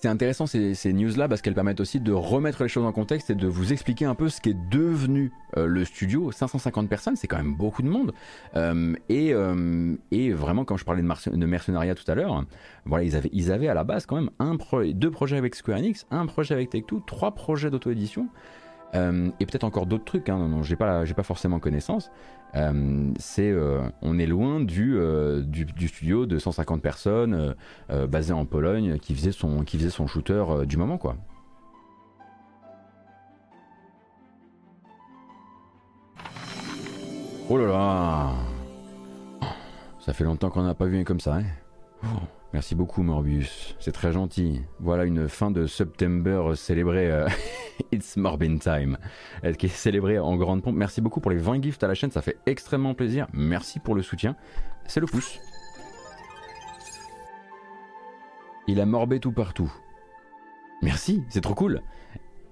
c'est 0.02 0.10
intéressant 0.10 0.46
ces, 0.46 0.94
news-là 0.94 1.28
parce 1.28 1.42
qu'elles 1.42 1.56
permettent 1.56 1.80
aussi 1.80 2.00
de 2.00 2.12
remettre 2.12 2.62
les 2.64 2.70
choses 2.70 2.86
en 2.86 2.92
contexte 2.92 3.30
et 3.30 3.36
de 3.36 3.48
vous 3.48 3.72
expliquer 3.74 4.06
un 4.06 4.14
peu 4.14 4.30
ce 4.30 4.42
qu'est 4.42 4.58
devenu 4.70 5.32
euh, 5.58 5.66
le 5.66 5.86
studio. 5.86 6.32
550 6.32 6.90
personnes, 6.90 7.16
c'est 7.16 7.28
quand 7.28 7.38
même 7.38 7.56
beaucoup 7.56 7.82
de 7.82 7.88
monde. 7.88 8.14
Euh, 8.56 8.94
euh, 9.10 9.96
et, 10.12 10.32
vraiment, 10.32 10.66
quand 10.66 10.78
je 10.78 10.86
parlais 10.86 11.02
de, 11.02 11.46
mercenariat 11.46 11.96
tout 11.96 12.10
à 12.12 12.16
l'heure, 12.16 12.46
voilà, 12.86 13.04
ils 13.04 13.52
avaient, 13.52 13.68
à 13.68 13.74
la 13.74 13.84
base 13.84 14.06
quand 14.06 14.22
même 14.22 14.30
deux 14.94 15.12
projets 15.12 15.38
avec 15.38 15.56
Square 15.56 15.80
Enix, 15.80 16.06
un 16.12 16.26
projet 16.26 16.54
avec 16.54 16.70
Take-Two, 16.70 17.02
trois 17.08 17.34
projets 17.34 17.72
d'auto-édition. 17.72 18.28
Euh, 18.96 19.30
et 19.40 19.46
peut-être 19.46 19.64
encore 19.64 19.86
d'autres 19.86 20.06
trucs 20.06 20.30
hein, 20.30 20.48
dont 20.50 20.64
j'ai 20.64 20.76
pas, 20.76 21.06
j'ai 21.06 21.14
pas 21.14 21.24
forcément 21.24 21.60
connaissance. 21.60 22.12
Euh, 22.56 23.12
c'est, 23.20 23.52
euh, 23.52 23.82
on 24.02 24.18
est 24.18 24.26
loin 24.26 24.62
du, 24.62 24.98
du, 25.46 25.88
studio 25.88 26.26
de 26.26 26.40
150 26.40 26.82
personnes 26.82 27.56
basé 27.90 28.34
en 28.34 28.46
Pologne 28.46 28.98
qui 29.00 29.14
faisait 29.14 29.32
son, 29.32 29.64
qui 29.64 29.78
faisait 29.78 29.90
son 29.90 30.08
shooter 30.08 30.44
du 30.66 30.78
moment 30.78 30.98
quoi. 30.98 31.18
Oh 37.48 37.58
là 37.58 37.68
là 37.68 38.32
Ça 40.00 40.14
fait 40.14 40.24
longtemps 40.24 40.50
qu'on 40.50 40.64
n'a 40.64 40.74
pas 40.74 40.86
vu 40.86 40.98
un 41.00 41.04
comme 41.04 41.20
ça. 41.20 41.36
Hein 41.36 41.44
oh. 42.04 42.35
Merci 42.56 42.74
beaucoup 42.74 43.04
Morbius, 43.04 43.76
c'est 43.82 43.92
très 43.92 44.14
gentil. 44.14 44.62
Voilà 44.80 45.04
une 45.04 45.28
fin 45.28 45.52
de 45.52 45.68
September 45.68 46.54
célébrée. 46.56 47.12
Euh, 47.12 47.28
It's 47.92 48.16
Morbin 48.16 48.60
Time. 48.60 48.98
Qui 49.58 49.66
est 49.66 49.70
célébrée 49.70 50.20
en 50.20 50.38
grande 50.38 50.64
pompe. 50.64 50.78
Merci 50.78 51.02
beaucoup 51.02 51.20
pour 51.20 51.32
les 51.32 51.38
20 51.38 51.62
gifts 51.62 51.84
à 51.84 51.90
la 51.90 51.96
chaîne, 51.96 52.12
ça 52.12 52.22
fait 52.22 52.38
extrêmement 52.46 52.94
plaisir. 52.94 53.28
Merci 53.34 53.80
pour 53.80 53.94
le 53.94 54.02
soutien. 54.02 54.38
C'est 54.88 55.02
le 55.02 55.06
pouce. 55.06 55.38
Il 58.70 58.80
a 58.80 58.86
morbé 58.86 59.20
tout 59.20 59.34
partout. 59.34 59.70
Merci, 60.82 61.26
c'est 61.28 61.42
trop 61.42 61.56
cool. 61.56 61.82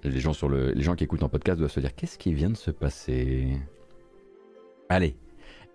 Les 0.04 0.20
gens, 0.20 0.34
les 0.50 0.84
gens 0.84 0.96
qui 0.96 1.06
écoutent 1.06 1.24
en 1.24 1.30
podcast 1.30 1.60
doivent 1.60 1.72
se 1.72 1.80
dire 1.80 1.96
qu'est-ce 1.96 2.18
qui 2.18 2.34
vient 2.34 2.50
de 2.50 2.58
se 2.58 2.72
passer? 2.72 3.58
Allez, 4.90 5.16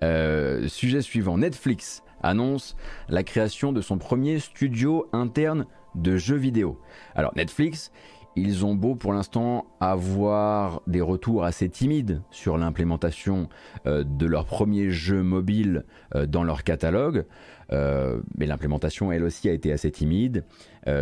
euh, 0.03 0.69
sujet 0.69 1.03
suivant 1.03 1.39
Netflix 1.39 2.03
annonce 2.23 2.77
la 3.09 3.23
création 3.23 3.73
de 3.73 3.81
son 3.81 3.99
premier 3.99 4.39
studio 4.39 5.09
interne 5.13 5.67
de 5.95 6.17
jeux 6.17 6.37
vidéo. 6.37 6.79
Alors 7.15 7.33
Netflix, 7.37 7.91
ils 8.37 8.65
ont 8.65 8.75
beau 8.75 8.95
pour 8.95 9.13
l'instant 9.13 9.67
avoir 9.81 10.83
des 10.87 11.01
retours 11.01 11.45
assez 11.45 11.69
timides 11.69 12.23
sur 12.31 12.59
l'implémentation 12.59 13.49
euh, 13.87 14.05
de 14.05 14.27
leur 14.27 14.45
premier 14.45 14.91
jeu 14.91 15.23
mobile 15.23 15.85
euh, 16.15 16.27
dans 16.27 16.45
leur 16.45 16.63
catalogue, 16.63 17.25
mais 17.71 18.47
l'implémentation 18.47 19.13
elle 19.13 19.25
aussi 19.25 19.47
a 19.49 19.53
été 19.53 19.73
assez 19.73 19.91
timide, 19.91 20.43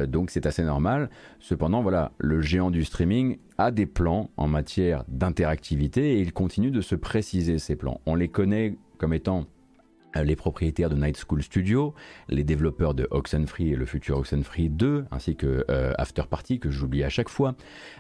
donc 0.08 0.30
c'est 0.30 0.46
assez 0.46 0.64
normal. 0.64 1.10
Cependant, 1.38 1.80
voilà, 1.80 2.10
le 2.18 2.40
géant 2.40 2.72
du 2.72 2.82
streaming 2.82 3.38
a 3.56 3.70
des 3.70 3.86
plans 3.86 4.30
en 4.36 4.48
matière 4.48 5.04
d'interactivité 5.06 6.14
et 6.14 6.20
il 6.20 6.32
continue 6.32 6.72
de 6.72 6.80
se 6.80 6.96
préciser 6.96 7.60
ces 7.60 7.76
plans. 7.76 8.00
On 8.04 8.16
les 8.16 8.26
connaît 8.26 8.74
comme 8.98 9.12
étant 9.12 9.46
euh, 10.16 10.24
les 10.24 10.36
propriétaires 10.36 10.90
de 10.90 10.96
Night 10.96 11.22
School 11.26 11.42
Studio, 11.42 11.94
les 12.28 12.44
développeurs 12.44 12.94
de 12.94 13.06
Oxenfree 13.10 13.72
et 13.72 13.76
le 13.76 13.86
futur 13.86 14.18
Oxenfree 14.18 14.68
2, 14.68 15.06
ainsi 15.10 15.36
que 15.36 15.64
euh, 15.70 15.92
After 15.98 16.22
Party, 16.28 16.58
que 16.58 16.70
j'oublie 16.70 17.02
à 17.04 17.08
chaque 17.08 17.28
fois. 17.28 17.54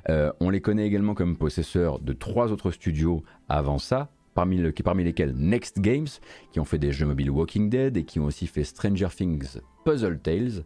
Euh, 0.08 0.32
on 0.40 0.50
les 0.50 0.60
connaît 0.60 0.86
également 0.86 1.14
comme 1.14 1.36
possesseurs 1.36 1.98
de 1.98 2.12
trois 2.12 2.52
autres 2.52 2.70
studios 2.70 3.22
avant 3.48 3.78
ça, 3.78 4.10
parmi, 4.34 4.62
parmi 4.84 5.04
lesquels 5.04 5.34
Next 5.34 5.80
Games, 5.80 6.08
qui 6.52 6.60
ont 6.60 6.64
fait 6.64 6.78
des 6.78 6.92
jeux 6.92 7.06
mobiles 7.06 7.30
Walking 7.30 7.68
Dead 7.68 7.96
et 7.96 8.04
qui 8.04 8.20
ont 8.20 8.24
aussi 8.24 8.46
fait 8.46 8.64
Stranger 8.64 9.08
Things 9.14 9.58
Puzzle 9.84 10.18
Tales, 10.18 10.64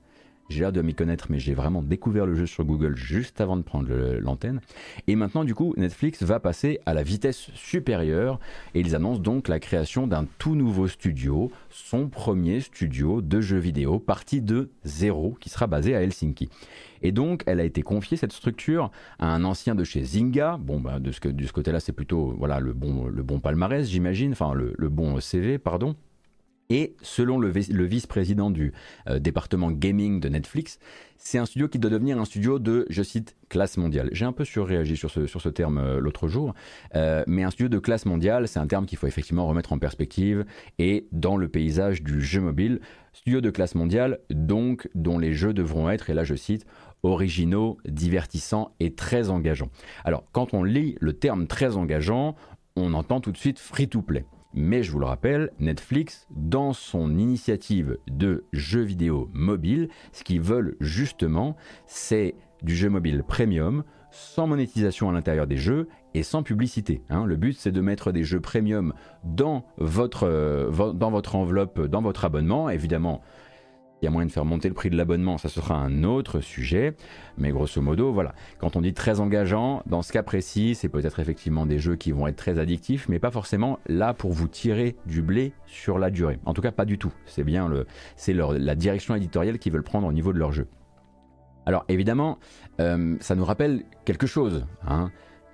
j'ai 0.50 0.60
l'air 0.60 0.72
de 0.72 0.82
m'y 0.82 0.94
connaître, 0.94 1.28
mais 1.30 1.38
j'ai 1.38 1.54
vraiment 1.54 1.80
découvert 1.82 2.26
le 2.26 2.34
jeu 2.34 2.46
sur 2.46 2.64
Google 2.64 2.96
juste 2.96 3.40
avant 3.40 3.56
de 3.56 3.62
prendre 3.62 3.88
l'antenne. 4.20 4.60
Et 5.06 5.14
maintenant, 5.14 5.44
du 5.44 5.54
coup, 5.54 5.74
Netflix 5.76 6.24
va 6.24 6.40
passer 6.40 6.80
à 6.86 6.92
la 6.92 7.04
vitesse 7.04 7.50
supérieure 7.54 8.40
et 8.74 8.80
ils 8.80 8.96
annoncent 8.96 9.20
donc 9.20 9.46
la 9.46 9.60
création 9.60 10.08
d'un 10.08 10.26
tout 10.38 10.56
nouveau 10.56 10.88
studio, 10.88 11.52
son 11.70 12.08
premier 12.08 12.60
studio 12.60 13.22
de 13.22 13.40
jeux 13.40 13.58
vidéo, 13.58 14.00
parti 14.00 14.40
de 14.40 14.70
zéro, 14.84 15.36
qui 15.40 15.50
sera 15.50 15.68
basé 15.68 15.94
à 15.94 16.02
Helsinki. 16.02 16.50
Et 17.02 17.12
donc, 17.12 17.44
elle 17.46 17.60
a 17.60 17.64
été 17.64 17.82
confiée, 17.82 18.16
cette 18.16 18.32
structure, 18.32 18.90
à 19.20 19.32
un 19.32 19.44
ancien 19.44 19.76
de 19.76 19.84
chez 19.84 20.02
Zynga. 20.02 20.58
Bon, 20.60 20.80
bah, 20.80 20.98
de 20.98 21.12
ce, 21.12 21.20
côté-là, 21.52 21.78
c'est 21.78 21.92
plutôt 21.92 22.34
voilà, 22.36 22.58
le, 22.58 22.72
bon, 22.72 23.06
le 23.06 23.22
bon 23.22 23.38
palmarès, 23.38 23.88
j'imagine, 23.88 24.32
enfin 24.32 24.52
le 24.52 24.88
bon 24.88 25.20
CV, 25.20 25.58
pardon. 25.58 25.94
Et 26.70 26.94
selon 27.02 27.38
le, 27.38 27.50
vice-président 27.50 28.50
du 28.50 28.72
euh, 29.08 29.18
département 29.18 29.72
gaming 29.72 30.20
de 30.20 30.28
Netflix, 30.28 30.78
c'est 31.18 31.36
un 31.36 31.44
studio 31.44 31.68
qui 31.68 31.80
doit 31.80 31.90
devenir 31.90 32.18
un 32.18 32.24
studio 32.24 32.60
de, 32.60 32.86
je 32.88 33.02
cite, 33.02 33.36
classe 33.48 33.76
mondiale. 33.76 34.08
J'ai 34.12 34.24
un 34.24 34.32
peu 34.32 34.44
surréagi 34.44 34.96
sur 34.96 35.10
ce, 35.10 35.26
sur 35.26 35.40
ce 35.40 35.48
terme 35.48 35.78
euh, 35.78 35.98
l'autre 35.98 36.28
jour, 36.28 36.54
euh, 36.94 37.24
mais 37.26 37.42
un 37.42 37.50
studio 37.50 37.68
de 37.68 37.78
classe 37.80 38.06
mondiale, 38.06 38.46
c'est 38.46 38.60
un 38.60 38.68
terme 38.68 38.86
qu'il 38.86 38.98
faut 38.98 39.08
effectivement 39.08 39.46
remettre 39.48 39.72
en 39.72 39.78
perspective 39.78 40.44
et 40.78 41.08
dans 41.10 41.36
le 41.36 41.48
paysage 41.48 42.02
du 42.02 42.22
jeu 42.22 42.40
mobile, 42.40 42.80
studio 43.12 43.40
de 43.40 43.50
classe 43.50 43.74
mondiale, 43.74 44.20
donc 44.30 44.88
dont 44.94 45.18
les 45.18 45.34
jeux 45.34 45.52
devront 45.52 45.90
être, 45.90 46.08
et 46.08 46.14
là 46.14 46.22
je 46.22 46.36
cite, 46.36 46.66
originaux, 47.02 47.78
divertissants 47.84 48.74
et 48.78 48.94
très 48.94 49.28
engageants. 49.28 49.70
Alors 50.04 50.24
quand 50.30 50.54
on 50.54 50.62
lit 50.62 50.96
le 51.00 51.14
terme 51.14 51.48
très 51.48 51.76
engageant, 51.76 52.36
on 52.76 52.94
entend 52.94 53.20
tout 53.20 53.32
de 53.32 53.36
suite 53.36 53.58
free-to-play. 53.58 54.24
Mais 54.52 54.82
je 54.82 54.90
vous 54.90 54.98
le 54.98 55.06
rappelle, 55.06 55.52
Netflix, 55.60 56.26
dans 56.30 56.72
son 56.72 57.16
initiative 57.16 57.98
de 58.08 58.46
jeux 58.52 58.82
vidéo 58.82 59.30
mobile, 59.32 59.88
ce 60.12 60.24
qu'ils 60.24 60.40
veulent 60.40 60.76
justement, 60.80 61.56
c'est 61.86 62.34
du 62.62 62.74
jeu 62.74 62.88
mobile 62.88 63.22
premium, 63.26 63.84
sans 64.10 64.48
monétisation 64.48 65.08
à 65.08 65.12
l'intérieur 65.12 65.46
des 65.46 65.56
jeux 65.56 65.88
et 66.14 66.24
sans 66.24 66.42
publicité. 66.42 67.02
Hein. 67.10 67.24
Le 67.26 67.36
but, 67.36 67.56
c'est 67.56 67.70
de 67.70 67.80
mettre 67.80 68.10
des 68.10 68.24
jeux 68.24 68.40
premium 68.40 68.92
dans 69.22 69.64
votre, 69.78 70.26
euh, 70.26 70.92
dans 70.92 71.10
votre 71.10 71.36
enveloppe, 71.36 71.80
dans 71.86 72.02
votre 72.02 72.24
abonnement. 72.24 72.68
Évidemment, 72.70 73.22
il 74.00 74.06
y 74.06 74.08
a 74.08 74.10
moyen 74.10 74.26
de 74.26 74.32
faire 74.32 74.44
monter 74.44 74.68
le 74.68 74.74
prix 74.74 74.88
de 74.88 74.96
l'abonnement, 74.96 75.36
ça 75.36 75.48
sera 75.48 75.74
un 75.74 76.04
autre 76.04 76.40
sujet. 76.40 76.94
Mais 77.36 77.50
grosso 77.50 77.82
modo, 77.82 78.12
voilà. 78.12 78.34
Quand 78.58 78.76
on 78.76 78.80
dit 78.80 78.94
très 78.94 79.20
engageant, 79.20 79.82
dans 79.86 80.02
ce 80.02 80.12
cas 80.12 80.22
précis, 80.22 80.74
c'est 80.74 80.88
peut-être 80.88 81.20
effectivement 81.20 81.66
des 81.66 81.78
jeux 81.78 81.96
qui 81.96 82.12
vont 82.12 82.26
être 82.26 82.36
très 82.36 82.58
addictifs, 82.58 83.08
mais 83.08 83.18
pas 83.18 83.30
forcément 83.30 83.78
là 83.86 84.14
pour 84.14 84.32
vous 84.32 84.48
tirer 84.48 84.96
du 85.06 85.20
blé 85.22 85.52
sur 85.66 85.98
la 85.98 86.10
durée. 86.10 86.38
En 86.46 86.54
tout 86.54 86.62
cas, 86.62 86.72
pas 86.72 86.86
du 86.86 86.98
tout. 86.98 87.12
C'est 87.26 87.44
bien 87.44 87.70
c'est 88.16 88.32
la 88.32 88.74
direction 88.74 89.14
éditoriale 89.14 89.58
qu'ils 89.58 89.72
veulent 89.72 89.82
prendre 89.82 90.06
au 90.06 90.12
niveau 90.12 90.32
de 90.32 90.38
leur 90.38 90.52
jeu. 90.52 90.66
Alors 91.66 91.84
évidemment, 91.88 92.38
euh, 92.80 93.16
ça 93.20 93.34
nous 93.34 93.44
rappelle 93.44 93.84
quelque 94.04 94.26
chose. 94.26 94.64
Hein 94.86 95.10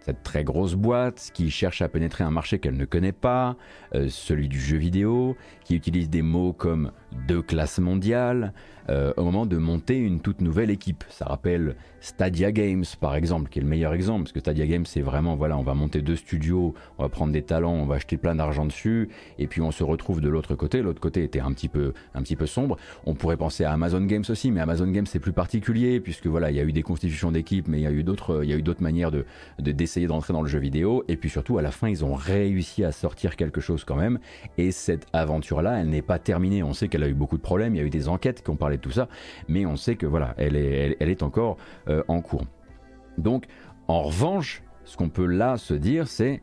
cette 0.06 0.22
très 0.22 0.44
grosse 0.44 0.74
boîte 0.74 1.32
qui 1.34 1.50
cherche 1.50 1.82
à 1.82 1.88
pénétrer 1.88 2.22
un 2.22 2.30
marché 2.30 2.60
qu'elle 2.60 2.76
ne 2.76 2.84
connaît 2.84 3.10
pas, 3.10 3.56
euh, 3.96 4.06
celui 4.08 4.46
du 4.46 4.60
jeu 4.60 4.76
vidéo, 4.76 5.36
qui 5.66 5.74
utilise 5.74 6.08
des 6.08 6.22
mots 6.22 6.52
comme 6.52 6.92
de 7.26 7.40
classe 7.40 7.80
mondiale, 7.80 8.52
euh, 8.88 9.12
au 9.16 9.24
moment 9.24 9.46
de 9.46 9.56
monter 9.56 9.98
une 9.98 10.20
toute 10.20 10.40
nouvelle 10.40 10.70
équipe. 10.70 11.02
Ça 11.08 11.24
rappelle 11.24 11.74
Stadia 12.00 12.52
Games 12.52 12.84
par 13.00 13.16
exemple, 13.16 13.50
qui 13.50 13.58
est 13.58 13.62
le 13.62 13.68
meilleur 13.68 13.92
exemple, 13.92 14.22
parce 14.22 14.32
que 14.32 14.38
Stadia 14.38 14.64
Games 14.64 14.86
c'est 14.86 15.00
vraiment, 15.00 15.34
voilà, 15.34 15.58
on 15.58 15.64
va 15.64 15.74
monter 15.74 16.02
deux 16.02 16.14
studios, 16.14 16.74
on 16.98 17.02
va 17.02 17.08
prendre 17.08 17.32
des 17.32 17.42
talents, 17.42 17.72
on 17.72 17.84
va 17.84 17.96
acheter 17.96 18.16
plein 18.16 18.36
d'argent 18.36 18.64
dessus, 18.64 19.08
et 19.40 19.48
puis 19.48 19.60
on 19.60 19.72
se 19.72 19.82
retrouve 19.82 20.20
de 20.20 20.28
l'autre 20.28 20.54
côté. 20.54 20.82
L'autre 20.82 21.00
côté 21.00 21.24
était 21.24 21.40
un 21.40 21.52
petit 21.52 21.68
peu, 21.68 21.94
un 22.14 22.22
petit 22.22 22.36
peu 22.36 22.46
sombre. 22.46 22.76
On 23.04 23.14
pourrait 23.14 23.36
penser 23.36 23.64
à 23.64 23.72
Amazon 23.72 24.02
Games 24.02 24.24
aussi, 24.28 24.52
mais 24.52 24.60
Amazon 24.60 24.86
Games 24.86 25.06
c'est 25.06 25.18
plus 25.18 25.32
particulier, 25.32 25.98
puisque 25.98 26.28
voilà, 26.28 26.52
il 26.52 26.56
y 26.56 26.60
a 26.60 26.64
eu 26.64 26.72
des 26.72 26.84
constitutions 26.84 27.32
d'équipes, 27.32 27.66
mais 27.66 27.78
il 27.78 27.82
y 27.82 27.88
a 27.88 27.92
eu 27.92 28.04
d'autres, 28.04 28.44
il 28.44 28.50
y 28.50 28.52
a 28.52 28.56
eu 28.56 28.62
d'autres 28.62 28.84
manières 28.84 29.10
de, 29.10 29.24
d'essayer 29.58 30.06
d'entrer 30.06 30.32
dans 30.32 30.42
le 30.42 30.48
jeu 30.48 30.60
vidéo, 30.60 31.02
et 31.08 31.16
puis 31.16 31.28
surtout 31.28 31.58
à 31.58 31.62
la 31.62 31.72
fin 31.72 31.88
ils 31.88 32.04
ont 32.04 32.14
réussi 32.14 32.84
à 32.84 32.92
sortir 32.92 33.34
quelque 33.34 33.60
chose 33.60 33.82
quand 33.82 33.96
même, 33.96 34.20
et 34.58 34.70
cette 34.70 35.08
aventure-là, 35.56 35.80
elle 35.80 35.90
n'est 35.90 36.02
pas 36.02 36.18
terminée. 36.18 36.62
On 36.62 36.72
sait 36.72 36.88
qu'elle 36.88 37.02
a 37.02 37.08
eu 37.08 37.14
beaucoup 37.14 37.36
de 37.36 37.42
problèmes, 37.42 37.74
il 37.74 37.78
y 37.78 37.80
a 37.80 37.84
eu 37.84 37.90
des 37.90 38.08
enquêtes 38.08 38.42
qui 38.42 38.50
ont 38.50 38.56
parlé 38.56 38.76
de 38.76 38.82
tout 38.82 38.90
ça, 38.90 39.08
mais 39.48 39.66
on 39.66 39.76
sait 39.76 39.96
que 39.96 40.06
voilà, 40.06 40.34
elle 40.36 40.56
est, 40.56 40.96
elle, 41.00 41.08
est 41.08 41.22
encore 41.22 41.56
euh, 41.88 42.02
en 42.08 42.20
cours. 42.20 42.44
Donc, 43.18 43.46
en 43.88 44.02
revanche, 44.02 44.62
ce 44.84 44.96
qu'on 44.96 45.08
peut 45.08 45.26
là 45.26 45.56
se 45.56 45.74
dire, 45.74 46.08
c'est 46.08 46.42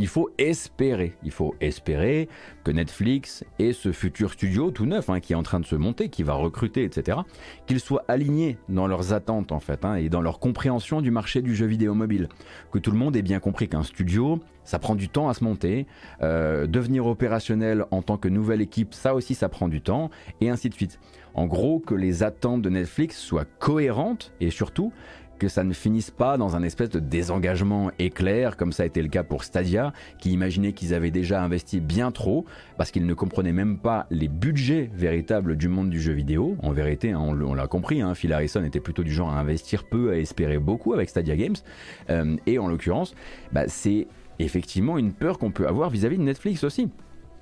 il 0.00 0.08
faut 0.08 0.30
espérer, 0.38 1.12
il 1.22 1.30
faut 1.30 1.54
espérer 1.60 2.30
que 2.64 2.70
Netflix 2.70 3.44
et 3.58 3.74
ce 3.74 3.92
futur 3.92 4.32
studio 4.32 4.70
tout 4.70 4.86
neuf 4.86 5.10
hein, 5.10 5.20
qui 5.20 5.34
est 5.34 5.36
en 5.36 5.42
train 5.42 5.60
de 5.60 5.66
se 5.66 5.76
monter, 5.76 6.08
qui 6.08 6.22
va 6.22 6.32
recruter, 6.32 6.84
etc., 6.84 7.18
qu'ils 7.66 7.80
soient 7.80 8.06
alignés 8.08 8.56
dans 8.70 8.86
leurs 8.86 9.12
attentes 9.12 9.52
en 9.52 9.60
fait 9.60 9.84
hein, 9.84 9.96
et 9.96 10.08
dans 10.08 10.22
leur 10.22 10.38
compréhension 10.38 11.02
du 11.02 11.10
marché 11.10 11.42
du 11.42 11.54
jeu 11.54 11.66
vidéo 11.66 11.92
mobile. 11.92 12.30
Que 12.72 12.78
tout 12.78 12.90
le 12.90 12.96
monde 12.96 13.14
ait 13.14 13.20
bien 13.20 13.40
compris 13.40 13.68
qu'un 13.68 13.82
studio, 13.82 14.40
ça 14.64 14.78
prend 14.78 14.94
du 14.94 15.10
temps 15.10 15.28
à 15.28 15.34
se 15.34 15.44
monter, 15.44 15.86
euh, 16.22 16.66
devenir 16.66 17.06
opérationnel 17.06 17.84
en 17.90 18.00
tant 18.00 18.16
que 18.16 18.28
nouvelle 18.28 18.62
équipe, 18.62 18.94
ça 18.94 19.14
aussi 19.14 19.34
ça 19.34 19.50
prend 19.50 19.68
du 19.68 19.82
temps, 19.82 20.08
et 20.40 20.48
ainsi 20.48 20.70
de 20.70 20.74
suite. 20.74 20.98
En 21.34 21.46
gros, 21.46 21.78
que 21.78 21.94
les 21.94 22.22
attentes 22.22 22.62
de 22.62 22.70
Netflix 22.70 23.18
soient 23.18 23.44
cohérentes 23.44 24.32
et 24.40 24.50
surtout 24.50 24.94
que 25.40 25.48
ça 25.48 25.64
ne 25.64 25.72
finisse 25.72 26.10
pas 26.10 26.36
dans 26.36 26.54
un 26.54 26.62
espèce 26.62 26.90
de 26.90 27.00
désengagement 27.00 27.90
éclair, 27.98 28.58
comme 28.58 28.72
ça 28.72 28.84
a 28.84 28.86
été 28.86 29.02
le 29.02 29.08
cas 29.08 29.24
pour 29.24 29.42
Stadia, 29.42 29.92
qui 30.18 30.30
imaginait 30.30 30.74
qu'ils 30.74 30.94
avaient 30.94 31.10
déjà 31.10 31.42
investi 31.42 31.80
bien 31.80 32.12
trop, 32.12 32.44
parce 32.76 32.90
qu'ils 32.90 33.06
ne 33.06 33.14
comprenaient 33.14 33.54
même 33.54 33.78
pas 33.78 34.06
les 34.10 34.28
budgets 34.28 34.90
véritables 34.94 35.56
du 35.56 35.68
monde 35.68 35.88
du 35.88 36.00
jeu 36.00 36.12
vidéo. 36.12 36.56
En 36.62 36.72
vérité, 36.72 37.12
hein, 37.12 37.18
on, 37.20 37.54
l'a 37.54 37.66
compris, 37.66 38.02
hein, 38.02 38.14
Phil 38.14 38.32
Harrison 38.34 38.62
était 38.62 38.80
plutôt 38.80 39.02
du 39.02 39.12
genre 39.12 39.30
à 39.30 39.40
investir 39.40 39.84
peu, 39.84 40.10
à 40.10 40.18
espérer 40.18 40.58
beaucoup 40.58 40.92
avec 40.92 41.08
Stadia 41.08 41.34
Games. 41.34 41.56
Euh, 42.10 42.36
et 42.46 42.58
en 42.58 42.68
l'occurrence, 42.68 43.14
bah, 43.50 43.64
c'est 43.66 44.08
effectivement 44.38 44.98
une 44.98 45.12
peur 45.12 45.38
qu'on 45.38 45.50
peut 45.50 45.66
avoir 45.66 45.88
vis 45.88 46.04
à 46.04 46.10
-vis 46.10 46.18
de 46.18 46.22
Netflix 46.22 46.64
aussi. 46.64 46.90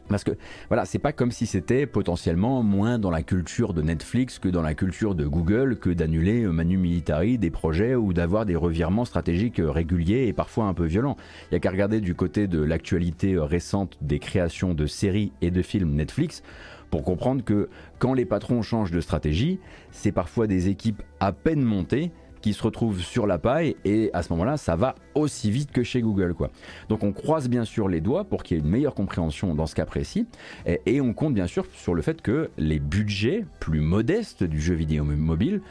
Parce 0.08 0.24
que 0.24 0.32
voilà, 0.68 0.84
c'est 0.84 0.98
pas 0.98 1.12
comme 1.12 1.30
si 1.30 1.46
c'était 1.46 1.86
potentiellement 1.86 2.62
moins 2.62 2.98
dans 2.98 3.10
la 3.10 3.22
culture 3.22 3.74
de 3.74 3.82
Netflix 3.82 4.38
que 4.38 4.48
dans 4.48 4.62
la 4.62 4.74
culture 4.74 5.14
de 5.14 5.26
Google 5.26 5.78
que 5.78 5.90
d'annuler 5.90 6.44
euh, 6.44 6.52
manu 6.52 6.76
militari 6.76 7.38
des 7.38 7.50
projets 7.50 7.94
ou 7.94 8.12
d'avoir 8.12 8.46
des 8.46 8.56
revirements 8.56 9.04
stratégiques 9.04 9.60
euh, 9.60 9.70
réguliers 9.70 10.26
et 10.26 10.32
parfois 10.32 10.64
un 10.64 10.74
peu 10.74 10.86
violents. 10.86 11.16
Il 11.50 11.54
y 11.54 11.56
a 11.56 11.60
qu'à 11.60 11.70
regarder 11.70 12.00
du 12.00 12.14
côté 12.14 12.46
de 12.46 12.60
l'actualité 12.60 13.34
euh, 13.34 13.44
récente 13.44 13.98
des 14.00 14.18
créations 14.18 14.74
de 14.74 14.86
séries 14.86 15.32
et 15.42 15.50
de 15.50 15.62
films 15.62 15.94
Netflix 15.94 16.42
pour 16.90 17.02
comprendre 17.02 17.44
que 17.44 17.68
quand 17.98 18.14
les 18.14 18.24
patrons 18.24 18.62
changent 18.62 18.90
de 18.90 19.00
stratégie, 19.00 19.60
c'est 19.90 20.12
parfois 20.12 20.46
des 20.46 20.68
équipes 20.68 21.02
à 21.20 21.32
peine 21.32 21.62
montées 21.62 22.10
qui 22.40 22.52
se 22.52 22.62
retrouvent 22.62 23.00
sur 23.00 23.26
la 23.26 23.38
paille 23.38 23.76
et 23.84 24.10
à 24.12 24.22
ce 24.22 24.32
moment-là, 24.32 24.56
ça 24.56 24.76
va 24.76 24.94
aussi 25.14 25.50
vite 25.50 25.72
que 25.72 25.82
chez 25.82 26.00
Google. 26.00 26.34
Quoi. 26.34 26.50
Donc 26.88 27.02
on 27.02 27.12
croise 27.12 27.48
bien 27.48 27.64
sûr 27.64 27.88
les 27.88 28.00
doigts 28.00 28.24
pour 28.24 28.42
qu'il 28.42 28.56
y 28.56 28.60
ait 28.60 28.62
une 28.62 28.70
meilleure 28.70 28.94
compréhension 28.94 29.54
dans 29.54 29.66
ce 29.66 29.74
cas 29.74 29.86
précis 29.86 30.26
et, 30.66 31.00
on 31.00 31.14
compte 31.14 31.34
bien 31.34 31.46
sûr 31.46 31.64
sur 31.74 31.94
le 31.94 32.02
fait 32.02 32.20
que 32.22 32.50
les 32.58 32.80
budgets 32.80 33.44
plus 33.60 33.80
modestes 33.80 34.42
du 34.42 34.60
jeu 34.60 34.74
vidéo 34.74 35.04
mobile, 35.04 35.62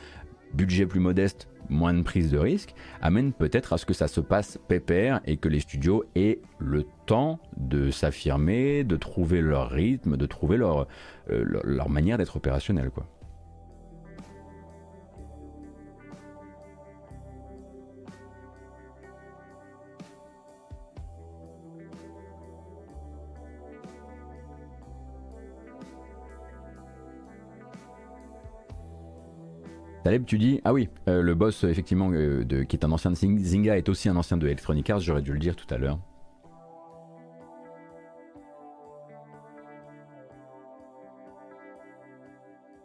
budget 0.54 0.86
plus 0.86 1.00
modeste, 1.00 1.48
moins 1.70 1.94
de 1.94 2.02
prise 2.02 2.32
de 2.32 2.38
risque, 2.38 2.74
amènent 3.02 3.34
peut-être 3.34 3.74
à 3.74 3.78
ce 3.78 3.86
que 3.86 3.94
ça 3.94 4.08
se 4.08 4.22
passe 4.22 4.58
pépère 4.68 5.20
et 5.26 5.38
que 5.38 5.50
les 5.50 5.60
studios 5.60 6.06
aient 6.16 6.40
le 6.60 6.86
temps 7.06 7.40
de 7.58 7.92
s'affirmer, 7.92 8.84
de 8.84 8.96
trouver 8.96 9.42
leur 9.42 9.70
rythme, 9.70 10.18
de 10.18 10.26
trouver 10.26 10.58
leur, 10.58 10.88
euh, 11.30 11.44
leur, 11.64 11.90
manière 11.90 12.18
d'être 12.18 12.38
opérationnel. 12.38 12.90
Quoi. 12.90 13.06
Tu 30.26 30.38
dis, 30.38 30.62
ah 30.64 30.74
oui, 30.74 30.90
euh, 31.08 31.22
le 31.22 31.36
boss, 31.36 31.64
effectivement, 31.64 32.10
de, 32.10 32.64
qui 32.64 32.76
est 32.76 32.86
un 32.86 32.92
ancien 32.92 33.12
de 33.12 33.16
Zynga, 33.16 33.78
est 33.78 33.90
aussi 33.90 34.10
un 34.10 34.16
ancien 34.16 34.38
de 34.38 34.46
Electronic 34.46 34.90
Arts, 34.90 35.00
j'aurais 35.02 35.22
dû 35.22 35.34
le 35.34 35.40
dire 35.40 35.56
tout 35.56 35.72
à 35.74 35.78
l'heure. 35.78 36.00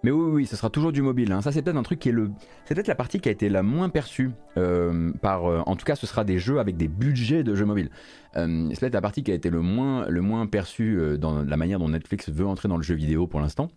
Mais 0.04 0.10
oui, 0.10 0.30
oui, 0.32 0.46
ça 0.46 0.56
sera 0.56 0.68
toujours 0.68 0.90
du 0.90 1.00
mobile. 1.00 1.30
Hein. 1.30 1.42
Ça, 1.42 1.52
c'est 1.52 1.62
peut-être 1.62 1.76
un 1.76 1.82
truc 1.84 2.00
qui 2.00 2.08
est 2.08 2.12
le. 2.12 2.32
C'est 2.64 2.74
peut-être 2.74 2.88
la 2.88 2.96
partie 2.96 3.20
qui 3.20 3.28
a 3.28 3.32
été 3.32 3.48
la 3.48 3.62
moins 3.62 3.88
perçue 3.88 4.32
euh, 4.56 5.12
par. 5.22 5.46
Euh, 5.46 5.62
en 5.66 5.76
tout 5.76 5.84
cas, 5.84 5.94
ce 5.94 6.08
sera 6.08 6.24
des 6.24 6.40
jeux 6.40 6.58
avec 6.58 6.76
des 6.76 6.88
budgets 6.88 7.44
de 7.44 7.54
jeux 7.54 7.64
mobiles. 7.64 7.90
Euh, 8.36 8.68
c'est 8.70 8.80
peut-être 8.80 8.94
la 8.94 9.00
partie 9.00 9.22
qui 9.22 9.30
a 9.30 9.34
été 9.34 9.48
le 9.48 9.60
moins, 9.60 10.08
le 10.08 10.20
moins 10.20 10.46
perçue 10.46 11.18
dans 11.18 11.44
la 11.44 11.56
manière 11.56 11.78
dont 11.78 11.88
Netflix 11.88 12.30
veut 12.30 12.46
entrer 12.46 12.68
dans 12.68 12.78
le 12.78 12.82
jeu 12.82 12.96
vidéo 12.96 13.28
pour 13.28 13.38
l'instant. 13.38 13.68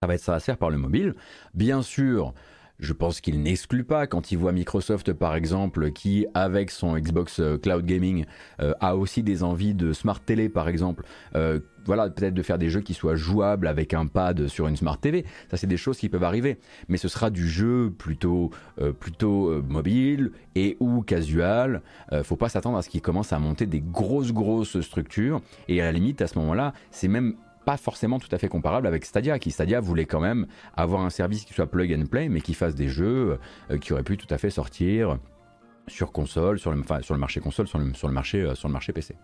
Ça 0.00 0.06
va 0.06 0.14
être 0.14 0.20
ça 0.20 0.34
à 0.34 0.40
faire 0.40 0.58
par 0.58 0.70
le 0.70 0.78
mobile. 0.78 1.14
Bien 1.54 1.82
sûr, 1.82 2.34
je 2.78 2.92
pense 2.92 3.20
qu'il 3.20 3.42
n'exclut 3.42 3.84
pas 3.84 4.06
quand 4.06 4.30
il 4.30 4.38
voit 4.38 4.52
Microsoft 4.52 5.12
par 5.12 5.34
exemple 5.34 5.90
qui 5.90 6.26
avec 6.34 6.70
son 6.70 6.96
Xbox 6.96 7.40
euh, 7.40 7.58
Cloud 7.58 7.84
Gaming 7.84 8.24
euh, 8.60 8.72
a 8.80 8.96
aussi 8.96 9.22
des 9.22 9.42
envies 9.42 9.74
de 9.74 9.92
smart 9.92 10.20
télé 10.20 10.48
par 10.48 10.68
exemple. 10.68 11.04
Euh, 11.34 11.60
voilà, 11.86 12.10
peut-être 12.10 12.34
de 12.34 12.42
faire 12.42 12.58
des 12.58 12.68
jeux 12.68 12.82
qui 12.82 12.92
soient 12.92 13.16
jouables 13.16 13.66
avec 13.66 13.94
un 13.94 14.06
pad 14.06 14.46
sur 14.48 14.68
une 14.68 14.76
smart 14.76 14.98
TV. 14.98 15.24
Ça, 15.50 15.56
c'est 15.56 15.66
des 15.66 15.78
choses 15.78 15.96
qui 15.96 16.10
peuvent 16.10 16.24
arriver. 16.24 16.58
Mais 16.88 16.98
ce 16.98 17.08
sera 17.08 17.30
du 17.30 17.48
jeu 17.48 17.90
plutôt, 17.96 18.50
plutôt 19.00 19.62
mobile 19.62 20.32
et 20.54 20.76
ou 20.80 21.00
casual. 21.00 21.80
faut 22.24 22.36
pas 22.36 22.50
s'attendre 22.50 22.76
à 22.76 22.82
ce 22.82 22.90
qu'il 22.90 23.00
commence 23.00 23.32
à 23.32 23.38
monter 23.38 23.64
des 23.64 23.80
grosses, 23.80 24.34
grosses 24.34 24.82
structures. 24.82 25.40
Et 25.68 25.80
à 25.80 25.86
la 25.86 25.92
limite, 25.92 26.20
à 26.20 26.26
ce 26.26 26.38
moment-là, 26.38 26.74
c'est 26.90 27.08
même 27.08 27.36
pas 27.68 27.76
forcément 27.76 28.18
tout 28.18 28.30
à 28.32 28.38
fait 28.38 28.48
comparable 28.48 28.86
avec 28.86 29.04
Stadia, 29.04 29.38
qui 29.38 29.50
Stadia 29.50 29.78
voulait 29.78 30.06
quand 30.06 30.20
même 30.20 30.46
avoir 30.74 31.02
un 31.02 31.10
service 31.10 31.44
qui 31.44 31.52
soit 31.52 31.66
plug 31.66 31.92
and 31.92 32.06
play, 32.06 32.30
mais 32.30 32.40
qui 32.40 32.54
fasse 32.54 32.74
des 32.74 32.88
jeux 32.88 33.38
euh, 33.70 33.76
qui 33.76 33.92
auraient 33.92 34.02
pu 34.02 34.16
tout 34.16 34.26
à 34.30 34.38
fait 34.38 34.48
sortir 34.48 35.18
sur 35.86 36.10
console, 36.10 36.58
sur 36.58 36.72
le, 36.72 36.82
sur 37.02 37.12
le 37.12 37.20
marché 37.20 37.40
console, 37.40 37.68
sur 37.68 37.78
le, 37.78 37.92
sur 37.92 38.08
le 38.08 38.14
marché, 38.14 38.40
euh, 38.40 38.54
sur 38.54 38.68
le 38.68 38.72
marché 38.72 38.94
PC. 38.94 39.16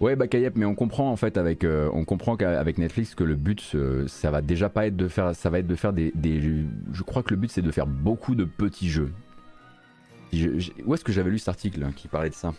Ouais, 0.00 0.16
bah 0.16 0.28
Kayep, 0.28 0.56
mais 0.56 0.64
on 0.64 0.74
comprend 0.74 1.12
en 1.12 1.16
fait 1.16 1.36
avec, 1.36 1.64
euh, 1.64 1.90
on 1.92 2.06
comprend 2.06 2.38
qu'avec 2.38 2.78
Netflix 2.78 3.14
que 3.14 3.24
le 3.24 3.36
but, 3.36 3.76
ça 4.06 4.30
va 4.30 4.40
déjà 4.40 4.70
pas 4.70 4.86
être 4.86 4.96
de 4.96 5.08
faire, 5.08 5.34
ça 5.34 5.50
va 5.50 5.58
être 5.58 5.66
de 5.66 5.74
faire 5.74 5.92
des 5.92 6.10
je 6.90 7.02
crois 7.02 7.22
que 7.22 7.34
le 7.34 7.36
but 7.36 7.50
c'est 7.50 7.60
de 7.60 7.70
faire 7.70 7.86
beaucoup 7.86 8.34
de 8.34 8.44
petits 8.44 8.88
jeux 8.88 9.12
où 10.84 10.94
est-ce 10.94 11.04
que 11.04 11.12
j'avais 11.12 11.30
lu 11.30 11.38
cet 11.38 11.48
article 11.48 11.86
qui 11.94 12.08
parlait 12.08 12.30
de 12.30 12.34
ça 12.34 12.52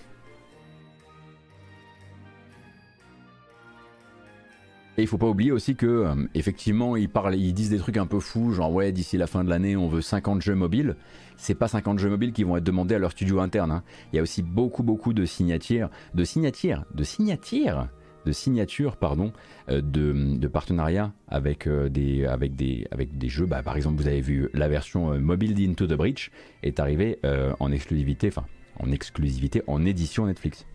Et 4.97 5.01
il 5.01 5.07
faut 5.07 5.17
pas 5.17 5.27
oublier 5.27 5.51
aussi 5.51 5.75
que 5.75 5.85
euh, 5.85 6.15
effectivement 6.35 6.95
ils 6.95 7.09
parlent, 7.09 7.35
ils 7.35 7.53
disent 7.53 7.69
des 7.69 7.79
trucs 7.79 7.97
un 7.97 8.05
peu 8.05 8.21
fous, 8.21 8.53
genre 8.53 8.71
ouais 8.71 8.93
d'ici 8.93 9.17
la 9.17 9.27
fin 9.27 9.43
de 9.43 9.49
l'année 9.49 9.75
on 9.75 9.89
veut 9.89 10.01
50 10.01 10.41
jeux 10.41 10.55
mobiles. 10.55 10.95
C'est 11.35 11.55
pas 11.55 11.67
50 11.67 11.99
jeux 11.99 12.09
mobiles 12.09 12.31
qui 12.31 12.45
vont 12.45 12.55
être 12.55 12.63
demandés 12.63 12.95
à 12.95 12.99
leur 12.99 13.11
studio 13.11 13.41
interne. 13.41 13.71
Hein. 13.71 13.83
Il 14.13 14.15
y 14.15 14.19
a 14.19 14.21
aussi 14.21 14.41
beaucoup 14.41 14.83
beaucoup 14.83 15.13
de 15.13 15.25
signatures, 15.25 15.89
de 16.13 16.23
signatures, 16.23 16.85
de 16.93 17.03
signatures 17.03 17.89
de 18.25 18.31
signature 18.31 18.97
pardon, 18.97 19.31
euh, 19.69 19.81
de, 19.81 20.37
de 20.37 20.47
partenariat 20.47 21.13
avec, 21.27 21.67
euh, 21.67 21.89
des, 21.89 22.25
avec, 22.25 22.55
des, 22.55 22.87
avec 22.91 23.17
des 23.17 23.29
jeux. 23.29 23.45
Bah, 23.45 23.63
par 23.63 23.77
exemple, 23.77 24.01
vous 24.01 24.07
avez 24.07 24.21
vu 24.21 24.49
la 24.53 24.67
version 24.67 25.13
euh, 25.13 25.19
mobile 25.19 25.53
d'Into 25.53 25.87
the 25.87 25.93
Breach 25.93 26.31
est 26.63 26.79
arrivée 26.79 27.19
en 27.59 27.71
exclusivité, 27.71 28.27
enfin 28.27 28.45
en 28.79 28.91
exclusivité 28.91 29.61
en 29.67 29.85
édition 29.85 30.25
Netflix. 30.25 30.65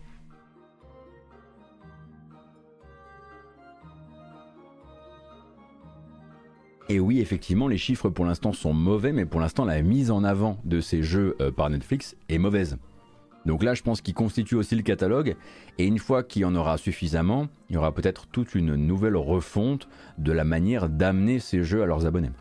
Et 6.89 6.99
oui, 6.99 7.19
effectivement, 7.19 7.67
les 7.67 7.77
chiffres 7.77 8.09
pour 8.09 8.25
l'instant 8.25 8.53
sont 8.53 8.73
mauvais, 8.73 9.11
mais 9.11 9.25
pour 9.25 9.39
l'instant, 9.39 9.65
la 9.65 9.81
mise 9.81 10.11
en 10.11 10.23
avant 10.23 10.59
de 10.65 10.81
ces 10.81 11.03
jeux 11.03 11.35
par 11.55 11.69
Netflix 11.69 12.15
est 12.29 12.37
mauvaise. 12.37 12.77
Donc 13.45 13.63
là, 13.63 13.73
je 13.73 13.81
pense 13.81 14.01
qu'il 14.01 14.13
constitue 14.13 14.55
aussi 14.55 14.75
le 14.75 14.83
catalogue. 14.83 15.35
Et 15.77 15.85
une 15.85 15.99
fois 15.99 16.23
qu'il 16.23 16.43
y 16.43 16.45
en 16.45 16.55
aura 16.55 16.77
suffisamment, 16.77 17.47
il 17.69 17.75
y 17.75 17.77
aura 17.77 17.93
peut-être 17.93 18.27
toute 18.27 18.55
une 18.55 18.75
nouvelle 18.75 19.15
refonte 19.15 19.87
de 20.17 20.31
la 20.31 20.43
manière 20.43 20.89
d'amener 20.89 21.39
ces 21.39 21.63
jeux 21.63 21.81
à 21.81 21.85
leurs 21.85 22.05
abonnés. 22.05 22.31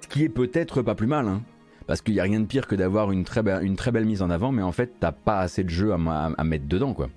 Ce 0.00 0.08
qui 0.08 0.24
est 0.24 0.28
peut-être 0.28 0.82
pas 0.82 0.94
plus 0.94 1.06
mal, 1.06 1.28
hein, 1.28 1.42
parce 1.86 2.02
qu'il 2.02 2.14
n'y 2.14 2.20
a 2.20 2.24
rien 2.24 2.40
de 2.40 2.46
pire 2.46 2.66
que 2.66 2.74
d'avoir 2.74 3.12
une, 3.12 3.24
très 3.24 3.42
belle 3.42 4.04
mise 4.04 4.22
en 4.22 4.30
avant, 4.30 4.50
mais 4.50 4.62
en 4.62 4.72
fait, 4.72 4.94
t'as 4.98 5.12
pas 5.12 5.40
assez 5.40 5.62
de 5.62 5.70
jeux 5.70 5.92
à, 5.92 6.44
mettre 6.44 6.66
dedans, 6.66 6.94
quoi. 6.94 7.08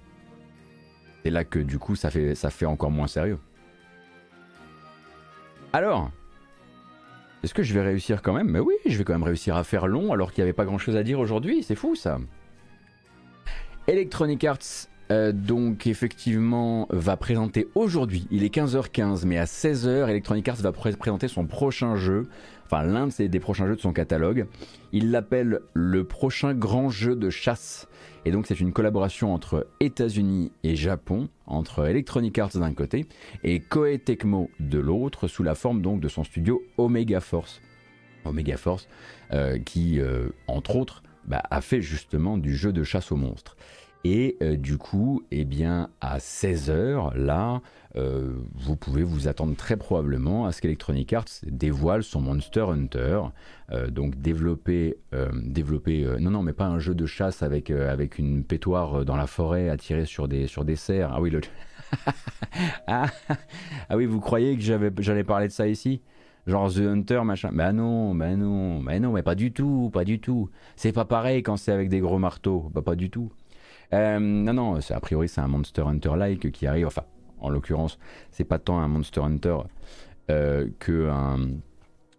C'est 1.24 1.30
là 1.30 1.44
que 1.46 1.60
du 1.60 1.80
coup, 1.80 1.96
ça 1.96 2.12
fait, 2.12 2.36
ça 2.36 2.50
fait 2.50 2.66
encore 2.66 2.92
moins 2.92 3.08
sérieux. 3.08 3.40
Alors, 5.72 6.12
est-ce 7.44 7.54
que 7.54 7.64
je 7.64 7.74
vais 7.74 7.82
réussir 7.82 8.22
quand 8.22 8.34
même? 8.34 8.50
Mais 8.50 8.60
oui, 8.60 8.76
je 8.86 8.98
vais 8.98 9.04
quand 9.04 9.14
même 9.14 9.24
réussir 9.24 9.58
à 9.58 9.66
faire 9.66 9.88
long 9.88 10.14
alors 10.14 10.32
qu'il 10.32 10.42
n'y 10.42 10.50
avait 10.50 10.54
pas 10.54 10.66
grand-chose 10.66 10.96
à 10.96 11.04
dire 11.04 11.20
aujourd'hui. 11.20 11.62
C'est 11.62 11.76
fou 11.76 11.94
ça. 11.96 12.20
Electronic 13.88 14.44
Arts 14.46 14.88
euh, 15.12 15.32
donc 15.32 15.86
effectivement 15.88 16.88
va 16.90 17.18
présenter 17.18 17.68
aujourd'hui, 17.76 18.28
il 18.32 18.44
est 18.44 18.54
15h15 18.54 19.26
mais 19.26 19.38
à 19.38 19.46
16h 19.46 20.08
Electronic 20.10 20.48
Arts 20.48 20.58
va 20.58 20.72
présenter 20.72 21.28
son 21.28 21.46
prochain 21.46 21.96
jeu, 21.96 22.28
enfin 22.66 22.84
l'un 22.84 23.08
des 23.08 23.40
prochains 23.40 23.68
jeux 23.68 23.76
de 23.76 23.82
son 23.82 23.94
catalogue. 23.94 24.48
Il 24.92 25.12
l'appelle 25.12 25.60
le 25.74 26.04
prochain 26.04 26.54
grand 26.54 26.90
jeu 26.90 27.16
de 27.16 27.30
chasse. 27.30 27.88
Et 28.26 28.32
donc 28.32 28.48
c'est 28.48 28.60
une 28.60 28.72
collaboration 28.72 29.34
entre 29.34 29.68
États-Unis 29.82 30.52
et 30.64 30.76
Japon, 30.76 31.28
entre 31.46 31.86
Electronic 31.88 32.40
Arts 32.40 32.58
d'un 32.58 32.74
côté 32.74 33.06
et 33.44 33.60
Koei 33.60 34.00
Tecmo 34.00 34.50
de 34.60 34.80
l'autre, 34.80 35.28
sous 35.28 35.44
la 35.44 35.56
forme 35.56 35.82
donc 35.82 36.00
de 36.00 36.08
son 36.08 36.24
studio 36.24 36.64
Omega 36.78 37.20
Force. 37.20 37.62
Omega 38.26 38.56
Force, 38.56 38.88
euh, 39.34 39.60
qui 39.60 40.00
euh, 40.00 40.30
entre 40.48 40.78
autres 40.78 41.04
bah, 41.26 41.44
a 41.50 41.60
fait 41.60 41.82
justement 41.82 42.38
du 42.38 42.56
jeu 42.56 42.72
de 42.72 42.84
chasse 42.84 43.12
aux 43.12 43.18
monstres. 43.18 43.58
Et 44.06 44.38
euh, 44.42 44.58
du 44.58 44.78
coup, 44.78 45.24
eh 45.32 45.46
bien, 45.46 45.90
à 46.02 46.18
16h, 46.18 47.16
là, 47.16 47.62
euh, 47.96 48.34
vous 48.56 48.76
pouvez 48.76 49.04
vous 49.04 49.30
attendre 49.30 49.56
très 49.56 49.78
probablement 49.78 50.46
à 50.46 50.52
ce 50.52 50.62
qu'Electronic 50.62 51.14
Arts 51.14 51.26
dévoile 51.46 52.04
son 52.04 52.20
Monster 52.20 52.66
Hunter. 52.70 53.22
Euh, 53.72 53.90
donc 53.90 54.20
développer, 54.20 54.98
développer 55.34 56.06
non, 56.20 56.32
non, 56.32 56.44
mais 56.44 56.54
pas 56.54 56.66
un 56.66 56.80
jeu 56.80 56.96
de 56.96 57.06
chasse 57.06 57.44
avec, 57.44 57.72
avec 57.72 58.18
une 58.20 58.44
pétoire 58.44 59.06
dans 59.06 59.16
la 59.16 59.28
forêt 59.28 59.70
à 59.70 59.78
tirer 59.78 60.06
sur 60.06 60.28
des, 60.28 60.48
sur 60.48 60.66
des 60.66 60.76
cerfs. 60.76 61.12
Ah 61.14 61.22
oui, 61.22 61.32
ah, 62.88 63.06
ah, 63.90 63.98
oui, 63.98 64.06
vous 64.06 64.20
croyez 64.20 64.58
que 64.58 64.62
j'allais 64.62 65.24
parler 65.24 65.48
de 65.48 65.54
ça 65.54 65.68
ici? 65.68 66.02
Genre 66.46 66.74
The 66.74 66.80
Hunter, 66.80 67.22
machin. 67.24 67.52
Bah 67.54 67.72
non, 67.72 68.14
bah 68.16 68.36
non, 68.36 68.82
bah 68.82 69.00
non, 69.00 69.14
mais 69.14 69.24
pas 69.24 69.36
du 69.36 69.54
tout, 69.54 69.90
pas 69.94 70.04
du 70.04 70.20
tout. 70.20 70.50
C'est 70.76 70.92
pas 70.92 71.06
pareil 71.06 71.42
quand 71.42 71.56
c'est 71.56 71.72
avec 71.72 71.88
des 71.88 72.00
gros 72.02 72.20
marteaux, 72.20 72.70
bah 72.74 72.82
pas 72.82 72.96
du 72.96 73.10
tout. 73.10 73.32
Euh, 73.94 74.20
non, 74.20 74.54
non, 74.54 74.80
a 74.90 75.00
priori 75.00 75.30
c'est 75.30 75.42
un 75.42 75.48
Monster 75.48 75.84
Hunter-like 75.84 76.52
qui 76.52 76.68
arrive. 76.68 76.88
Enfin, 76.88 77.04
en 77.40 77.50
l'occurrence, 77.50 78.00
c'est 78.32 78.44
pas 78.44 78.58
tant 78.58 78.80
un 78.80 78.88
Monster 78.88 79.22
Hunter 79.22 79.58
euh, 80.32 80.68
que 80.80 81.10
un. 81.10 81.50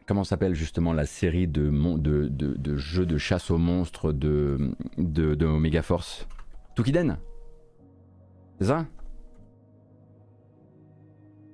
Comment 0.07 0.25
s'appelle 0.25 0.55
justement 0.55 0.93
la 0.93 1.07
série 1.07 1.49
de, 1.49 1.71
de, 1.97 2.29
de, 2.29 2.77
jeux 2.77 3.07
de 3.07 3.17
chasse 3.17 3.51
aux 3.51 3.57
monstres 3.57 4.13
de, 4.13 4.75
de, 4.99 5.81
Force? 5.81 6.29
Tukiden 6.77 7.17
C'est 8.59 8.67
ça? 8.67 8.87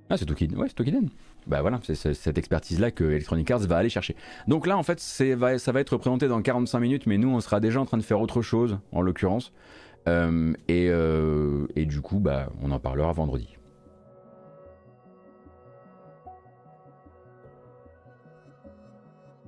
Ah, 0.09 0.17
c'est 0.17 0.27
Tukiden. 0.27 0.59
Ouais, 0.59 0.67
c'est 0.67 0.75
Tukiden. 0.75 1.11
Bah 1.47 1.61
voilà, 1.61 1.79
c'est 1.85 1.95
cette 1.95 2.39
expertise-là 2.39 2.91
que 2.91 3.05
Electronic 3.05 3.49
Arts 3.53 3.61
va 3.61 3.77
aller 3.77 3.89
chercher. 3.89 4.17
Donc 4.49 4.67
là, 4.67 4.77
en 4.77 4.83
fait, 4.83 4.99
ça 4.99 5.37
va 5.37 5.55
être 5.81 5.91
représenté 5.91 6.27
dans 6.27 6.43
45 6.43 6.81
minutes, 6.81 7.07
mais 7.07 7.19
nous, 7.19 7.29
on 7.29 7.41
sera 7.41 7.61
déjà 7.61 7.81
en 7.81 7.87
train 7.87 7.99
de 7.99 8.03
faire 8.03 8.21
autre 8.21 8.43
chose, 8.43 8.79
en 8.91 9.01
l'occurrence. 9.01 9.53
Euh, 10.09 10.53
euh, 10.71 11.67
et, 11.77 11.87
du 11.87 12.01
coup, 12.01 12.19
bah, 12.19 12.51
on 12.63 12.71
en 12.71 12.79
parlera 12.79 13.13
vendredi. 13.13 13.57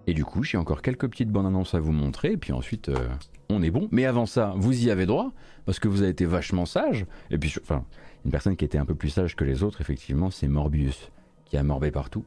Et 0.07 0.15
du 0.15 0.25
coup, 0.25 0.43
j'ai 0.43 0.59
encore 0.59 0.83
quelques 0.83 1.09
petites 1.09 1.31
bonnes 1.31 1.47
annonces 1.47 1.75
à 1.75 1.81
vous 1.81 1.93
montrer, 1.93 2.33
et 2.33 2.37
puis 2.37 2.53
ensuite, 2.53 2.89
euh, 2.89 3.09
on 3.49 3.63
est 3.63 3.71
bon. 3.71 3.89
Mais 3.93 4.05
avant 4.05 4.27
ça, 4.27 4.53
vous 4.57 4.85
y 4.85 4.91
avez 4.91 5.07
droit, 5.07 5.33
parce 5.65 5.79
que 5.79 5.87
vous 5.89 6.03
avez 6.03 6.11
été 6.11 6.25
vachement 6.25 6.67
sage. 6.67 7.07
Et 7.31 7.39
puis, 7.39 7.55
enfin, 7.63 7.85
une 8.25 8.33
personne 8.33 8.57
qui 8.57 8.65
était 8.65 8.79
un 8.79 8.85
peu 8.85 8.97
plus 8.97 9.11
sage 9.11 9.37
que 9.37 9.45
les 9.45 9.63
autres, 9.63 9.81
effectivement, 9.81 10.31
c'est 10.31 10.49
Morbius, 10.49 11.13
qui 11.45 11.57
a 11.57 11.63
morbé 11.63 11.91
partout 11.91 12.25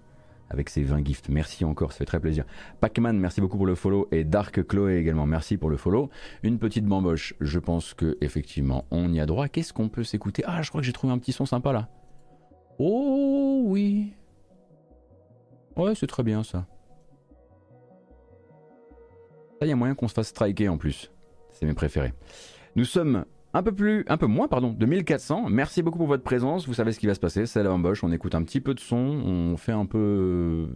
avec 0.50 0.70
ses 0.70 0.84
20 0.84 1.06
gifts. 1.06 1.30
Merci 1.30 1.66
encore, 1.66 1.92
ça 1.92 2.00
fait 2.00 2.06
très 2.06 2.20
plaisir. 2.20 2.46
Pac-Man, 2.80 3.20
merci 3.20 3.42
beaucoup 3.42 3.58
pour 3.58 3.66
le 3.66 3.76
follow 3.76 4.08
et 4.12 4.24
Dark 4.24 4.66
Chloé 4.68 4.98
également, 4.98 5.26
merci 5.26 5.58
pour 5.58 5.70
le 5.70 5.78
follow. 5.78 6.10
Une 6.44 6.60
petite 6.60 6.86
bamboche, 6.86 7.34
je 7.42 7.60
pense 7.60 7.94
que 7.94 8.18
effectivement 8.22 8.86
on 8.92 9.12
y 9.14 9.20
a 9.20 9.26
droit. 9.26 9.48
Qu'est-ce 9.48 9.74
qu'on 9.74 9.90
peut 9.90 10.04
s'écouter? 10.04 10.44
Ah, 10.46 10.62
je 10.62 10.70
crois 10.70 10.82
que 10.82 10.88
j'ai 10.88 10.94
trouvé 10.94 11.14
un 11.14 11.18
petit 11.18 11.32
son 11.32 11.46
sympa 11.46 11.72
là. 11.74 11.90
Oh 12.78 13.64
oui. 13.66 14.14
Ouais, 15.76 15.96
c'est 15.96 16.08
très 16.08 16.24
bien 16.24 16.44
ça. 16.44 16.66
Ça, 19.60 19.66
il 19.66 19.70
y 19.70 19.72
a 19.72 19.76
moyen 19.76 19.96
qu'on 19.96 20.08
se 20.08 20.14
fasse 20.14 20.28
striker 20.28 20.70
en 20.70 20.78
plus. 20.78 21.12
C'est 21.52 21.66
mes 21.66 21.74
préférés. 21.74 22.14
Nous 22.76 22.84
sommes 22.84 23.26
un 23.56 23.64
peu 23.64 23.72
plus, 23.72 24.04
un 24.08 24.18
peu 24.18 24.26
moins, 24.26 24.50
pardon, 24.50 24.74
de 24.74 24.86
1400. 24.86 25.48
Merci 25.50 25.82
beaucoup 25.82 25.98
pour 25.98 26.08
votre 26.08 26.24
présence. 26.24 26.68
Vous 26.68 26.74
savez 26.74 26.92
ce 26.92 27.00
qui 27.00 27.08
va 27.08 27.16
se 27.16 27.22
passer. 27.22 27.46
C'est 27.46 27.64
la 27.64 27.70
bamboche. 27.70 28.04
On 28.04 28.12
écoute 28.12 28.36
un 28.36 28.44
petit 28.44 28.60
peu 28.60 28.74
de 28.74 28.82
son. 28.82 28.98
On 28.98 29.56
fait 29.56 29.72
un 29.72 29.86
peu, 29.86 30.68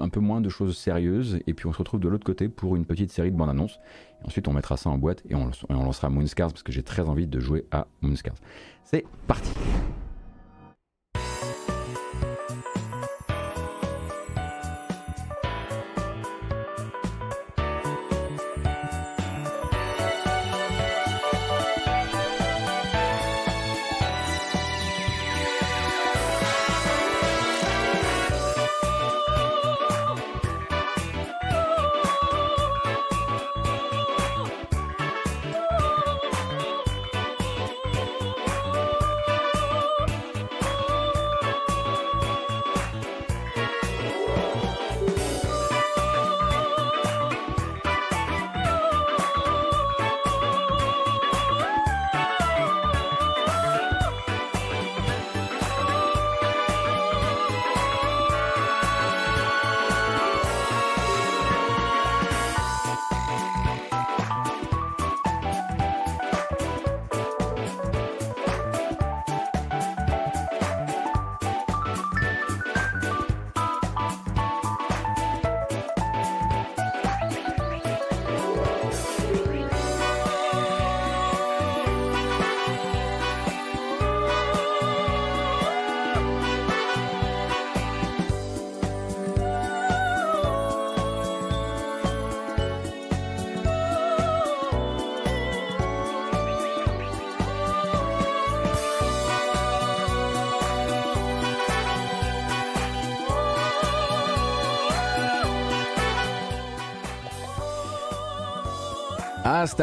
un 0.00 0.08
peu 0.08 0.20
moins 0.20 0.40
de 0.40 0.48
choses 0.48 0.74
sérieuses. 0.78 1.40
Et 1.46 1.52
puis 1.52 1.66
on 1.66 1.72
se 1.74 1.78
retrouve 1.78 2.00
de 2.00 2.08
l'autre 2.08 2.24
côté 2.24 2.48
pour 2.48 2.76
une 2.76 2.86
petite 2.86 3.12
série 3.12 3.30
de 3.30 3.36
bandes 3.36 3.50
annonces. 3.50 3.78
ensuite, 4.24 4.48
on 4.48 4.54
mettra 4.54 4.78
ça 4.78 4.88
en 4.88 4.96
boîte 4.96 5.22
et 5.28 5.34
on, 5.34 5.50
on 5.68 5.84
lancera 5.84 6.08
Moonscars 6.08 6.48
parce 6.48 6.62
que 6.62 6.72
j'ai 6.72 6.82
très 6.82 7.02
envie 7.02 7.26
de 7.26 7.40
jouer 7.40 7.66
à 7.70 7.88
Moonscars. 8.00 8.36
C'est 8.84 9.04
parti. 9.26 9.52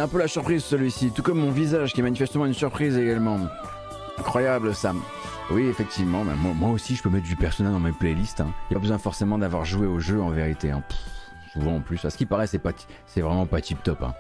Un 0.02 0.08
peu 0.08 0.18
la 0.18 0.28
surprise 0.28 0.64
celui-ci, 0.64 1.12
tout 1.12 1.22
comme 1.22 1.40
mon 1.40 1.52
visage 1.52 1.94
qui 1.94 2.00
est 2.00 2.04
manifestement 2.04 2.46
une 2.46 2.54
surprise 2.54 2.98
également. 2.98 3.40
Incroyable 4.18 4.74
Sam. 4.74 5.02
Oui, 5.52 5.68
effectivement, 5.68 6.24
moi, 6.24 6.70
aussi 6.70 6.96
je 6.96 7.04
peux 7.04 7.10
mettre 7.10 7.28
du 7.28 7.36
personnage 7.36 7.74
dans 7.74 7.80
mes 7.80 7.92
playlists. 7.92 8.40
Il 8.40 8.44
hein. 8.44 8.54
n'y 8.70 8.76
a 8.76 8.80
pas 8.80 8.82
besoin 8.82 8.98
forcément 8.98 9.38
d'avoir 9.38 9.64
joué 9.66 9.86
au 9.86 10.00
jeu 10.00 10.22
en 10.22 10.30
vérité. 10.30 10.72
Hein. 10.72 10.82
souvent 11.54 11.76
en 11.76 11.82
plus. 11.82 12.04
À 12.04 12.10
ce 12.10 12.18
qui 12.18 12.26
paraît, 12.26 12.48
c'est 12.48 12.58
pas, 12.60 12.72
vraiment 13.16 13.46
pas 13.46 13.62
tip 13.62 13.84
top. 13.84 14.02
Hein. 14.04 14.14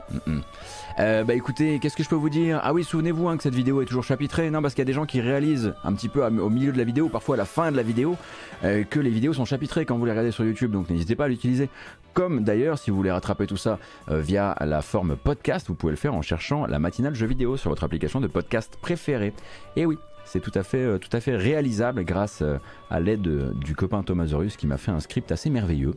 Euh, 1.00 1.24
bah 1.24 1.34
écoutez, 1.34 1.80
qu'est-ce 1.80 1.96
que 1.96 2.04
je 2.04 2.10
peux 2.10 2.16
vous 2.16 2.30
dire? 2.30 2.60
Ah 2.64 2.74
oui, 2.74 2.84
souvenez-vous 2.84 3.28
hein, 3.28 3.38
que 3.38 3.44
cette 3.44 3.56
vidéo 3.56 3.82
est 3.82 3.86
toujours 3.86 4.04
chapitrée. 4.04 4.50
Non, 4.50 4.62
parce 4.62 4.74
qu'il 4.74 4.82
y 4.82 4.84
a 4.84 4.86
des 4.86 4.94
gens 4.94 5.06
qui 5.06 5.22
réalisent 5.22 5.74
un 5.84 5.94
petit 5.94 6.10
peu 6.10 6.26
au 6.26 6.50
milieu 6.50 6.72
de 6.72 6.78
la 6.78 6.84
vidéo, 6.84 7.10
parfois 7.10 7.36
à 7.36 7.38
la 7.38 7.46
fin 7.46 7.72
de 7.72 7.78
la 7.78 7.84
vidéo, 7.84 8.18
euh, 8.64 8.84
que 8.84 9.00
les 9.00 9.10
vidéos 9.10 9.34
sont 9.34 9.46
chapitrées 9.46 9.86
quand 9.86 9.98
vous 9.98 10.06
les 10.06 10.12
regardez 10.12 10.32
sur 10.32 10.44
YouTube. 10.44 10.72
Donc 10.72 10.89
n'hésitez 10.89 11.16
pas 11.16 11.26
à 11.26 11.28
l'utiliser. 11.28 11.70
Comme 12.14 12.44
d'ailleurs, 12.44 12.78
si 12.78 12.92
vous 12.92 12.98
voulez 12.98 13.12
rattraper 13.12 13.48
tout 13.48 13.58
ça 13.58 13.80
euh, 14.10 14.20
via 14.20 14.56
la 14.60 14.82
forme 14.82 15.16
podcast, 15.16 15.68
vous 15.68 15.76
pouvez 15.76 15.92
le 15.92 15.98
faire 15.98 16.14
en 16.14 16.22
cherchant 16.22 16.66
la 16.66 16.80
matinale 16.80 17.16
jeu 17.16 17.28
vidéo 17.28 17.56
sur 17.58 17.70
votre 17.70 17.84
application 17.84 18.20
de 18.20 18.28
podcast 18.28 18.78
préférée. 18.82 19.34
Et 19.78 19.86
oui, 19.86 19.98
c'est 20.26 20.42
tout 20.42 20.52
à 20.56 20.64
fait, 20.64 21.00
tout 21.00 21.10
à 21.14 21.22
fait 21.22 21.36
réalisable 21.36 22.04
grâce 22.04 22.44
à 22.89 23.00
l'aide 23.00 23.54
du 23.58 23.76
copain 23.76 24.04
Thomasorius 24.04 24.58
qui 24.58 24.68
m'a 24.68 24.78
fait 24.78 24.92
un 24.92 25.00
script 25.00 25.32
assez 25.32 25.50
merveilleux. 25.50 25.94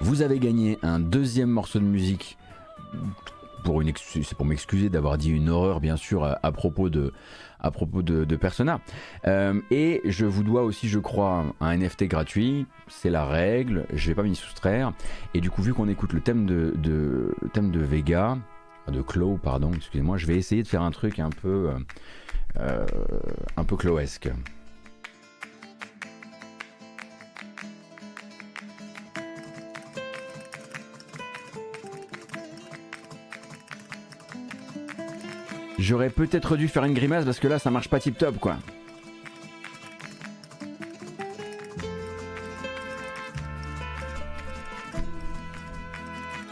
Vous 0.00 0.22
avez 0.22 0.38
gagné 0.38 0.78
un 0.82 0.98
deuxième 0.98 1.48
morceau 1.48 1.78
de 1.78 1.84
musique 1.84 2.36
c'est 4.02 4.36
pour 4.36 4.46
m'excuser 4.46 4.88
d'avoir 4.88 5.18
dit 5.18 5.30
une 5.30 5.48
horreur 5.48 5.80
bien 5.80 5.96
sûr 5.96 6.24
à, 6.24 6.52
propos 6.52 6.88
de 6.88 7.12
à 7.60 7.70
propos 7.70 8.02
de, 8.02 8.36
Persona. 8.36 8.80
Euh, 9.26 9.60
et 9.70 10.02
je 10.04 10.26
vous 10.26 10.42
dois 10.42 10.62
aussi, 10.62 10.88
je 10.88 10.98
crois, 10.98 11.44
un 11.60 11.76
NFT 11.76 12.04
gratuit. 12.04 12.66
C'est 12.86 13.10
la 13.10 13.24
règle. 13.24 13.86
Je 13.92 14.08
vais 14.08 14.14
pas 14.14 14.22
m'y 14.22 14.36
soustraire. 14.36 14.92
Et 15.34 15.40
du 15.40 15.50
coup, 15.50 15.62
vu 15.62 15.74
qu'on 15.74 15.88
écoute 15.88 16.12
le 16.12 16.20
thème 16.20 16.46
de, 16.46 16.74
le 16.84 17.34
thème 17.52 17.70
de 17.70 17.80
Vega, 17.80 18.38
de 18.88 19.02
Clo, 19.02 19.38
pardon, 19.42 19.72
excusez-moi, 19.74 20.16
je 20.16 20.26
vais 20.26 20.36
essayer 20.36 20.62
de 20.62 20.68
faire 20.68 20.82
un 20.82 20.90
truc 20.90 21.18
un 21.18 21.30
peu 21.30 21.70
euh, 21.70 21.78
euh, 22.60 22.86
un 23.56 23.64
peu 23.64 23.76
Cloesque. 23.76 24.30
J'aurais 35.86 36.10
peut-être 36.10 36.56
dû 36.56 36.66
faire 36.66 36.82
une 36.82 36.94
grimace 36.94 37.24
parce 37.24 37.38
que 37.38 37.46
là 37.46 37.60
ça 37.60 37.70
marche 37.70 37.88
pas 37.88 38.00
tip 38.00 38.18
top 38.18 38.40
quoi. 38.40 38.56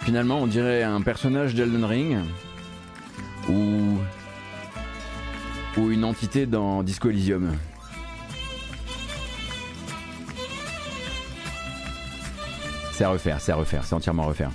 Finalement 0.03 0.39
on 0.39 0.47
dirait 0.47 0.85
un 0.85 1.01
personnage 1.01 1.57
d'Elden 1.57 1.85
Ring 1.85 2.19
ou 3.49 3.99
ou 5.79 5.91
une 5.91 6.05
entité 6.05 6.47
dans 6.47 6.85
Disco 6.85 7.11
Elysium. 7.11 7.57
C'est 12.93 13.03
à 13.03 13.09
refaire, 13.09 13.41
c'est 13.41 13.51
à 13.51 13.57
refaire, 13.57 13.83
c'est 13.83 13.97
entièrement 13.97 14.23
à 14.23 14.27
refaire. 14.27 14.51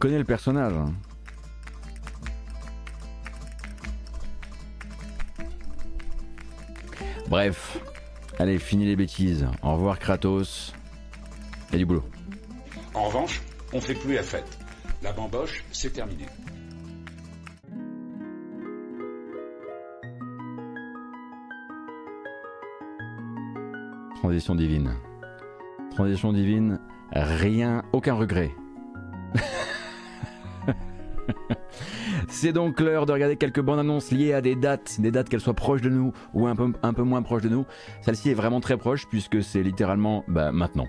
On 0.00 0.04
reconnaît 0.04 0.18
le 0.18 0.24
personnage. 0.24 0.72
Hein. 0.72 0.94
Bref, 7.28 7.78
allez, 8.38 8.58
fini 8.58 8.86
les 8.86 8.96
bêtises. 8.96 9.46
Au 9.62 9.74
revoir 9.74 9.98
Kratos. 9.98 10.72
Il 11.68 11.72
y 11.72 11.74
a 11.74 11.78
du 11.80 11.84
boulot. 11.84 12.04
En 12.94 13.08
revanche, 13.08 13.42
on 13.74 13.80
fait 13.82 13.92
plus 13.92 14.14
la 14.14 14.22
fête. 14.22 14.58
La 15.02 15.12
bamboche, 15.12 15.64
c'est 15.70 15.92
terminé. 15.92 16.24
Transition 24.14 24.54
divine. 24.54 24.94
Transition 25.90 26.32
divine, 26.32 26.80
rien, 27.12 27.82
aucun 27.92 28.14
regret. 28.14 28.50
C'est 32.28 32.52
donc 32.52 32.80
l'heure 32.80 33.06
de 33.06 33.12
regarder 33.12 33.36
quelques 33.36 33.60
bandes 33.60 33.78
annonces 33.78 34.10
liées 34.10 34.32
à 34.32 34.40
des 34.40 34.56
dates, 34.56 35.00
des 35.00 35.10
dates 35.10 35.28
qu'elles 35.28 35.40
soient 35.40 35.54
proches 35.54 35.82
de 35.82 35.90
nous 35.90 36.12
ou 36.34 36.46
un 36.46 36.54
peu, 36.54 37.02
moins 37.02 37.22
proches 37.22 37.42
de 37.42 37.48
nous. 37.48 37.66
Celle-ci 38.02 38.30
est 38.30 38.34
vraiment 38.34 38.60
très 38.60 38.76
proche 38.76 39.06
puisque 39.08 39.42
c'est 39.42 39.62
littéralement 39.62 40.24
bah, 40.28 40.52
maintenant. 40.52 40.86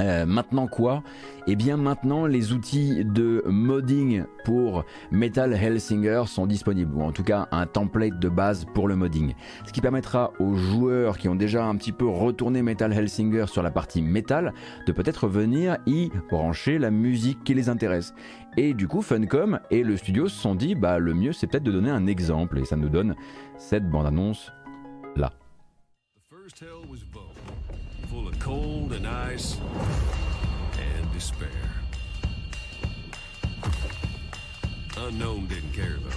Euh, 0.00 0.26
maintenant 0.26 0.66
quoi? 0.66 1.02
Eh 1.46 1.56
bien 1.56 1.76
maintenant 1.76 2.26
les 2.26 2.52
outils 2.52 3.04
de 3.04 3.42
modding 3.46 4.24
pour 4.44 4.84
Metal 5.10 5.52
Hellsinger 5.52 6.24
sont 6.26 6.46
disponibles, 6.46 6.94
ou 6.94 7.02
en 7.02 7.12
tout 7.12 7.22
cas 7.22 7.48
un 7.52 7.66
template 7.66 8.18
de 8.18 8.28
base 8.28 8.66
pour 8.74 8.88
le 8.88 8.96
modding. 8.96 9.34
Ce 9.66 9.72
qui 9.72 9.80
permettra 9.80 10.32
aux 10.40 10.54
joueurs 10.54 11.18
qui 11.18 11.28
ont 11.28 11.34
déjà 11.36 11.64
un 11.64 11.76
petit 11.76 11.92
peu 11.92 12.06
retourné 12.06 12.62
Metal 12.62 12.92
Hellsinger 12.92 13.46
sur 13.46 13.62
la 13.62 13.70
partie 13.70 14.02
métal 14.02 14.52
de 14.86 14.92
peut-être 14.92 15.28
venir 15.28 15.78
y 15.86 16.10
brancher 16.30 16.78
la 16.78 16.90
musique 16.90 17.44
qui 17.44 17.54
les 17.54 17.68
intéresse. 17.68 18.14
Et 18.56 18.74
du 18.74 18.88
coup 18.88 19.02
Funcom 19.02 19.60
et 19.70 19.82
le 19.82 19.96
studio 19.96 20.28
se 20.28 20.40
sont 20.40 20.54
dit 20.54 20.74
bah 20.74 20.98
le 20.98 21.14
mieux 21.14 21.32
c'est 21.32 21.46
peut-être 21.46 21.64
de 21.64 21.72
donner 21.72 21.90
un 21.90 22.06
exemple 22.06 22.58
et 22.58 22.64
ça 22.64 22.76
nous 22.76 22.88
donne 22.88 23.14
cette 23.58 23.88
bande-annonce 23.88 24.52
là. 25.16 25.32
Cold 28.44 28.92
and 28.92 29.06
ice 29.06 29.56
and 30.78 31.12
despair. 31.14 31.48
Unknown 34.98 35.46
didn't 35.46 35.72
care 35.72 35.96
though. 36.04 36.10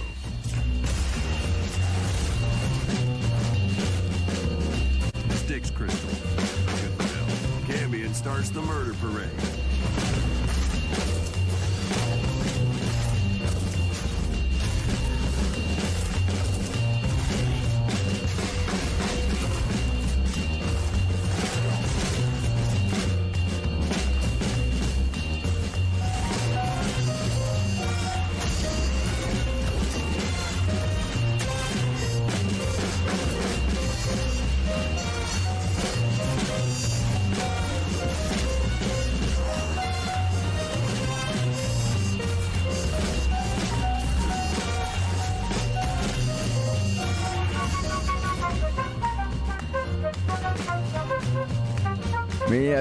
Styx 5.36 5.70
crystal. 5.70 6.10
Cambion 7.66 8.12
starts 8.12 8.50
the 8.50 8.60
murder 8.60 8.92
parade. 9.00 9.30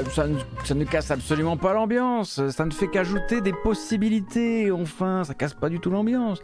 Ça 0.05 0.75
ne, 0.75 0.83
casse 0.83 1.11
absolument 1.11 1.57
pas 1.57 1.73
l'ambiance, 1.73 2.47
ça 2.49 2.65
ne 2.65 2.71
fait 2.71 2.87
qu'ajouter 2.87 3.41
des 3.41 3.53
possibilités, 3.53 4.71
enfin, 4.71 5.23
ça 5.23 5.33
casse 5.33 5.53
pas 5.53 5.69
du 5.69 5.79
tout 5.79 5.89
l'ambiance. 5.89 6.41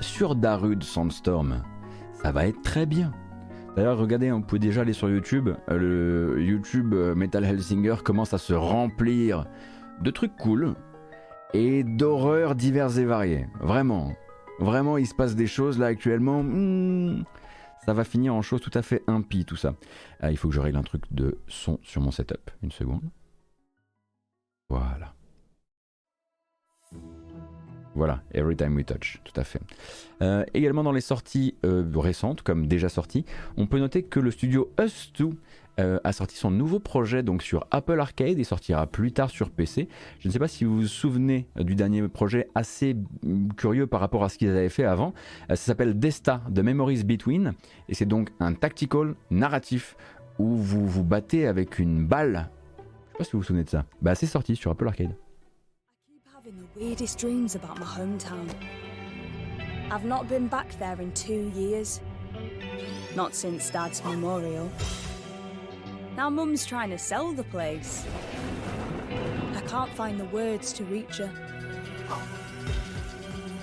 Sur 0.00 0.34
Darude 0.34 0.82
Sandstorm, 0.82 1.62
ça 2.22 2.32
va 2.32 2.46
être 2.46 2.60
très 2.62 2.86
bien. 2.86 3.12
D'ailleurs, 3.76 3.98
regardez, 3.98 4.32
on 4.32 4.42
peut 4.42 4.58
déjà 4.58 4.80
aller 4.80 4.94
sur 4.94 5.10
YouTube. 5.10 5.50
Euh, 5.70 6.34
le 6.34 6.42
YouTube 6.42 6.94
euh, 6.94 7.14
Metal 7.14 7.44
Hellsinger 7.44 7.96
commence 8.02 8.32
à 8.32 8.38
se 8.38 8.54
remplir 8.54 9.44
de 10.00 10.10
trucs 10.10 10.34
cool 10.36 10.74
et 11.52 11.84
d'horreurs 11.84 12.54
diverses 12.54 12.96
et 12.96 13.04
variées. 13.04 13.46
Vraiment, 13.60 14.14
vraiment, 14.58 14.96
il 14.96 15.06
se 15.06 15.14
passe 15.14 15.36
des 15.36 15.46
choses 15.46 15.78
là 15.78 15.86
actuellement. 15.86 16.42
Hmm, 16.42 17.24
ça 17.84 17.92
va 17.92 18.04
finir 18.04 18.34
en 18.34 18.42
chose 18.42 18.60
tout 18.60 18.70
à 18.74 18.82
fait 18.82 19.04
impie 19.06 19.44
tout 19.44 19.56
ça. 19.56 19.74
Ah, 20.20 20.30
il 20.30 20.36
faut 20.36 20.48
que 20.48 20.54
je 20.54 20.60
règle 20.60 20.78
un 20.78 20.82
truc 20.82 21.02
de 21.10 21.38
son 21.48 21.78
sur 21.82 22.00
mon 22.00 22.10
setup. 22.10 22.50
Une 22.62 22.72
seconde. 22.72 23.02
Voilà. 24.68 25.14
Voilà, 27.94 28.22
Every 28.34 28.54
Time 28.56 28.76
We 28.76 28.84
Touch, 28.84 29.20
tout 29.24 29.40
à 29.40 29.44
fait. 29.44 29.60
Euh, 30.20 30.44
également 30.52 30.82
dans 30.82 30.92
les 30.92 31.00
sorties 31.00 31.54
euh, 31.64 31.82
récentes, 31.94 32.42
comme 32.42 32.66
déjà 32.66 32.90
sorties, 32.90 33.24
on 33.56 33.66
peut 33.66 33.78
noter 33.78 34.02
que 34.02 34.20
le 34.20 34.30
studio 34.30 34.70
Us2 34.76 35.32
euh, 35.78 35.98
a 36.04 36.12
sorti 36.12 36.36
son 36.36 36.50
nouveau 36.50 36.78
projet 36.78 37.22
donc 37.22 37.42
sur 37.42 37.66
Apple 37.70 37.98
Arcade 38.00 38.38
et 38.38 38.44
sortira 38.44 38.86
plus 38.86 39.12
tard 39.12 39.30
sur 39.30 39.50
PC. 39.50 39.88
Je 40.20 40.28
ne 40.28 40.32
sais 40.32 40.38
pas 40.38 40.48
si 40.48 40.64
vous 40.64 40.76
vous 40.76 40.86
souvenez 40.86 41.46
du 41.56 41.74
dernier 41.74 42.06
projet 42.08 42.48
assez 42.54 42.96
curieux 43.56 43.86
par 43.86 44.00
rapport 44.00 44.24
à 44.24 44.28
ce 44.28 44.38
qu'ils 44.38 44.48
avaient 44.48 44.68
fait 44.68 44.84
avant. 44.84 45.12
ça 45.48 45.56
s'appelle 45.56 45.98
Desta 45.98 46.42
The 46.54 46.60
Memories 46.60 47.04
Between 47.04 47.52
et 47.88 47.94
c'est 47.94 48.06
donc 48.06 48.30
un 48.40 48.54
tactical 48.54 49.14
narratif 49.30 49.96
où 50.38 50.56
vous 50.56 50.86
vous 50.86 51.04
battez 51.04 51.46
avec 51.46 51.78
une 51.78 52.06
balle. 52.06 52.50
Je 52.78 52.82
sais 53.12 53.18
pas 53.18 53.24
si 53.24 53.32
vous 53.32 53.38
vous 53.38 53.44
souvenez 53.44 53.64
de 53.64 53.70
ça. 53.70 53.84
Bah 54.02 54.14
c'est 54.14 54.26
sorti 54.26 54.56
sur 54.56 54.70
Apple 54.70 54.86
Arcade. 54.86 55.14
I've 59.90 60.04
not 60.04 60.28
been 60.28 60.48
back 60.48 60.76
there 60.78 61.00
in 61.00 61.12
two 61.12 61.52
years. 61.54 62.00
Not 63.14 63.34
since 63.34 63.70
Dad's 63.70 64.02
memorial. 64.04 64.68
Now 66.16 66.30
Mum's 66.30 66.64
trying 66.64 66.88
to 66.90 66.98
sell 66.98 67.32
the 67.32 67.44
place. 67.44 68.06
I 69.54 69.60
can't 69.68 69.90
find 69.90 70.18
the 70.18 70.24
words 70.26 70.72
to 70.72 70.84
reach 70.84 71.18
her. 71.18 71.30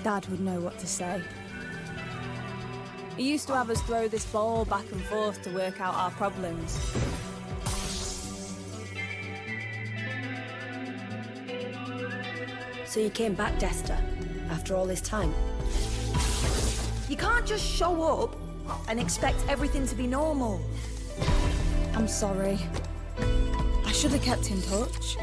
Dad 0.04 0.24
would 0.28 0.38
know 0.38 0.60
what 0.60 0.78
to 0.78 0.86
say. 0.86 1.20
He 3.16 3.28
used 3.28 3.48
to 3.48 3.54
have 3.54 3.70
us 3.70 3.82
throw 3.82 4.06
this 4.06 4.24
ball 4.26 4.64
back 4.64 4.84
and 4.92 5.02
forth 5.06 5.42
to 5.42 5.50
work 5.50 5.80
out 5.80 5.94
our 5.94 6.12
problems. 6.12 6.78
So 12.86 13.00
you 13.00 13.10
came 13.10 13.34
back, 13.34 13.58
Desta, 13.58 13.98
after 14.50 14.76
all 14.76 14.86
this 14.86 15.00
time? 15.00 15.34
You 17.08 17.16
can't 17.16 17.44
just 17.44 17.66
show 17.66 18.00
up 18.02 18.36
and 18.88 19.00
expect 19.00 19.38
everything 19.48 19.88
to 19.88 19.94
be 19.96 20.06
normal. 20.06 20.60
I'm 21.96 22.08
sorry. 22.08 22.58
I 23.86 23.92
should 23.92 24.12
have 24.12 24.22
kept 24.22 24.50
in 24.50 24.60
touch. 24.62 25.16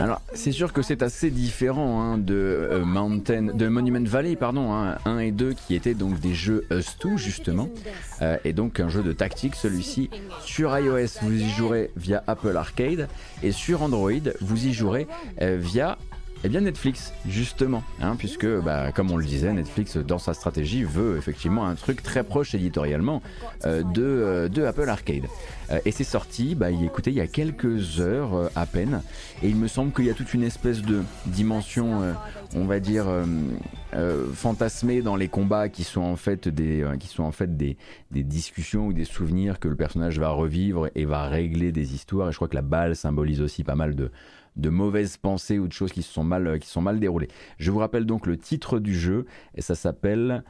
Alors, 0.00 0.22
c'est 0.32 0.52
sûr 0.52 0.72
que 0.72 0.82
c'est 0.82 1.02
assez 1.02 1.30
différent 1.30 2.00
hein, 2.02 2.18
de 2.18 2.34
euh, 2.34 2.84
Mountain, 2.84 3.42
de 3.54 3.68
Monument 3.68 4.04
Valley, 4.04 4.36
pardon, 4.36 4.72
1 4.72 4.98
hein, 5.04 5.18
et 5.18 5.30
2 5.30 5.52
qui 5.52 5.74
étaient 5.74 5.94
donc 5.94 6.18
des 6.18 6.34
jeux 6.34 6.66
Us2 6.70 7.16
justement, 7.16 7.68
euh, 8.22 8.36
et 8.44 8.52
donc 8.52 8.80
un 8.80 8.88
jeu 8.88 9.02
de 9.02 9.12
tactique. 9.12 9.54
Celui-ci 9.54 10.10
sur 10.44 10.76
iOS, 10.78 11.20
vous 11.22 11.32
y 11.32 11.48
jouerez 11.50 11.90
via 11.96 12.24
Apple 12.26 12.56
Arcade, 12.56 13.08
et 13.42 13.52
sur 13.52 13.82
Android, 13.82 14.12
vous 14.40 14.66
y 14.66 14.72
jouerez 14.72 15.06
euh, 15.42 15.56
via 15.60 15.98
eh 16.44 16.48
bien 16.48 16.60
Netflix, 16.60 17.12
justement, 17.26 17.82
hein, 18.00 18.16
puisque 18.16 18.46
bah, 18.46 18.92
comme 18.92 19.10
on 19.10 19.16
le 19.16 19.24
disait, 19.24 19.52
Netflix 19.52 19.96
dans 19.96 20.18
sa 20.18 20.34
stratégie 20.34 20.84
veut 20.84 21.16
effectivement 21.16 21.66
un 21.66 21.74
truc 21.74 22.02
très 22.02 22.22
proche 22.22 22.54
éditorialement 22.54 23.22
de, 23.64 24.48
de 24.52 24.64
Apple 24.64 24.88
Arcade. 24.88 25.24
Euh, 25.70 25.80
et 25.84 25.90
c'est 25.90 26.04
sorti, 26.04 26.54
bah, 26.54 26.70
écoutez, 26.70 27.10
il 27.10 27.16
y 27.16 27.20
a 27.20 27.26
quelques 27.26 28.00
heures 28.00 28.34
euh, 28.34 28.48
à 28.54 28.66
peine. 28.66 29.02
Et 29.42 29.48
il 29.48 29.56
me 29.56 29.68
semble 29.68 29.92
qu'il 29.92 30.04
y 30.06 30.10
a 30.10 30.14
toute 30.14 30.34
une 30.34 30.42
espèce 30.42 30.82
de 30.82 31.02
dimension, 31.26 32.02
euh, 32.02 32.12
on 32.54 32.64
va 32.64 32.80
dire, 32.80 33.06
fantasmée 34.34 35.02
dans 35.02 35.16
les 35.16 35.28
combats 35.28 35.68
qui 35.68 35.84
sont 35.84 36.02
en 36.02 36.16
fait, 36.16 36.48
des, 36.48 36.84
qui 36.98 37.08
sont 37.08 37.22
en 37.22 37.32
fait 37.32 37.56
des, 37.56 37.76
des, 38.10 38.22
discussions 38.22 38.86
ou 38.86 38.92
des 38.92 39.04
souvenirs 39.04 39.58
que 39.58 39.68
le 39.68 39.76
personnage 39.76 40.18
va 40.18 40.30
revivre 40.30 40.88
et 40.94 41.04
va 41.04 41.28
régler 41.28 41.72
des 41.72 41.94
histoires. 41.94 42.28
Et 42.28 42.32
je 42.32 42.36
crois 42.36 42.48
que 42.48 42.56
la 42.56 42.62
balle 42.62 42.96
symbolise 42.96 43.40
aussi 43.40 43.64
pas 43.64 43.76
mal 43.76 43.94
de, 43.94 44.10
de 44.56 44.68
mauvaises 44.68 45.16
pensées 45.16 45.58
ou 45.58 45.68
de 45.68 45.72
choses 45.72 45.92
qui 45.92 46.02
se 46.02 46.12
sont 46.12 46.24
mal, 46.24 46.58
qui 46.58 46.68
sont 46.68 46.82
mal 46.82 47.00
déroulées. 47.00 47.28
Je 47.58 47.70
vous 47.70 47.78
rappelle 47.78 48.06
donc 48.06 48.26
le 48.26 48.36
titre 48.36 48.78
du 48.78 48.94
jeu 48.94 49.26
et 49.54 49.62
ça 49.62 49.74
s'appelle 49.74 50.44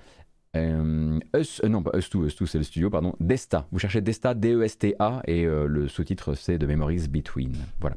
euh, 0.55 1.18
euh, 1.34 1.68
non, 1.68 1.82
pas 1.82 1.90
Us2, 1.92 2.28
Us2 2.28 2.46
c'est 2.46 2.59
le 2.59 2.64
studio, 2.64 2.90
pardon. 2.90 3.14
Desta. 3.20 3.66
Vous 3.72 3.78
cherchez 3.78 4.00
Desta, 4.00 4.34
D-E-S-T-A, 4.34 5.22
et 5.26 5.44
euh, 5.44 5.66
le 5.66 5.88
sous-titre 5.88 6.34
c'est 6.34 6.59
The 6.59 6.64
Memories 6.64 7.09
Between. 7.09 7.55
Voilà. 7.80 7.96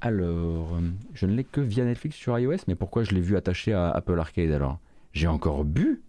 alors, 0.00 0.80
je 1.12 1.26
ne 1.26 1.34
l'ai 1.34 1.44
que 1.44 1.60
via 1.60 1.84
Netflix 1.84 2.16
sur 2.16 2.38
iOS, 2.38 2.64
mais 2.68 2.74
pourquoi 2.74 3.04
je 3.04 3.12
l'ai 3.12 3.20
vu 3.20 3.36
attaché 3.36 3.72
à 3.72 3.90
Apple 3.90 4.18
Arcade 4.18 4.50
alors? 4.50 4.78
J'ai 5.12 5.28
encore 5.28 5.64
bu? 5.64 6.02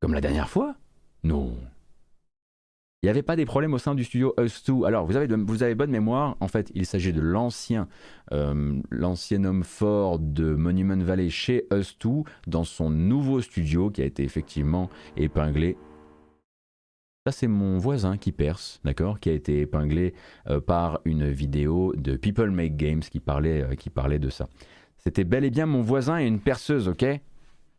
Comme 0.00 0.14
la 0.14 0.20
dernière 0.20 0.48
fois? 0.48 0.76
Non. 1.24 1.56
Il 3.02 3.06
n'y 3.06 3.10
avait 3.10 3.22
pas 3.22 3.36
des 3.36 3.44
problèmes 3.46 3.74
au 3.74 3.78
sein 3.78 3.94
du 3.94 4.02
studio 4.02 4.34
Us2. 4.38 4.84
Alors, 4.84 5.06
vous 5.06 5.14
avez, 5.14 5.28
vous 5.36 5.62
avez 5.62 5.76
bonne 5.76 5.92
mémoire. 5.92 6.36
En 6.40 6.48
fait, 6.48 6.72
il 6.74 6.84
s'agit 6.84 7.12
de 7.12 7.20
l'ancien, 7.20 7.86
euh, 8.32 8.80
homme 8.92 9.62
fort 9.62 10.18
de 10.18 10.56
Monument 10.56 10.96
Valley 10.96 11.30
chez 11.30 11.64
Us2 11.70 12.26
dans 12.48 12.64
son 12.64 12.90
nouveau 12.90 13.40
studio 13.40 13.90
qui 13.90 14.02
a 14.02 14.04
été 14.04 14.24
effectivement 14.24 14.90
épinglé. 15.16 15.76
Ça, 17.24 17.30
c'est 17.30 17.46
mon 17.46 17.78
voisin 17.78 18.16
qui 18.16 18.32
perce, 18.32 18.80
d'accord, 18.82 19.20
qui 19.20 19.28
a 19.28 19.32
été 19.32 19.60
épinglé 19.60 20.12
euh, 20.48 20.60
par 20.60 21.00
une 21.04 21.30
vidéo 21.30 21.94
de 21.94 22.16
People 22.16 22.50
Make 22.50 22.76
Games 22.76 23.00
qui 23.00 23.20
parlait, 23.20 23.62
euh, 23.62 23.74
qui 23.76 23.90
parlait 23.90 24.18
de 24.18 24.28
ça. 24.28 24.48
C'était 24.96 25.22
bel 25.22 25.44
et 25.44 25.50
bien 25.50 25.66
mon 25.66 25.82
voisin 25.82 26.18
et 26.18 26.26
une 26.26 26.40
perceuse, 26.40 26.88
ok? 26.88 27.06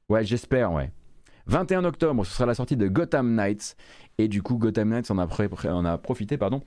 Ouais, 0.08 0.24
j'espère, 0.24 0.72
ouais. 0.72 0.92
21 1.50 1.84
octobre, 1.84 2.24
ce 2.26 2.32
sera 2.32 2.46
la 2.46 2.54
sortie 2.54 2.78
de 2.78 2.88
Gotham 2.88 3.34
Knights. 3.34 3.76
Et 4.20 4.28
du 4.28 4.44
coup, 4.44 4.58
Gotham 4.58 4.90
Knights 4.90 5.10
en 5.12 5.18
a, 5.18 5.26
en 5.26 5.98
profité, 5.98 6.38
pardon, 6.38 6.62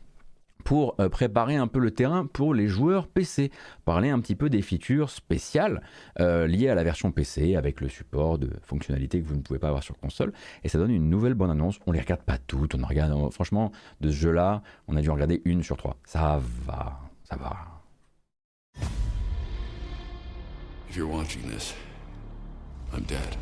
pour 0.65 0.95
euh, 1.01 1.11
préparer 1.11 1.57
un 1.57 1.67
peu 1.67 1.81
le 1.81 1.91
terrain 1.91 2.25
pour 2.25 2.55
les 2.55 2.67
joueurs 2.67 3.07
PC, 3.07 3.51
parler 3.85 4.09
un 4.09 4.21
petit 4.21 4.35
peu 4.35 4.49
des 4.49 4.63
features 4.63 5.11
spéciales 5.11 5.83
euh, 6.19 6.47
liées 6.47 6.71
à 6.71 6.75
la 6.75 6.83
version 6.83 7.13
PC 7.13 7.55
avec 7.55 7.83
le 7.83 7.91
support 7.91 8.39
de 8.39 8.49
fonctionnalités 8.63 9.21
que 9.21 9.27
vous 9.27 9.37
ne 9.37 9.43
pouvez 9.43 9.59
pas 9.59 9.69
avoir 9.69 9.83
sur 9.83 9.99
console 9.99 10.33
et 10.65 10.71
ça 10.71 10.79
donne 10.79 10.93
une 10.93 11.11
nouvelle 11.11 11.35
bonne 11.35 11.51
annonce. 11.51 11.79
On 11.87 11.93
les 11.93 12.01
regarde 12.01 12.23
pas 12.23 12.39
toutes, 12.39 12.75
on 12.75 12.87
regarde 12.87 13.13
euh, 13.13 13.31
franchement 13.31 13.71
de 14.01 14.11
ce 14.11 14.17
jeu-là, 14.17 14.63
on 14.89 14.97
a 14.97 15.03
dû 15.03 15.11
regarder 15.11 15.43
une 15.45 15.63
sur 15.63 15.77
trois. 15.77 15.99
Ça 16.07 16.41
va, 16.67 17.01
ça 17.25 17.37
va. 17.37 17.55
If 20.89 20.97
you're 20.97 21.11
watching 21.11 21.43
this, 21.43 21.75
I'm 22.95 23.05
dead. 23.05 23.37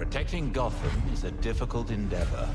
Protecting 0.00 0.50
Gotham 0.50 1.12
is 1.12 1.24
a 1.24 1.30
difficult 1.30 1.90
endeavor. 1.90 2.48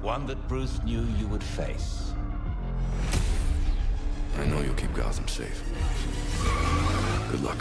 One 0.00 0.28
that 0.28 0.46
Bruce 0.46 0.80
knew 0.84 1.04
you 1.18 1.26
would 1.26 1.42
face. 1.42 2.12
I 4.38 4.44
know 4.44 4.60
you'll 4.60 4.74
keep 4.74 4.94
Gotham 4.94 5.26
safe. 5.26 5.60
Good 7.32 7.42
luck. 7.42 7.58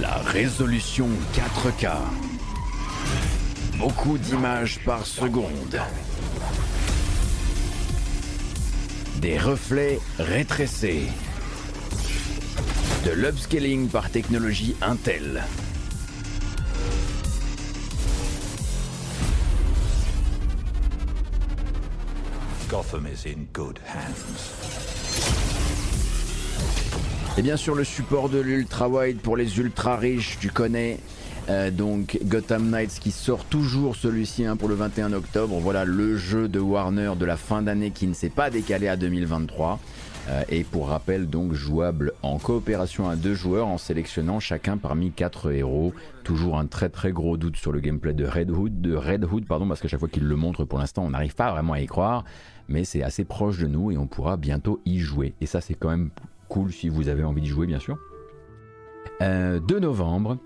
La 0.00 0.22
résolution 0.30 1.08
4K. 1.32 1.90
Beaucoup 3.78 4.16
d'images 4.16 4.78
par 4.84 5.04
seconde. 5.04 5.80
Des 9.20 9.36
reflets 9.36 9.98
rétrécés 10.18 11.02
de 13.04 13.10
l'upscaling 13.10 13.88
par 13.88 14.08
technologie 14.08 14.74
Intel. 14.80 15.42
Gotham 22.70 23.06
is 23.06 23.28
in 23.28 23.44
good 23.52 23.78
hands. 23.86 24.54
Et 27.36 27.42
bien 27.42 27.58
sûr 27.58 27.74
le 27.74 27.84
support 27.84 28.30
de 28.30 28.40
l'ultra 28.40 28.88
wide 28.88 29.18
pour 29.18 29.36
les 29.36 29.58
ultra 29.58 29.96
riches, 29.96 30.38
tu 30.40 30.48
connais. 30.48 30.98
Euh, 31.50 31.72
donc 31.72 32.18
Gotham 32.24 32.70
Knights 32.70 33.00
qui 33.00 33.10
sort 33.10 33.44
toujours 33.44 33.96
celui-ci 33.96 34.44
hein, 34.44 34.56
pour 34.56 34.68
le 34.68 34.76
21 34.76 35.12
octobre. 35.12 35.58
Voilà 35.58 35.84
le 35.84 36.16
jeu 36.16 36.46
de 36.46 36.60
Warner 36.60 37.14
de 37.18 37.24
la 37.24 37.36
fin 37.36 37.60
d'année 37.60 37.90
qui 37.90 38.06
ne 38.06 38.14
s'est 38.14 38.30
pas 38.30 38.50
décalé 38.50 38.86
à 38.86 38.96
2023. 38.96 39.80
Euh, 40.28 40.42
et 40.48 40.62
pour 40.62 40.88
rappel, 40.88 41.28
donc 41.28 41.54
jouable 41.54 42.12
en 42.22 42.38
coopération 42.38 43.08
à 43.08 43.16
deux 43.16 43.34
joueurs 43.34 43.66
en 43.66 43.78
sélectionnant 43.78 44.38
chacun 44.38 44.76
parmi 44.76 45.10
quatre 45.10 45.50
héros. 45.50 45.92
Toujours 46.22 46.56
un 46.56 46.66
très 46.66 46.88
très 46.88 47.10
gros 47.10 47.36
doute 47.36 47.56
sur 47.56 47.72
le 47.72 47.80
gameplay 47.80 48.12
de 48.12 48.24
Red 48.24 48.50
Hood, 48.50 48.80
de 48.80 48.94
Red 48.94 49.24
Hood 49.24 49.46
pardon, 49.46 49.66
parce 49.66 49.80
qu'à 49.80 49.88
chaque 49.88 50.00
fois 50.00 50.08
qu'il 50.08 50.24
le 50.24 50.36
montre 50.36 50.64
pour 50.64 50.78
l'instant, 50.78 51.02
on 51.04 51.10
n'arrive 51.10 51.34
pas 51.34 51.50
vraiment 51.50 51.72
à 51.72 51.80
y 51.80 51.86
croire, 51.86 52.24
mais 52.68 52.84
c'est 52.84 53.02
assez 53.02 53.24
proche 53.24 53.58
de 53.58 53.66
nous 53.66 53.90
et 53.90 53.98
on 53.98 54.06
pourra 54.06 54.36
bientôt 54.36 54.80
y 54.84 55.00
jouer. 55.00 55.34
Et 55.40 55.46
ça, 55.46 55.60
c'est 55.60 55.74
quand 55.74 55.90
même 55.90 56.10
cool 56.48 56.70
si 56.72 56.88
vous 56.88 57.08
avez 57.08 57.24
envie 57.24 57.40
d'y 57.40 57.48
jouer, 57.48 57.66
bien 57.66 57.80
sûr. 57.80 57.98
2 59.20 59.26
euh, 59.26 59.80
novembre, 59.80 60.38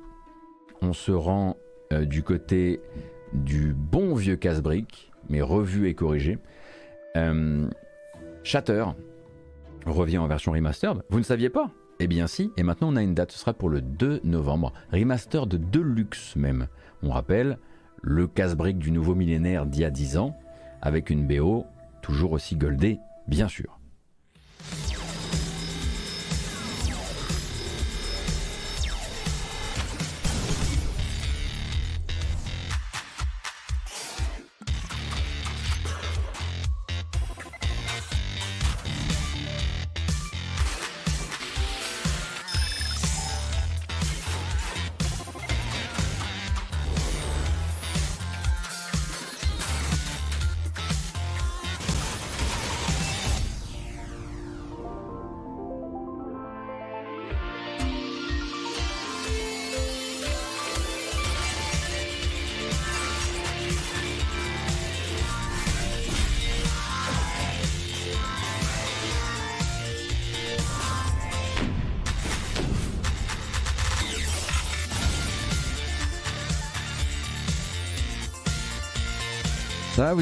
on 0.84 0.92
se 0.92 1.12
rend 1.12 1.56
euh, 1.92 2.04
du 2.04 2.22
côté 2.22 2.80
du 3.32 3.74
bon 3.74 4.14
vieux 4.14 4.36
casse-brique, 4.36 5.10
mais 5.28 5.42
revu 5.42 5.88
et 5.88 5.94
corrigé. 5.94 6.38
Shatter, 8.42 8.84
revient 9.86 10.18
en 10.18 10.26
version 10.26 10.52
remastered. 10.52 11.02
Vous 11.08 11.18
ne 11.18 11.24
saviez 11.24 11.48
pas? 11.48 11.70
Eh 12.00 12.06
bien 12.06 12.26
si, 12.26 12.50
et 12.56 12.62
maintenant 12.62 12.92
on 12.92 12.96
a 12.96 13.02
une 13.02 13.14
date, 13.14 13.32
ce 13.32 13.38
sera 13.38 13.52
pour 13.52 13.68
le 13.68 13.80
2 13.80 14.20
novembre. 14.24 14.72
Remastered 14.92 15.48
de 15.48 15.56
Deluxe 15.56 16.36
même. 16.36 16.66
On 17.02 17.10
rappelle 17.10 17.58
le 18.02 18.26
casse-brique 18.26 18.78
du 18.78 18.90
nouveau 18.90 19.14
millénaire 19.14 19.64
d'il 19.64 19.82
y 19.82 19.84
a 19.84 19.90
10 19.90 20.18
ans, 20.18 20.36
avec 20.82 21.08
une 21.08 21.26
BO 21.26 21.64
toujours 22.02 22.32
aussi 22.32 22.56
goldée, 22.56 22.98
bien 23.28 23.48
sûr. 23.48 23.78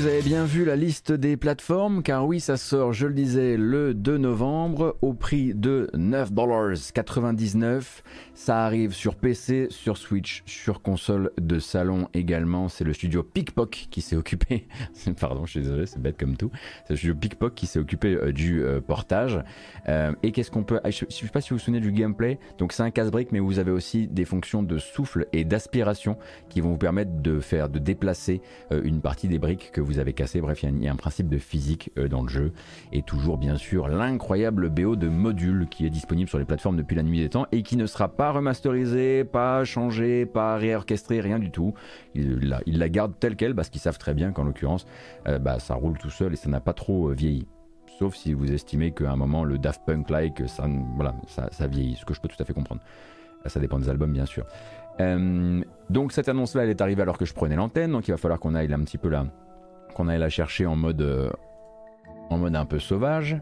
vous 0.03 0.09
a 0.09 0.12
bien 0.25 0.45
vu 0.45 0.65
la 0.65 0.77
liste 0.77 1.11
des 1.11 1.37
plateformes, 1.37 2.05
car 2.05 2.27
oui, 2.27 2.39
ça 2.39 2.57
sort, 2.57 2.93
je 2.93 3.09
le 3.09 3.15
disais, 3.15 3.57
le 3.57 3.93
2 3.93 4.19
novembre 4.19 4.97
au 5.03 5.15
prix 5.15 5.53
de 5.53 5.91
9,99$. 5.95 8.03
Ça 8.35 8.65
arrive 8.65 8.93
sur 8.93 9.17
PC, 9.17 9.67
sur 9.71 9.97
Switch, 9.97 10.43
sur 10.47 10.81
console 10.81 11.33
de 11.41 11.59
salon 11.59 12.09
également. 12.15 12.69
C'est 12.69 12.85
le 12.85 12.93
studio 12.93 13.23
Pickpock 13.23 13.89
qui 13.91 14.01
s'est 14.01 14.17
occupé. 14.17 14.69
Pardon, 15.21 15.45
je 15.45 15.53
suis 15.53 15.61
désolé, 15.61 15.87
c'est 15.87 16.01
bête 16.01 16.19
comme 16.19 16.37
tout. 16.37 16.51
C'est 16.87 16.95
le 16.95 16.97
studio 16.97 17.15
Pickpock 17.17 17.55
qui 17.55 17.67
s'est 17.67 17.81
occupé 17.81 18.15
euh, 18.15 18.33
du 18.33 18.63
euh, 18.63 18.81
portage. 18.81 19.41
Euh, 19.89 20.13
et 20.23 20.31
qu'est-ce 20.31 20.51
qu'on 20.51 20.65
peut. 20.65 20.81
Ah, 20.85 20.91
je 20.91 21.05
ne 21.05 21.11
sais 21.11 21.27
pas 21.29 21.41
si 21.41 21.51
vous 21.51 21.57
vous 21.57 21.63
souvenez 21.63 21.81
du 21.81 21.91
gameplay. 21.91 22.39
Donc, 22.59 22.73
c'est 22.73 22.85
un 22.85 22.91
casse-brique, 22.91 23.33
mais 23.33 23.41
vous 23.41 23.59
avez 23.59 23.73
aussi 23.73 24.07
des 24.07 24.25
fonctions 24.25 24.63
de 24.63 24.79
souffle 24.79 25.27
et 25.33 25.45
d'aspiration 25.45 26.17
qui 26.49 26.61
vont 26.61 26.71
vous 26.71 26.79
permettre 26.79 27.23
de 27.23 27.41
faire, 27.41 27.69
de 27.69 27.79
déplacer 27.79 28.41
une 28.71 29.01
partie 29.01 29.29
des 29.29 29.39
briques 29.39 29.71
que 29.73 29.81
vous 29.81 29.99
avez 29.99 30.12
cassées. 30.13 30.41
Bref, 30.41 30.63
il 30.63 30.83
y, 30.83 30.89
a 30.89 30.93
un 30.93 30.97
principe 30.97 31.29
de 31.29 31.39
physique 31.39 31.91
dans 32.11 32.23
le 32.23 32.29
jeu. 32.29 32.53
Et 32.93 33.03
toujours, 33.03 33.39
bien 33.39 33.57
sûr, 33.57 33.89
l'incroyable 33.89 34.69
BO 34.69 34.97
de 34.97 35.09
module 35.09 35.67
qui 35.71 35.87
est 35.87 35.91
disponible 35.91 36.29
sur 36.29 36.39
les 36.39 36.45
plateformes 36.45 36.77
depuis 36.77 36.97
la 36.97 37.03
nuit 37.03 37.21
des 37.21 37.29
temps 37.29 37.47
et 37.53 37.63
qui 37.63 37.77
ne 37.77 37.87
sera 37.87 38.09
pas 38.09 38.33
remasterisé, 38.33 39.25
pas 39.25 39.65
changé, 39.65 40.27
pas 40.27 40.57
réorchestré, 40.57 41.21
rien 41.21 41.39
du 41.39 41.51
tout. 41.51 41.75
Ils 42.15 42.39
la, 42.41 42.61
la 42.67 42.89
gardent 42.89 43.19
telle 43.19 43.37
qu'elle 43.37 43.55
parce 43.55 43.69
qu'ils 43.69 43.81
savent 43.81 43.99
très 43.99 44.15
bien 44.15 44.33
qu'en 44.33 44.45
l'occurrence, 44.45 44.87
euh, 45.29 45.39
bah, 45.39 45.59
ça 45.59 45.75
roule 45.75 45.99
tout 45.99 46.11
seul 46.11 46.33
et 46.33 46.37
ça 46.37 46.49
n'a 46.49 46.61
pas 46.61 46.73
trop 46.73 47.09
euh, 47.09 47.15
vieilli. 47.15 47.47
Sauf 47.99 48.15
si 48.15 48.33
vous 48.33 48.51
estimez 48.53 48.93
qu'à 48.93 49.13
un 49.13 49.17
moment, 49.17 49.45
le 49.45 49.59
Daft 49.59 49.83
Punk-like, 49.87 50.49
ça, 50.49 50.67
voilà, 50.97 51.15
ça, 51.27 51.67
vieillit, 51.67 51.97
ce 51.97 52.05
que 52.05 52.15
je 52.15 52.21
peux 52.21 52.29
tout 52.29 52.41
à 52.41 52.45
fait 52.45 52.55
comprendre. 52.55 52.81
Ça 53.47 53.61
dépend 53.61 53.79
des 53.79 53.89
albums, 53.89 54.13
bien 54.13 54.27
sûr. 54.27 54.47
Euh, 55.01 55.63
donc 55.91 56.13
cette 56.13 56.29
annonce-là, 56.29 56.65
elle 56.65 56.71
est 56.71 56.81
arrivée 56.81 57.03
alors 57.03 57.19
que 57.19 57.25
je 57.25 57.35
prenais 57.35 57.57
l'antenne, 57.57 57.93
donc 57.93 58.09
il 58.09 58.11
va 58.11 58.17
falloir 58.17 58.41
qu'on 58.41 58.55
aille 58.55 58.73
un 58.73 58.81
petit 58.81 58.99
peu 58.99 59.09
là, 59.09 59.27
qu'on 59.93 60.09
aille 60.09 60.19
la 60.19 60.29
chercher 60.29 60.67
en 60.67 60.77
mode, 60.77 61.33
en 62.31 62.39
mode 62.39 62.57
un 62.57 62.67
peu 62.67 62.79
sauvage. 62.79 63.41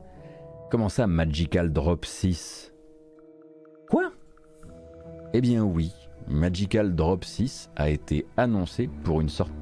Comment 0.70 0.88
ça, 0.88 1.06
Magical 1.06 1.72
Drop 1.72 2.04
6 2.04 2.72
Quoi? 3.88 4.12
Eh 5.32 5.40
bien 5.40 5.62
oui, 5.62 5.92
Magical 6.28 6.94
Drop 6.94 7.24
6 7.24 7.70
a 7.76 7.90
été 7.90 8.26
annoncé 8.36 8.88
pour 9.04 9.20
une 9.20 9.28
sortie. 9.28 9.52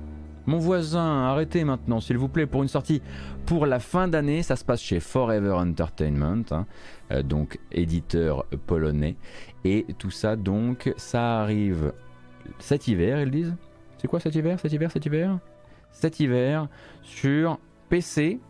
Mon 0.46 0.58
voisin, 0.58 1.24
arrêtez 1.24 1.62
maintenant, 1.64 2.00
s'il 2.00 2.16
vous 2.16 2.28
plaît, 2.28 2.46
pour 2.46 2.62
une 2.62 2.68
sortie 2.68 3.02
pour 3.44 3.66
la 3.66 3.80
fin 3.80 4.08
d'année. 4.08 4.42
Ça 4.42 4.56
se 4.56 4.64
passe 4.64 4.80
chez 4.80 4.98
Forever 4.98 5.52
Entertainment, 5.52 6.44
hein, 6.50 6.66
euh, 7.12 7.22
donc 7.22 7.58
éditeur 7.70 8.46
polonais. 8.66 9.16
Et 9.64 9.84
tout 9.98 10.10
ça, 10.10 10.36
donc, 10.36 10.92
ça 10.96 11.40
arrive 11.40 11.92
cet 12.58 12.88
hiver, 12.88 13.20
ils 13.20 13.30
disent? 13.30 13.54
C'est 13.98 14.08
quoi 14.08 14.20
cet 14.20 14.34
hiver, 14.34 14.58
cet 14.58 14.72
hiver, 14.72 14.90
cet 14.90 15.04
hiver? 15.04 15.38
Cet 15.90 16.20
hiver 16.20 16.68
sur 17.02 17.58
PC. 17.88 18.40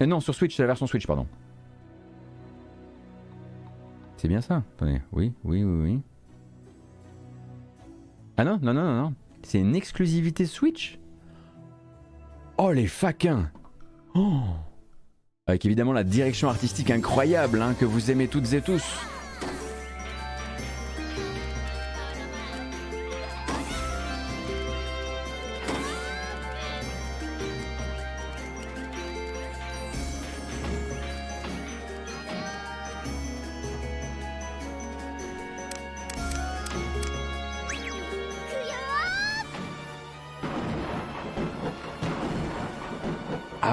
Et 0.00 0.02
euh, 0.02 0.06
non, 0.06 0.20
sur 0.20 0.34
Switch, 0.34 0.56
c'est 0.56 0.62
la 0.62 0.68
version 0.68 0.86
Switch, 0.86 1.06
pardon. 1.06 1.26
C'est 4.16 4.28
bien 4.28 4.40
ça. 4.40 4.62
Attendez. 4.76 5.00
Oui, 5.12 5.32
oui, 5.44 5.64
oui, 5.64 5.82
oui. 5.82 6.00
Ah 8.36 8.44
non, 8.44 8.58
non, 8.62 8.74
non, 8.74 8.82
non, 8.82 9.02
non. 9.02 9.14
C'est 9.42 9.60
une 9.60 9.76
exclusivité 9.76 10.46
Switch? 10.46 10.98
Oh 12.58 12.72
les 12.72 12.86
faquins 12.86 13.50
oh. 14.14 14.40
Avec 15.46 15.64
évidemment 15.64 15.92
la 15.92 16.04
direction 16.04 16.48
artistique 16.48 16.90
incroyable 16.90 17.62
hein, 17.62 17.74
que 17.78 17.84
vous 17.84 18.10
aimez 18.10 18.28
toutes 18.28 18.52
et 18.54 18.62
tous. 18.62 18.82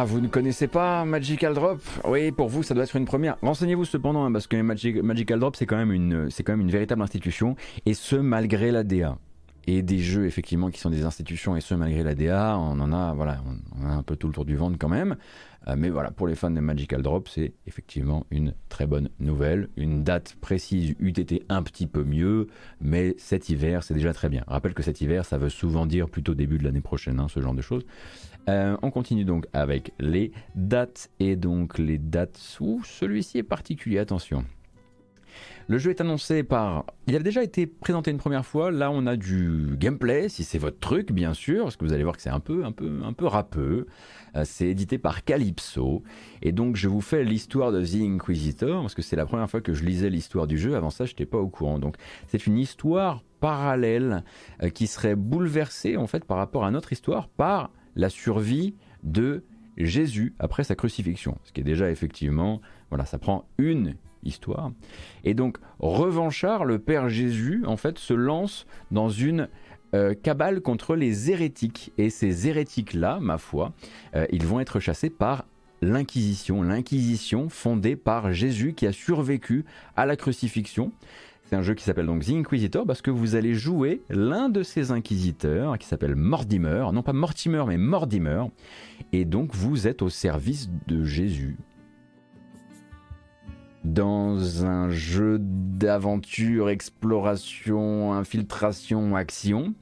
Ah, 0.03 0.05
vous 0.05 0.19
ne 0.19 0.27
connaissez 0.27 0.67
pas 0.67 1.05
Magical 1.05 1.53
Drop? 1.53 1.81
Oui, 2.03 2.33
pour 2.33 2.49
vous, 2.49 2.61
ça 2.61 2.73
doit 2.73 2.83
être 2.83 2.97
une 2.97 3.05
première. 3.05 3.37
Renseignez-vous 3.41 3.85
cependant, 3.85 4.25
hein, 4.25 4.33
parce 4.33 4.47
que 4.47 4.61
Magical 4.61 5.39
Drop, 5.39 5.55
c'est 5.55 5.65
quand, 5.65 5.77
même 5.77 5.93
une, 5.93 6.27
quand 6.43 6.51
même 6.51 6.59
une 6.59 6.71
véritable 6.71 7.01
institution, 7.01 7.55
et 7.85 7.93
ce, 7.93 8.17
malgré 8.17 8.71
la 8.71 8.83
DA. 8.83 9.17
Et 9.65 9.81
des 9.81 9.99
jeux, 9.99 10.25
effectivement, 10.25 10.69
qui 10.69 10.79
sont 10.79 10.89
des 10.89 11.03
institutions, 11.03 11.55
et 11.55 11.61
ce, 11.61 11.73
malgré 11.73 12.03
la 12.03 12.15
DA, 12.15 12.57
on 12.57 12.79
en 12.79 12.91
a, 12.91 13.13
voilà, 13.13 13.41
on, 13.79 13.85
a 13.85 13.93
un 13.93 14.03
peu 14.03 14.15
tout 14.17 14.27
le 14.27 14.33
tour 14.33 14.45
du 14.45 14.55
ventre 14.55 14.77
quand 14.77 14.89
même. 14.89 15.15
Euh, 15.67 15.75
mais 15.77 15.89
voilà, 15.89 16.11
pour 16.11 16.27
les 16.27 16.35
fans 16.35 16.51
de 16.51 16.59
Magical 16.59 17.01
Drop, 17.01 17.29
c'est 17.29 17.53
effectivement 17.65 18.25
une 18.29 18.53
très 18.67 18.85
bonne 18.85 19.09
nouvelle. 19.19 19.69
Une 19.77 20.03
date 20.03 20.35
précise 20.41 20.95
eût 20.99 21.09
été 21.09 21.43
un 21.47 21.63
petit 21.63 21.87
peu 21.87 22.03
mieux, 22.03 22.47
mais 22.81 23.15
cet 23.17 23.49
hiver, 23.49 23.83
c'est 23.83 23.93
déjà 23.93 24.13
très 24.13 24.27
bien. 24.27 24.43
rappelle 24.47 24.73
que 24.73 24.83
cet 24.83 24.99
hiver, 24.99 25.23
ça 25.23 25.37
veut 25.37 25.49
souvent 25.49 25.85
dire 25.85 26.09
plutôt 26.09 26.35
début 26.35 26.57
de 26.57 26.65
l'année 26.65 26.81
prochaine, 26.81 27.19
hein, 27.19 27.27
ce 27.29 27.39
genre 27.39 27.53
de 27.53 27.61
choses. 27.61 27.85
Euh, 28.49 28.75
on 28.81 28.91
continue 28.91 29.23
donc 29.23 29.47
avec 29.53 29.93
les 29.99 30.33
dates 30.55 31.09
et 31.21 31.37
donc 31.37 31.77
les 31.77 31.97
dates 31.97 32.57
où 32.59 32.81
celui-ci 32.83 33.37
est 33.37 33.43
particulier, 33.43 33.99
attention. 33.99 34.43
Le 35.67 35.77
jeu 35.77 35.91
est 35.91 36.01
annoncé 36.01 36.43
par... 36.43 36.85
Il 37.07 37.15
a 37.15 37.19
déjà 37.19 37.43
été 37.43 37.67
présenté 37.67 38.11
une 38.11 38.17
première 38.17 38.45
fois, 38.45 38.71
là 38.71 38.91
on 38.91 39.05
a 39.07 39.15
du 39.15 39.75
gameplay, 39.77 40.29
si 40.29 40.43
c'est 40.43 40.57
votre 40.57 40.79
truc 40.79 41.11
bien 41.11 41.33
sûr, 41.33 41.63
parce 41.63 41.77
que 41.77 41.85
vous 41.85 41.93
allez 41.93 42.03
voir 42.03 42.15
que 42.15 42.21
c'est 42.21 42.29
un 42.29 42.39
peu, 42.39 42.65
un 42.65 42.71
peu, 42.71 43.01
un 43.03 43.13
peu 43.13 43.25
râpeux. 43.25 43.87
Euh, 44.35 44.43
c'est 44.45 44.67
édité 44.67 44.97
par 44.97 45.23
Calypso, 45.23 46.03
et 46.41 46.51
donc 46.51 46.75
je 46.75 46.87
vous 46.87 47.01
fais 47.01 47.23
l'histoire 47.23 47.71
de 47.71 47.83
The 47.85 48.01
Inquisitor, 48.01 48.81
parce 48.81 48.95
que 48.95 49.01
c'est 49.01 49.15
la 49.15 49.25
première 49.25 49.49
fois 49.49 49.61
que 49.61 49.73
je 49.73 49.83
lisais 49.83 50.09
l'histoire 50.09 50.47
du 50.47 50.57
jeu, 50.57 50.75
avant 50.75 50.89
ça 50.89 51.05
je 51.05 51.11
n'étais 51.11 51.25
pas 51.25 51.37
au 51.37 51.47
courant. 51.47 51.79
Donc 51.79 51.95
c'est 52.27 52.47
une 52.47 52.57
histoire 52.57 53.23
parallèle 53.39 54.23
euh, 54.61 54.69
qui 54.69 54.87
serait 54.87 55.15
bouleversée 55.15 55.97
en 55.97 56.07
fait 56.07 56.25
par 56.25 56.37
rapport 56.37 56.65
à 56.65 56.71
notre 56.71 56.93
histoire 56.93 57.27
par 57.27 57.71
la 57.95 58.09
survie 58.09 58.75
de 59.03 59.43
Jésus 59.77 60.33
après 60.39 60.63
sa 60.63 60.75
crucifixion. 60.75 61.37
Ce 61.43 61.51
qui 61.51 61.61
est 61.61 61.65
déjà 61.65 61.89
effectivement, 61.91 62.61
voilà, 62.89 63.05
ça 63.05 63.17
prend 63.17 63.47
une 63.57 63.95
histoire. 64.25 64.71
Et 65.23 65.33
donc, 65.33 65.57
Revanchard, 65.79 66.65
le 66.65 66.79
Père 66.79 67.09
Jésus, 67.09 67.63
en 67.65 67.77
fait, 67.77 67.99
se 67.99 68.13
lance 68.13 68.65
dans 68.91 69.09
une 69.09 69.47
euh, 69.93 70.15
cabale 70.15 70.61
contre 70.61 70.95
les 70.95 71.29
hérétiques. 71.29 71.91
Et 71.97 72.09
ces 72.09 72.47
hérétiques-là, 72.47 73.19
ma 73.21 73.37
foi, 73.37 73.73
euh, 74.15 74.25
ils 74.31 74.45
vont 74.45 74.59
être 74.59 74.79
chassés 74.79 75.11
par 75.11 75.45
l'Inquisition. 75.81 76.63
L'Inquisition 76.63 77.49
fondée 77.49 77.95
par 77.95 78.33
Jésus 78.33 78.73
qui 78.73 78.87
a 78.87 78.91
survécu 78.91 79.65
à 79.95 80.05
la 80.05 80.15
crucifixion. 80.15 80.91
C'est 81.43 81.55
un 81.55 81.61
jeu 81.61 81.75
qui 81.75 81.83
s'appelle 81.83 82.07
donc 82.07 82.25
The 82.25 82.31
Inquisitor 82.31 82.85
parce 82.85 83.03
que 83.03 83.11
vous 83.11 83.35
allez 83.35 83.53
jouer 83.53 84.01
l'un 84.09 84.49
de 84.49 84.63
ces 84.63 84.89
inquisiteurs 84.89 85.77
qui 85.77 85.85
s'appelle 85.85 86.15
Mortimer, 86.15 86.85
non 86.91 87.03
pas 87.03 87.13
Mortimer 87.13 87.63
mais 87.67 87.77
Mortimer, 87.77 88.45
et 89.11 89.25
donc 89.25 89.53
vous 89.53 89.87
êtes 89.87 90.01
au 90.01 90.09
service 90.09 90.69
de 90.87 91.03
Jésus 91.03 91.57
dans 93.83 94.65
un 94.65 94.89
jeu 94.89 95.37
d'aventure, 95.39 96.69
exploration, 96.69 98.13
infiltration, 98.13 99.15
action, 99.15 99.73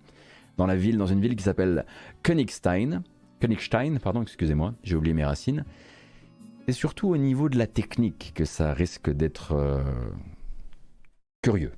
dans 0.57 0.65
la 0.65 0.75
ville, 0.75 0.97
dans 0.97 1.07
une 1.07 1.21
ville 1.21 1.35
qui 1.35 1.43
s'appelle 1.43 1.85
Königstein. 2.23 3.03
Königstein, 3.39 3.99
pardon, 3.99 4.21
excusez-moi, 4.21 4.73
j'ai 4.83 4.95
oublié 4.95 5.13
mes 5.13 5.25
racines. 5.25 5.65
C'est 6.67 6.73
surtout 6.73 7.09
au 7.09 7.17
niveau 7.17 7.49
de 7.49 7.57
la 7.57 7.67
technique 7.67 8.33
que 8.35 8.45
ça 8.45 8.73
risque 8.73 9.09
d'être 9.09 9.53
euh, 9.53 9.81
curieux. 11.41 11.73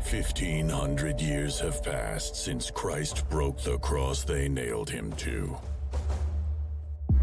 Fifteen 0.00 0.70
hundred 0.70 1.20
years 1.20 1.60
have 1.60 1.82
passed 1.82 2.34
since 2.34 2.70
Christ 2.70 3.28
broke 3.28 3.58
the 3.58 3.78
cross 3.78 4.24
they 4.24 4.48
nailed 4.48 4.88
him 4.88 5.12
to. 5.18 5.54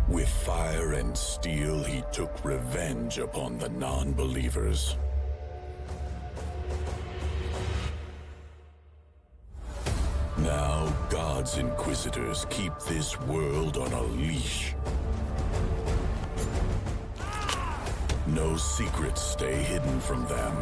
With 0.08 0.30
fire 0.30 0.93
and 0.93 1.18
steel, 1.18 1.84
he 1.84 2.03
took 2.12 2.45
revenge 2.45 3.18
upon 3.18 3.58
the 3.58 3.70
non 3.70 4.14
believers. 4.14 4.97
Now, 10.38 10.93
God's 11.10 11.58
Inquisitors 11.58 12.45
keep 12.51 12.72
this 12.88 13.20
world 13.22 13.78
on 13.78 13.91
a 13.93 14.03
leash. 14.03 14.76
No 18.28 18.58
secrets 18.58 19.22
stay 19.22 19.56
hidden 19.56 19.99
from 20.01 20.28
them, 20.28 20.56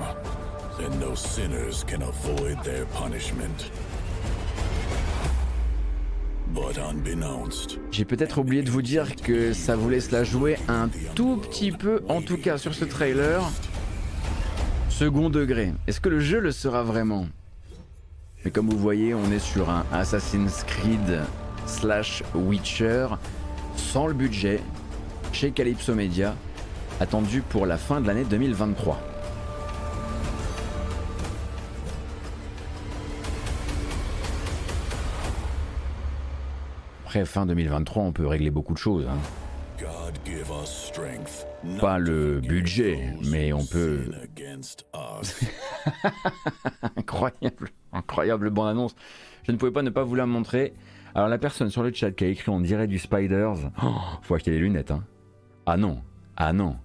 and 0.79 0.99
no 1.01 1.15
sinners 1.15 1.83
can 1.83 2.03
avoid 2.03 2.63
their 2.63 2.85
punishment. 2.87 3.71
J'ai 7.91 8.05
peut-être 8.05 8.39
oublié 8.39 8.63
de 8.63 8.69
vous 8.69 8.81
dire 8.81 9.15
que 9.15 9.53
ça 9.53 9.75
vous 9.75 9.89
laisse 9.89 10.11
la 10.11 10.23
jouer 10.23 10.57
un 10.67 10.89
tout 11.15 11.37
petit 11.37 11.71
peu, 11.71 12.01
en 12.09 12.21
tout 12.21 12.37
cas 12.37 12.57
sur 12.57 12.73
ce 12.73 12.85
trailer, 12.85 13.41
second 14.89 15.29
degré. 15.29 15.73
Est-ce 15.87 15.99
que 15.99 16.09
le 16.09 16.19
jeu 16.19 16.39
le 16.39 16.51
sera 16.51 16.83
vraiment? 16.83 17.27
Mais 18.43 18.51
comme 18.51 18.69
vous 18.69 18.77
voyez, 18.77 19.13
on 19.13 19.31
est 19.31 19.39
sur 19.39 19.69
un 19.69 19.85
Assassin's 19.91 20.63
Creed 20.63 21.21
slash 21.65 22.23
Witcher 22.35 23.07
sans 23.75 24.07
le 24.07 24.13
budget 24.13 24.59
chez 25.31 25.51
Calypso 25.51 25.95
Media 25.95 26.35
attendu 26.99 27.41
pour 27.41 27.65
la 27.65 27.77
fin 27.77 28.01
de 28.01 28.07
l'année 28.07 28.25
2023. 28.25 29.12
Après, 37.13 37.25
fin 37.25 37.45
2023, 37.45 38.01
on 38.01 38.11
peut 38.11 38.25
régler 38.25 38.49
beaucoup 38.49 38.73
de 38.73 38.79
choses. 38.79 39.05
Hein. 39.07 39.19
Pas 41.79 41.99
le 41.99 42.39
budget, 42.39 43.13
mais 43.29 43.53
on 43.53 43.63
peut... 43.63 44.05
incroyable, 46.97 47.69
incroyable 47.91 48.49
bande-annonce. 48.49 48.95
Je 49.43 49.51
ne 49.51 49.57
pouvais 49.57 49.71
pas 49.71 49.83
ne 49.83 49.91
pas 49.91 50.03
vous 50.03 50.15
la 50.15 50.25
montrer. 50.25 50.73
Alors 51.13 51.27
la 51.27 51.37
personne 51.37 51.69
sur 51.69 51.83
le 51.83 51.93
chat 51.93 52.09
qui 52.09 52.23
a 52.23 52.29
écrit 52.29 52.49
on 52.49 52.59
dirait 52.59 52.87
du 52.87 52.97
Spiders, 52.97 53.57
oh, 53.83 53.93
faut 54.23 54.33
acheter 54.33 54.49
les 54.49 54.57
lunettes. 54.57 54.89
Hein. 54.89 55.03
Ah 55.67 55.77
non, 55.77 56.01
ah 56.35 56.51
non, 56.51 56.77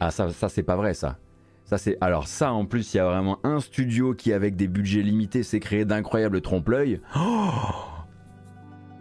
ah 0.00 0.10
ça, 0.10 0.30
ça 0.30 0.48
c'est 0.48 0.62
pas 0.62 0.76
vrai 0.76 0.94
ça. 0.94 1.18
Ça 1.66 1.76
c'est 1.76 1.98
alors 2.00 2.26
ça 2.26 2.54
en 2.54 2.64
plus 2.64 2.94
il 2.94 2.96
y 2.96 3.00
a 3.00 3.04
vraiment 3.04 3.38
un 3.44 3.60
studio 3.60 4.14
qui 4.14 4.32
avec 4.32 4.56
des 4.56 4.66
budgets 4.66 5.02
limités 5.02 5.42
s'est 5.42 5.60
créé 5.60 5.84
d'incroyables 5.84 6.40
trompe-l'œil. 6.40 7.02
Oh 7.14 7.50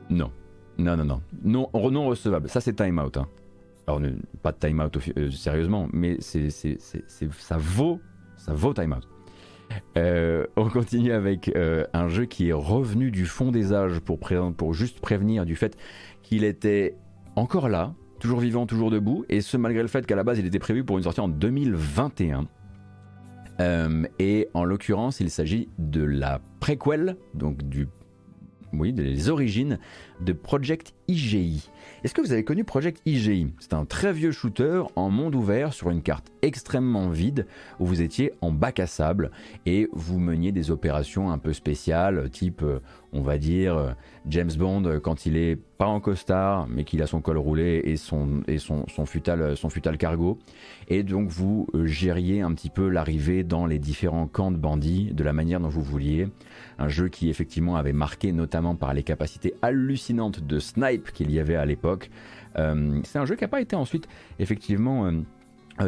non, 0.10 0.30
non 0.78 0.98
non 0.98 1.06
non, 1.06 1.22
non 1.44 1.92
non 1.92 2.08
recevable. 2.08 2.50
Ça 2.50 2.62
c'est 2.62 2.74
time 2.74 3.00
out. 3.00 3.18
Hein. 3.18 3.28
Alors 3.88 4.02
pas 4.42 4.52
de 4.52 4.58
time 4.58 4.80
out 4.80 4.98
euh, 5.18 5.30
sérieusement, 5.32 5.88
mais 5.92 6.18
ça 6.22 7.58
vaut 7.58 8.00
ça 8.38 8.54
vaut 8.54 8.74
time 8.74 8.94
out. 8.94 9.08
Euh, 9.98 10.46
on 10.56 10.70
continue 10.70 11.12
avec 11.12 11.52
euh, 11.56 11.86
un 11.94 12.08
jeu 12.08 12.26
qui 12.26 12.50
est 12.50 12.54
revenu 12.54 13.12
du 13.12 13.26
fond 13.26 13.52
des 13.52 13.74
âges 13.74 14.00
pour, 14.00 14.74
juste 14.74 15.00
prévenir 15.00 15.46
du 15.46 15.56
fait 15.56 15.78
qu'il 16.22 16.44
était 16.44 16.96
encore 17.36 17.70
là, 17.70 17.94
toujours 18.20 18.40
vivant, 18.40 18.66
toujours 18.66 18.92
debout, 18.92 19.26
et 19.30 19.42
ce 19.42 19.58
malgré 19.58 19.82
le 19.82 19.88
fait 19.88 20.06
qu'à 20.06 20.16
la 20.16 20.24
base 20.24 20.40
il 20.40 20.46
était 20.46 20.60
prévu 20.60 20.84
pour 20.84 20.98
une 20.98 21.04
sortie 21.04 21.22
en 21.22 21.28
2021. 21.28 22.48
Euh, 23.60 24.04
et 24.18 24.48
en 24.54 24.64
l'occurrence, 24.64 25.20
il 25.20 25.30
s'agit 25.30 25.70
de 25.78 26.04
la 26.04 26.42
préquelle, 26.60 27.18
donc 27.36 27.62
du, 27.64 27.88
oui, 28.74 28.92
des 28.94 29.30
origines 29.30 29.80
de 30.22 30.34
Project 30.34 30.94
IGI. 31.08 31.70
Est-ce 32.04 32.14
que 32.14 32.22
vous 32.22 32.32
avez 32.32 32.44
connu 32.44 32.64
Project 32.64 33.02
IGI 33.06 33.54
C'est 33.60 33.74
un 33.74 33.86
très 33.86 34.12
vieux 34.12 34.32
shooter 34.32 34.84
en 34.96 35.10
monde 35.10 35.36
ouvert 35.36 35.74
sur 35.74 35.90
une 35.90 36.02
carte 36.02 36.32
extrêmement 36.42 37.10
vide 37.10 37.46
où 37.80 37.86
vous 37.86 38.02
étiez 38.02 38.34
en 38.42 38.52
bac 38.52 38.80
à 38.80 38.88
sable 38.88 39.32
et 39.66 39.88
vous 39.94 40.20
meniez 40.20 40.52
des 40.52 40.72
opérations 40.72 41.32
un 41.32 41.38
peu 41.38 41.54
spéciales, 41.54 42.30
type 42.30 42.64
euh, 42.64 42.80
on 43.14 43.22
va 43.22 43.38
dire, 43.38 43.96
James 44.28 44.52
Bond 44.58 45.00
quand 45.02 45.26
il 45.26 45.38
est 45.38 45.56
pas 45.56 45.86
en 45.86 46.00
costard, 46.00 46.68
mais 46.68 46.84
qu'il 46.84 47.02
a 47.02 47.08
son 47.08 47.22
col 47.22 47.38
roulé 47.38 47.82
et 47.84 47.96
son, 47.96 48.42
et 48.48 48.58
son, 48.58 48.86
son, 48.88 49.06
futal, 49.06 49.56
son 49.56 49.70
futal 49.70 49.98
cargo. 49.98 50.40
Et 50.88 51.04
donc 51.04 51.30
vous 51.30 51.68
gériez 51.84 52.42
un 52.42 52.54
petit 52.54 52.70
peu 52.70 52.90
l'arrivée 52.90 53.44
dans 53.44 53.66
les 53.66 53.80
différents 53.80 54.28
camps 54.28 54.52
de 54.52 54.58
bandits 54.58 55.12
de 55.14 55.24
la 55.24 55.34
manière 55.34 55.60
dont 55.60 55.70
vous 55.70 55.84
vouliez. 55.84 56.28
Un 56.80 56.88
jeu 56.88 57.08
qui 57.08 57.30
effectivement 57.30 57.76
avait 57.76 57.94
marqué 57.94 58.32
notamment 58.32 58.76
par 58.76 58.94
les 58.94 59.04
capacités 59.04 59.54
hallucinantes 59.62 60.42
de 60.42 60.60
snipe 60.60 61.12
qu'il 61.12 61.32
y 61.32 61.40
avait 61.40 61.56
à 61.56 61.66
l'époque. 61.66 62.10
c'est 62.56 63.20
un 63.20 63.26
jeu 63.26 63.36
qui 63.36 63.44
n'a 63.44 63.48
pas 63.48 63.62
été 63.62 63.76
ensuite 63.76 64.08
effectivement 64.40 65.06
euh, 65.06 65.12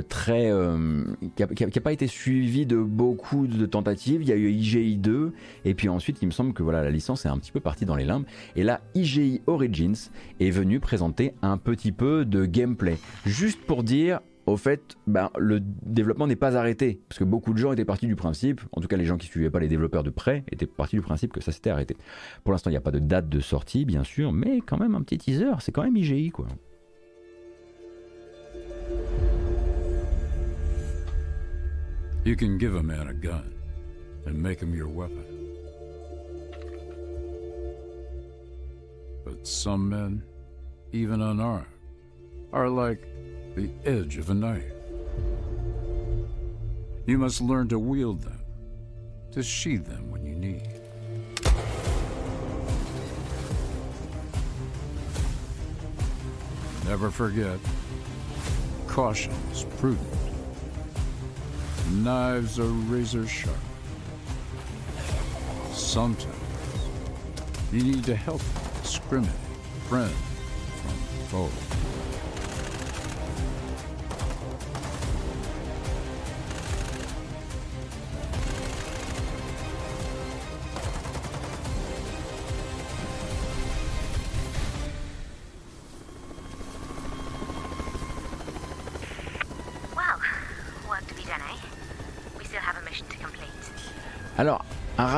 très 0.07 0.51
euh, 0.51 1.03
qui 1.35 1.43
n'a 1.43 1.81
pas 1.81 1.93
été 1.93 2.07
suivi 2.07 2.65
de 2.65 2.77
beaucoup 2.77 3.47
de 3.47 3.65
tentatives. 3.65 4.21
Il 4.21 4.29
y 4.29 4.31
a 4.31 4.35
eu 4.35 4.49
IGI 4.51 4.97
2 4.97 5.33
et 5.65 5.73
puis 5.73 5.89
ensuite 5.89 6.17
il 6.21 6.25
me 6.25 6.31
semble 6.31 6.53
que 6.53 6.63
voilà 6.63 6.83
la 6.83 6.91
licence 6.91 7.25
est 7.25 7.29
un 7.29 7.37
petit 7.37 7.51
peu 7.51 7.59
partie 7.59 7.85
dans 7.85 7.95
les 7.95 8.05
limbes. 8.05 8.25
Et 8.55 8.63
là 8.63 8.81
IGI 8.95 9.41
Origins 9.47 10.09
est 10.39 10.49
venu 10.49 10.79
présenter 10.79 11.33
un 11.41 11.57
petit 11.57 11.91
peu 11.91 12.25
de 12.25 12.45
gameplay, 12.45 12.97
juste 13.25 13.61
pour 13.61 13.83
dire 13.83 14.19
au 14.45 14.57
fait, 14.57 14.95
ben, 15.07 15.31
le 15.37 15.59
développement 15.59 16.27
n'est 16.27 16.35
pas 16.35 16.55
arrêté. 16.55 17.01
Parce 17.09 17.17
que 17.17 17.23
beaucoup 17.23 17.53
de 17.53 17.57
gens 17.57 17.71
étaient 17.71 17.85
partis 17.85 18.07
du 18.07 18.15
principe, 18.15 18.61
en 18.71 18.81
tout 18.81 18.87
cas 18.87 18.97
les 18.97 19.05
gens 19.05 19.17
qui 19.17 19.27
suivaient 19.27 19.49
pas 19.49 19.59
les 19.59 19.67
développeurs 19.67 20.03
de 20.03 20.09
près, 20.09 20.43
étaient 20.51 20.67
partis 20.67 20.95
du 20.95 21.01
principe 21.01 21.33
que 21.33 21.41
ça 21.41 21.51
s'était 21.51 21.71
arrêté. 21.71 21.97
Pour 22.43 22.51
l'instant, 22.51 22.69
il 22.69 22.73
n'y 22.73 22.77
a 22.77 22.81
pas 22.81 22.91
de 22.91 22.99
date 22.99 23.27
de 23.27 23.39
sortie, 23.39 23.85
bien 23.85 24.03
sûr, 24.03 24.31
mais 24.31 24.61
quand 24.61 24.77
même 24.77 24.95
un 24.95 25.01
petit 25.01 25.17
teaser, 25.17 25.51
c'est 25.59 25.71
quand 25.71 25.83
même 25.83 25.97
IGI, 25.97 26.29
quoi. 26.29 26.47
You 32.25 32.35
can 32.35 32.57
give 32.57 32.73
a 32.73 32.81
man 32.81 33.07
a 33.07 33.13
gun 33.13 33.53
and 34.25 34.41
make 34.41 34.59
him 34.59 34.73
your 34.73 34.87
weapon. 34.87 35.23
But 39.23 39.45
some 39.45 39.87
men, 39.87 40.23
even 40.91 41.21
unarmed, 41.21 41.67
are 42.51 42.67
like 42.67 43.05
the 43.53 43.69
edge 43.85 44.17
of 44.17 44.31
a 44.31 44.33
knife. 44.33 44.73
You 47.05 47.19
must 47.19 47.41
learn 47.41 47.67
to 47.67 47.77
wield 47.77 48.23
them, 48.23 48.39
to 49.33 49.43
sheathe 49.43 49.85
them 49.85 50.09
when 50.09 50.25
you 50.25 50.33
need. 50.33 50.67
Never 56.85 57.11
forget, 57.11 57.59
caution 58.87 59.33
is 59.51 59.63
prudent. 59.77 60.24
Knives 61.91 62.59
are 62.59 62.63
razor 62.63 63.27
sharp. 63.27 63.55
Sometimes 65.71 66.35
you 67.71 67.83
need 67.83 68.03
to 68.05 68.15
help 68.15 68.41
discriminate 68.81 69.31
friend 69.87 70.13
from 70.81 71.49
foe. 71.49 71.74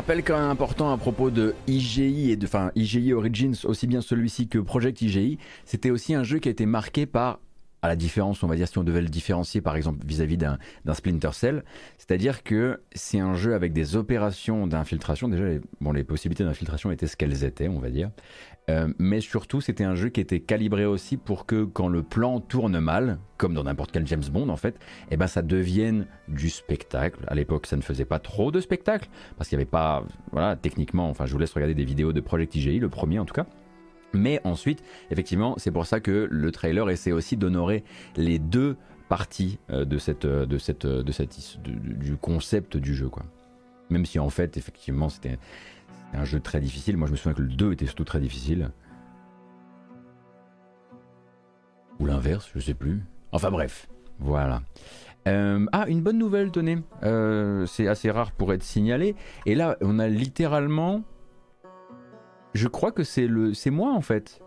Un 0.07 0.09
rappel 0.09 0.23
quand 0.23 0.39
même 0.39 0.49
important 0.49 0.93
à 0.93 0.97
propos 0.97 1.29
de 1.31 1.53
IGI 1.67 2.31
et 2.31 2.37
de, 2.37 2.45
enfin, 2.45 2.71
IGI 2.75 3.11
Origins, 3.11 3.55
aussi 3.65 3.87
bien 3.87 3.99
celui-ci 3.99 4.47
que 4.47 4.57
Project 4.57 5.01
IGI, 5.01 5.37
c'était 5.65 5.89
aussi 5.89 6.13
un 6.13 6.23
jeu 6.23 6.39
qui 6.39 6.47
a 6.47 6.51
été 6.51 6.65
marqué 6.65 7.05
par 7.05 7.41
à 7.81 7.89
la 7.89 7.97
différence, 7.97 8.41
on 8.41 8.47
va 8.47 8.55
dire, 8.55 8.69
si 8.69 8.77
on 8.77 8.85
devait 8.85 9.01
le 9.01 9.09
différencier 9.09 9.59
par 9.59 9.75
exemple 9.75 9.99
vis-à-vis 10.05 10.37
d'un 10.37 10.57
Splinter 10.93 11.31
Cell, 11.33 11.63
c'est-à-dire 11.97 12.43
que 12.43 12.81
c'est 12.93 13.19
un 13.19 13.35
jeu 13.35 13.53
avec 13.53 13.73
des 13.73 13.97
opérations 13.97 14.65
d'infiltration. 14.65 15.27
Déjà, 15.27 15.43
les 15.93 16.03
possibilités 16.05 16.45
d'infiltration 16.45 16.89
étaient 16.89 17.07
ce 17.07 17.17
qu'elles 17.17 17.43
étaient, 17.43 17.67
on 17.67 17.79
va 17.79 17.89
dire. 17.89 18.09
Euh, 18.69 18.89
mais 18.99 19.21
surtout, 19.21 19.61
c'était 19.61 19.85
un 19.85 19.95
jeu 19.95 20.09
qui 20.09 20.19
était 20.19 20.41
calibré 20.41 20.85
aussi 20.85 21.15
pour 21.15 21.45
que 21.45 21.63
quand 21.63 21.87
le 21.87 22.03
plan 22.03 22.41
tourne 22.41 22.79
mal, 22.79 23.17
comme 23.37 23.53
dans 23.53 23.63
n'importe 23.63 23.91
quel 23.91 24.05
James 24.07 24.23
Bond 24.29 24.49
en 24.49 24.57
fait, 24.57 24.77
eh 25.09 25.15
ben 25.15 25.27
ça 25.27 25.41
devienne 25.41 26.05
du 26.27 26.49
spectacle. 26.49 27.23
À 27.27 27.35
l'époque, 27.35 27.65
ça 27.65 27.77
ne 27.77 27.81
faisait 27.81 28.05
pas 28.05 28.19
trop 28.19 28.51
de 28.51 28.59
spectacle 28.59 29.09
parce 29.37 29.47
qu'il 29.49 29.57
n'y 29.57 29.61
avait 29.61 29.69
pas, 29.69 30.03
voilà, 30.31 30.57
techniquement. 30.57 31.09
Enfin, 31.09 31.25
je 31.25 31.31
vous 31.31 31.39
laisse 31.39 31.53
regarder 31.53 31.75
des 31.75 31.85
vidéos 31.85 32.11
de 32.11 32.19
Project 32.19 32.55
IGI, 32.55 32.79
le 32.79 32.89
premier 32.89 33.19
en 33.19 33.25
tout 33.25 33.33
cas. 33.33 33.45
Mais 34.13 34.41
ensuite, 34.43 34.83
effectivement, 35.11 35.55
c'est 35.57 35.71
pour 35.71 35.85
ça 35.85 35.99
que 35.99 36.27
le 36.29 36.51
trailer 36.51 36.89
essaie 36.89 37.11
aussi 37.11 37.37
d'honorer 37.37 37.83
les 38.15 38.39
deux 38.39 38.75
parties 39.07 39.59
de 39.69 39.75
euh, 39.75 39.85
de 39.85 39.97
cette, 39.97 40.25
euh, 40.25 40.45
de 40.45 40.57
cette, 41.11 41.61
du 41.61 42.17
concept 42.17 42.75
du 42.75 42.93
jeu, 42.95 43.07
quoi. 43.07 43.23
Même 43.89 44.05
si 44.05 44.19
en 44.19 44.29
fait, 44.29 44.57
effectivement, 44.57 45.07
c'était 45.07 45.37
un 46.13 46.25
jeu 46.25 46.39
très 46.39 46.59
difficile. 46.59 46.97
Moi, 46.97 47.07
je 47.07 47.11
me 47.11 47.17
souviens 47.17 47.33
que 47.33 47.41
le 47.41 47.49
2 47.49 47.73
était 47.73 47.85
surtout 47.85 48.05
très 48.05 48.19
difficile. 48.19 48.71
Ou 51.99 52.05
l'inverse, 52.05 52.49
je 52.55 52.59
sais 52.59 52.73
plus. 52.73 53.03
Enfin 53.31 53.51
bref, 53.51 53.87
voilà. 54.19 54.61
ah, 55.25 55.85
une 55.87 56.01
bonne 56.01 56.17
nouvelle, 56.17 56.51
tenez. 56.51 56.77
c'est 57.67 57.87
assez 57.87 58.11
rare 58.11 58.31
pour 58.31 58.53
être 58.53 58.63
signalé. 58.63 59.15
Et 59.45 59.55
là, 59.55 59.77
on 59.81 59.99
a 59.99 60.07
littéralement 60.07 61.03
je 62.57 62.67
crois 62.67 62.91
que 62.91 63.03
c'est 63.03 63.27
le, 63.27 63.53
c'est 63.53 63.69
moi 63.69 63.93
en 63.93 64.01
fait. 64.01 64.41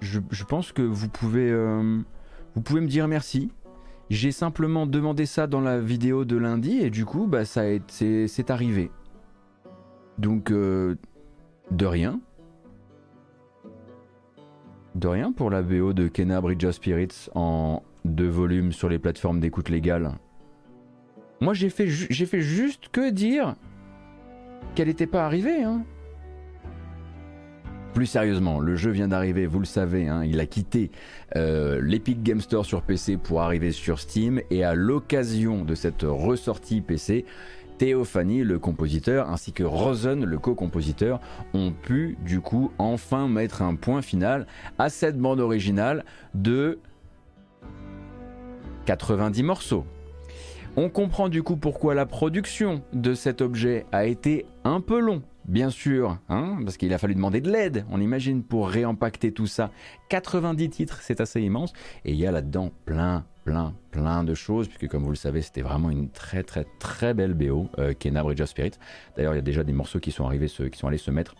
Je, 0.00 0.18
pense 0.44 0.72
que 0.72 0.82
vous 0.82 1.08
pouvez, 1.08 1.50
euh, 1.50 2.00
vous 2.54 2.60
pouvez 2.60 2.80
me 2.80 2.88
dire 2.88 3.08
merci. 3.08 3.50
J'ai 4.10 4.32
simplement 4.32 4.84
demandé 4.86 5.26
ça 5.26 5.46
dans 5.46 5.60
la 5.60 5.78
vidéo 5.78 6.24
de 6.24 6.36
lundi 6.36 6.78
et 6.78 6.90
du 6.90 7.04
coup, 7.04 7.26
bah 7.26 7.44
ça 7.44 7.62
c'est, 7.86 8.26
c'est 8.26 8.50
arrivé. 8.50 8.90
Donc 10.18 10.50
euh, 10.50 10.96
de 11.70 11.86
rien. 11.86 12.20
De 14.94 15.08
rien 15.08 15.32
pour 15.32 15.50
la 15.50 15.62
BO 15.62 15.92
de 15.92 16.08
Kena 16.08 16.40
Bridge 16.40 16.64
of 16.64 16.74
Spirits 16.74 17.28
en 17.34 17.82
deux 18.04 18.28
volumes 18.28 18.72
sur 18.72 18.88
les 18.88 18.98
plateformes 18.98 19.40
d'écoute 19.40 19.68
légale. 19.68 20.12
Moi 21.40 21.54
j'ai 21.54 21.70
fait, 21.70 21.88
j'ai 21.88 22.26
fait 22.26 22.42
juste 22.42 22.88
que 22.88 23.10
dire 23.10 23.56
qu'elle 24.74 24.88
n'était 24.88 25.06
pas 25.06 25.24
arrivée. 25.24 25.62
Hein. 25.62 25.84
Plus 27.94 28.06
sérieusement, 28.06 28.58
le 28.58 28.74
jeu 28.74 28.90
vient 28.90 29.08
d'arriver, 29.08 29.46
vous 29.46 29.58
le 29.58 29.66
savez, 29.66 30.08
hein, 30.08 30.24
il 30.24 30.40
a 30.40 30.46
quitté 30.46 30.90
euh, 31.36 31.78
l'Epic 31.82 32.22
Game 32.22 32.40
Store 32.40 32.64
sur 32.64 32.80
PC 32.80 33.18
pour 33.18 33.42
arriver 33.42 33.70
sur 33.70 33.98
Steam 33.98 34.40
et 34.50 34.64
à 34.64 34.74
l'occasion 34.74 35.62
de 35.64 35.74
cette 35.74 36.02
ressortie 36.02 36.80
PC, 36.80 37.26
Théophanie, 37.82 38.44
le 38.44 38.60
compositeur, 38.60 39.28
ainsi 39.28 39.50
que 39.50 39.64
Rosen, 39.64 40.24
le 40.24 40.38
co-compositeur, 40.38 41.18
ont 41.52 41.72
pu 41.72 42.16
du 42.24 42.40
coup 42.40 42.70
enfin 42.78 43.26
mettre 43.26 43.60
un 43.60 43.74
point 43.74 44.02
final 44.02 44.46
à 44.78 44.88
cette 44.88 45.18
bande 45.18 45.40
originale 45.40 46.04
de 46.32 46.78
90 48.86 49.42
morceaux. 49.42 49.84
On 50.76 50.90
comprend 50.90 51.28
du 51.28 51.42
coup 51.42 51.56
pourquoi 51.56 51.96
la 51.96 52.06
production 52.06 52.84
de 52.92 53.14
cet 53.14 53.40
objet 53.40 53.84
a 53.90 54.06
été 54.06 54.46
un 54.62 54.80
peu 54.80 55.00
long 55.00 55.20
Bien 55.44 55.70
sûr, 55.70 56.18
hein, 56.28 56.58
parce 56.64 56.76
qu'il 56.76 56.94
a 56.94 56.98
fallu 56.98 57.16
demander 57.16 57.40
de 57.40 57.50
l'aide, 57.50 57.84
on 57.90 58.00
imagine, 58.00 58.44
pour 58.44 58.68
réempacter 58.68 59.32
tout 59.32 59.48
ça. 59.48 59.72
90 60.08 60.70
titres, 60.70 61.00
c'est 61.02 61.20
assez 61.20 61.40
immense. 61.40 61.72
Et 62.04 62.12
il 62.12 62.16
y 62.16 62.28
a 62.28 62.30
là-dedans 62.30 62.70
plein, 62.84 63.24
plein, 63.44 63.74
plein 63.90 64.24
de 64.24 64.34
choses, 64.34 64.68
puisque 64.68 64.88
comme 64.88 65.02
vous 65.02 65.10
le 65.10 65.16
savez, 65.16 65.42
c'était 65.42 65.62
vraiment 65.62 65.90
une 65.90 66.08
très, 66.08 66.42
très, 66.42 66.66
très 66.78 67.14
belle 67.14 67.34
BO, 67.34 67.68
euh, 67.78 67.92
Kena 67.98 68.22
Spirit. 68.46 68.72
D'ailleurs, 69.16 69.34
il 69.34 69.36
y 69.36 69.40
a 69.40 69.42
déjà 69.42 69.64
des 69.64 69.72
morceaux 69.72 70.00
qui 70.00 70.12
sont 70.12 70.24
arrivés, 70.24 70.46
qui 70.46 70.78
sont 70.78 70.88
allés 70.88 70.98
se 70.98 71.10
mettre 71.10 71.34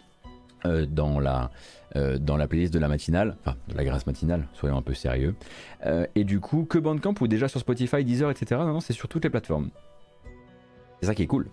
euh, 0.65 0.87
dans, 0.87 1.19
la, 1.19 1.51
euh, 1.97 2.19
dans 2.19 2.37
la 2.37 2.47
playlist 2.47 2.73
de 2.73 2.79
la 2.79 2.87
matinale, 2.87 3.37
enfin 3.41 3.57
de 3.69 3.77
la 3.77 3.85
grâce 3.85 4.07
matinale, 4.07 4.47
soyons 4.55 4.77
un 4.77 4.83
peu 4.83 4.95
sérieux. 4.95 5.35
Euh, 5.87 6.07
et 6.15 6.23
du 6.23 6.39
coup, 6.39 6.65
que 6.65 6.79
Bandcamp 6.79 7.15
ou 7.21 7.27
déjà 7.27 7.49
sur 7.49 7.59
Spotify, 7.59 8.05
Deezer, 8.05 8.31
etc. 8.31 8.61
Non, 8.61 8.75
non, 8.75 8.81
c'est 8.81 8.93
sur 8.93 9.09
toutes 9.09 9.25
les 9.25 9.31
plateformes. 9.31 9.71
C'est 11.01 11.07
ça 11.07 11.15
qui 11.17 11.25
est 11.25 11.27
cool. 11.27 11.49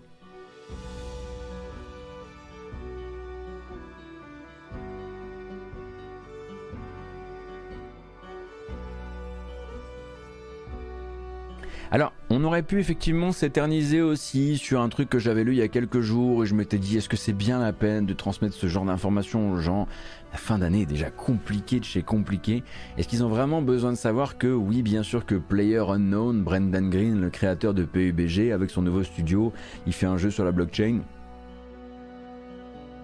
Alors, 11.92 12.12
on 12.30 12.44
aurait 12.44 12.62
pu 12.62 12.78
effectivement 12.78 13.32
s'éterniser 13.32 14.00
aussi 14.00 14.58
sur 14.58 14.80
un 14.80 14.88
truc 14.88 15.08
que 15.08 15.18
j'avais 15.18 15.42
lu 15.42 15.54
il 15.54 15.58
y 15.58 15.62
a 15.62 15.66
quelques 15.66 16.00
jours 16.00 16.44
et 16.44 16.46
je 16.46 16.54
m'étais 16.54 16.78
dit 16.78 16.96
est-ce 16.96 17.08
que 17.08 17.16
c'est 17.16 17.32
bien 17.32 17.58
la 17.58 17.72
peine 17.72 18.06
de 18.06 18.14
transmettre 18.14 18.54
ce 18.54 18.68
genre 18.68 18.84
d'informations 18.84 19.50
aux 19.50 19.56
gens? 19.56 19.88
La 20.30 20.38
fin 20.38 20.58
d'année 20.58 20.82
est 20.82 20.86
déjà 20.86 21.10
compliquée 21.10 21.80
de 21.80 21.84
chez 21.84 22.02
compliqué. 22.02 22.62
Est-ce 22.96 23.08
qu'ils 23.08 23.24
ont 23.24 23.28
vraiment 23.28 23.60
besoin 23.60 23.90
de 23.90 23.96
savoir 23.96 24.38
que 24.38 24.46
oui, 24.46 24.82
bien 24.82 25.02
sûr 25.02 25.26
que 25.26 25.34
Player 25.34 25.80
Unknown, 25.80 26.44
Brendan 26.44 26.90
Green, 26.90 27.20
le 27.20 27.28
créateur 27.28 27.74
de 27.74 27.84
PUBG, 27.84 28.52
avec 28.52 28.70
son 28.70 28.82
nouveau 28.82 29.02
studio, 29.02 29.52
il 29.88 29.92
fait 29.92 30.06
un 30.06 30.16
jeu 30.16 30.30
sur 30.30 30.44
la 30.44 30.52
blockchain? 30.52 31.00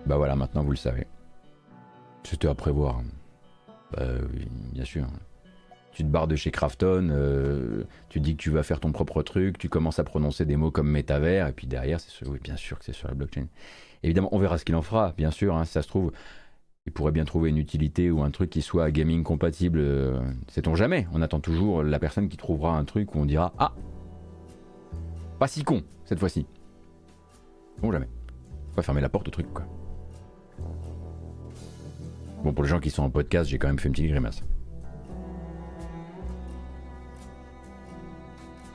Bah 0.07 0.17
voilà, 0.17 0.37
maintenant 0.37 0.63
vous 0.63 0.71
le 0.71 0.77
savez. 0.77 1.09
C'était 2.23 2.47
à 2.47 2.55
prévoir. 2.55 3.01
Bah 3.93 4.05
oui, 4.33 4.47
bien 4.73 4.85
sûr. 4.85 5.07
Tu 5.97 6.03
te 6.03 6.09
barres 6.09 6.29
de 6.29 6.37
chez 6.37 6.51
Krafton, 6.51 7.09
euh, 7.11 7.85
tu 8.11 8.21
dis 8.21 8.37
que 8.37 8.43
tu 8.43 8.51
vas 8.51 8.63
faire 8.63 8.81
ton 8.81 8.93
propre 8.93 9.23
truc, 9.23 9.57
tu 9.57 9.71
commences 9.71 9.99
à 9.99 10.05
prononcer 10.05 10.45
des 10.45 10.57
mots 10.57 10.71
comme 10.71 10.91
métavers, 10.91 11.49
et 11.49 11.53
puis 11.53 11.67
derrière, 11.67 12.01
c'est 12.01 12.11
sûr, 12.11 12.29
oui, 12.29 12.39
bien 12.39 12.55
sûr 12.55 12.79
que 12.79 12.85
c'est 12.85 12.93
sur 12.93 13.09
la 13.09 13.15
blockchain. 13.15 13.47
Évidemment, 14.03 14.29
on 14.33 14.39
verra 14.39 14.59
ce 14.59 14.67
qu'il 14.67 14.75
en 14.75 14.83
fera, 14.83 15.15
bien 15.17 15.31
sûr, 15.31 15.57
hein, 15.57 15.65
si 15.65 15.73
ça 15.73 15.81
se 15.81 15.89
trouve, 15.89 16.13
il 16.85 16.93
pourrait 16.93 17.13
bien 17.13 17.25
trouver 17.25 17.49
une 17.49 17.57
utilité 17.57 18.11
ou 18.11 18.23
un 18.23 18.31
truc 18.31 18.51
qui 18.51 18.61
soit 18.61 18.91
gaming 18.91 19.23
compatible, 19.23 19.79
euh, 19.81 20.21
sait-on 20.49 20.75
jamais. 20.75 21.07
On 21.15 21.23
attend 21.23 21.41
toujours 21.41 21.83
la 21.83 21.99
personne 21.99 22.29
qui 22.29 22.37
trouvera 22.37 22.77
un 22.77 22.85
truc 22.85 23.15
où 23.15 23.21
on 23.21 23.25
dira 23.25 23.55
Ah 23.59 23.73
Pas 25.39 25.49
si 25.49 25.65
con, 25.65 25.83
cette 26.05 26.19
fois-ci. 26.19 26.45
Bon, 27.81 27.91
jamais. 27.91 28.11
Pas 28.75 28.83
fermer 28.83 29.01
la 29.01 29.09
porte 29.09 29.29
au 29.29 29.31
truc, 29.31 29.47
quoi. 29.51 29.65
Bon, 32.45 32.53
pour 32.53 32.65
les 32.65 32.69
gens 32.69 32.81
qui 32.81 32.91
sont 32.91 33.03
en 33.03 33.09
podcast, 33.09 33.49
j'ai 33.49 33.57
quand 33.57 33.69
même 33.69 33.79
fait 33.79 33.89
une 33.89 33.95
petite 33.95 34.11
grimace. 34.11 34.43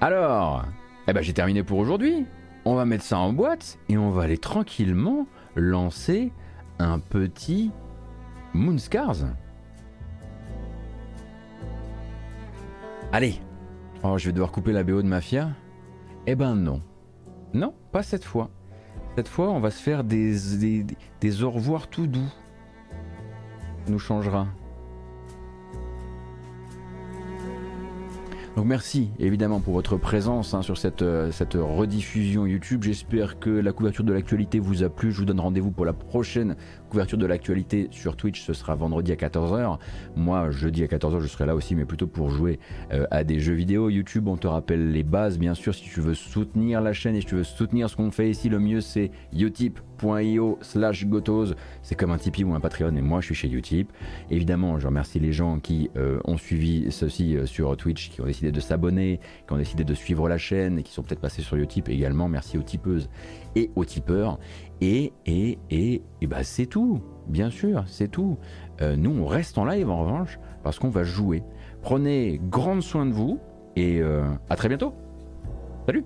Alors, 0.03 0.65
eh 1.07 1.13
ben 1.13 1.21
j'ai 1.21 1.31
terminé 1.33 1.61
pour 1.61 1.77
aujourd'hui. 1.77 2.25
On 2.65 2.73
va 2.73 2.85
mettre 2.85 3.03
ça 3.03 3.19
en 3.19 3.33
boîte 3.33 3.77
et 3.87 3.99
on 3.99 4.09
va 4.09 4.23
aller 4.23 4.39
tranquillement 4.39 5.27
lancer 5.55 6.31
un 6.79 6.97
petit 6.97 7.69
Moonscars. 8.55 9.27
Allez. 13.11 13.39
Oh, 14.03 14.17
je 14.17 14.25
vais 14.25 14.31
devoir 14.31 14.51
couper 14.51 14.71
la 14.71 14.83
BO 14.83 15.03
de 15.03 15.07
Mafia. 15.07 15.49
Eh 16.25 16.33
ben 16.33 16.55
non. 16.55 16.81
Non, 17.53 17.75
pas 17.91 18.01
cette 18.01 18.25
fois. 18.25 18.49
Cette 19.15 19.27
fois, 19.27 19.51
on 19.51 19.59
va 19.59 19.69
se 19.69 19.83
faire 19.83 20.03
des, 20.03 20.57
des, 20.57 20.85
des 21.19 21.43
au 21.43 21.51
revoir 21.51 21.87
tout 21.87 22.07
doux. 22.07 22.31
Ça 23.85 23.91
nous 23.91 23.99
changera. 23.99 24.47
Donc 28.57 28.65
merci 28.65 29.11
évidemment 29.17 29.61
pour 29.61 29.73
votre 29.73 29.95
présence 29.95 30.53
hein, 30.53 30.61
sur 30.61 30.77
cette, 30.77 31.03
euh, 31.03 31.31
cette 31.31 31.53
rediffusion 31.53 32.45
YouTube. 32.45 32.83
J'espère 32.83 33.39
que 33.39 33.49
la 33.49 33.71
couverture 33.71 34.03
de 34.03 34.11
l'actualité 34.11 34.59
vous 34.59 34.83
a 34.83 34.89
plu. 34.89 35.13
Je 35.13 35.19
vous 35.19 35.25
donne 35.25 35.39
rendez-vous 35.39 35.71
pour 35.71 35.85
la 35.85 35.93
prochaine 35.93 36.57
couverture 36.91 37.17
de 37.17 37.25
l'actualité 37.25 37.87
sur 37.91 38.17
Twitch. 38.17 38.41
Ce 38.41 38.53
sera 38.53 38.75
vendredi 38.75 39.13
à 39.13 39.15
14h. 39.15 39.77
Moi, 40.17 40.51
jeudi 40.51 40.83
à 40.83 40.87
14h, 40.87 41.21
je 41.21 41.27
serai 41.27 41.45
là 41.45 41.55
aussi, 41.55 41.73
mais 41.73 41.85
plutôt 41.85 42.05
pour 42.05 42.29
jouer 42.29 42.59
euh, 42.91 43.05
à 43.11 43.23
des 43.23 43.39
jeux 43.39 43.53
vidéo. 43.53 43.89
YouTube, 43.89 44.27
on 44.27 44.35
te 44.35 44.45
rappelle 44.45 44.91
les 44.91 45.03
bases, 45.03 45.39
bien 45.39 45.53
sûr. 45.53 45.73
Si 45.73 45.83
tu 45.83 46.01
veux 46.01 46.13
soutenir 46.13 46.81
la 46.81 46.91
chaîne 46.91 47.15
et 47.15 47.21
si 47.21 47.27
tu 47.27 47.35
veux 47.35 47.45
soutenir 47.45 47.89
ce 47.89 47.95
qu'on 47.95 48.11
fait 48.11 48.29
ici, 48.29 48.49
le 48.49 48.59
mieux 48.59 48.81
c'est 48.81 49.09
utip.io 49.31 50.57
slash 50.61 51.05
gotos. 51.05 51.53
C'est 51.81 51.95
comme 51.95 52.11
un 52.11 52.17
Tipeee 52.17 52.43
ou 52.43 52.53
un 52.53 52.59
Patreon 52.59 52.95
et 52.95 53.01
moi 53.01 53.21
je 53.21 53.27
suis 53.27 53.35
chez 53.35 53.49
Utip. 53.49 53.89
Évidemment, 54.29 54.77
je 54.77 54.87
remercie 54.87 55.19
les 55.19 55.31
gens 55.31 55.59
qui 55.59 55.89
euh, 55.95 56.19
ont 56.25 56.37
suivi 56.37 56.91
ceci 56.91 57.37
sur 57.45 57.77
Twitch, 57.77 58.09
qui 58.09 58.19
ont 58.19 58.25
décidé 58.25 58.51
de 58.51 58.59
s'abonner, 58.59 59.21
qui 59.47 59.53
ont 59.53 59.57
décidé 59.57 59.85
de 59.85 59.93
suivre 59.93 60.27
la 60.27 60.37
chaîne 60.37 60.77
et 60.79 60.83
qui 60.83 60.91
sont 60.91 61.03
peut-être 61.03 61.21
passés 61.21 61.41
sur 61.41 61.55
Utip 61.55 61.87
également. 61.87 62.27
Merci 62.27 62.57
aux 62.57 62.63
tipeuses 62.63 63.09
et 63.55 63.71
aux 63.75 63.85
tipeurs. 63.85 64.39
Et, 64.81 65.13
et, 65.27 65.59
et, 65.69 66.01
et 66.21 66.27
bah 66.27 66.43
c'est 66.43 66.65
tout, 66.65 67.01
bien 67.27 67.51
sûr, 67.51 67.83
c'est 67.87 68.07
tout. 68.07 68.37
Euh, 68.81 68.95
nous, 68.95 69.11
on 69.11 69.25
reste 69.25 69.57
en 69.57 69.65
live 69.65 69.89
en 69.89 70.01
revanche 70.01 70.39
parce 70.63 70.79
qu'on 70.79 70.89
va 70.89 71.03
jouer. 71.03 71.43
Prenez 71.81 72.39
grand 72.43 72.81
soin 72.81 73.05
de 73.05 73.13
vous 73.13 73.39
et 73.75 74.01
euh, 74.01 74.25
à 74.49 74.55
très 74.55 74.69
bientôt. 74.69 74.93
Salut 75.85 76.03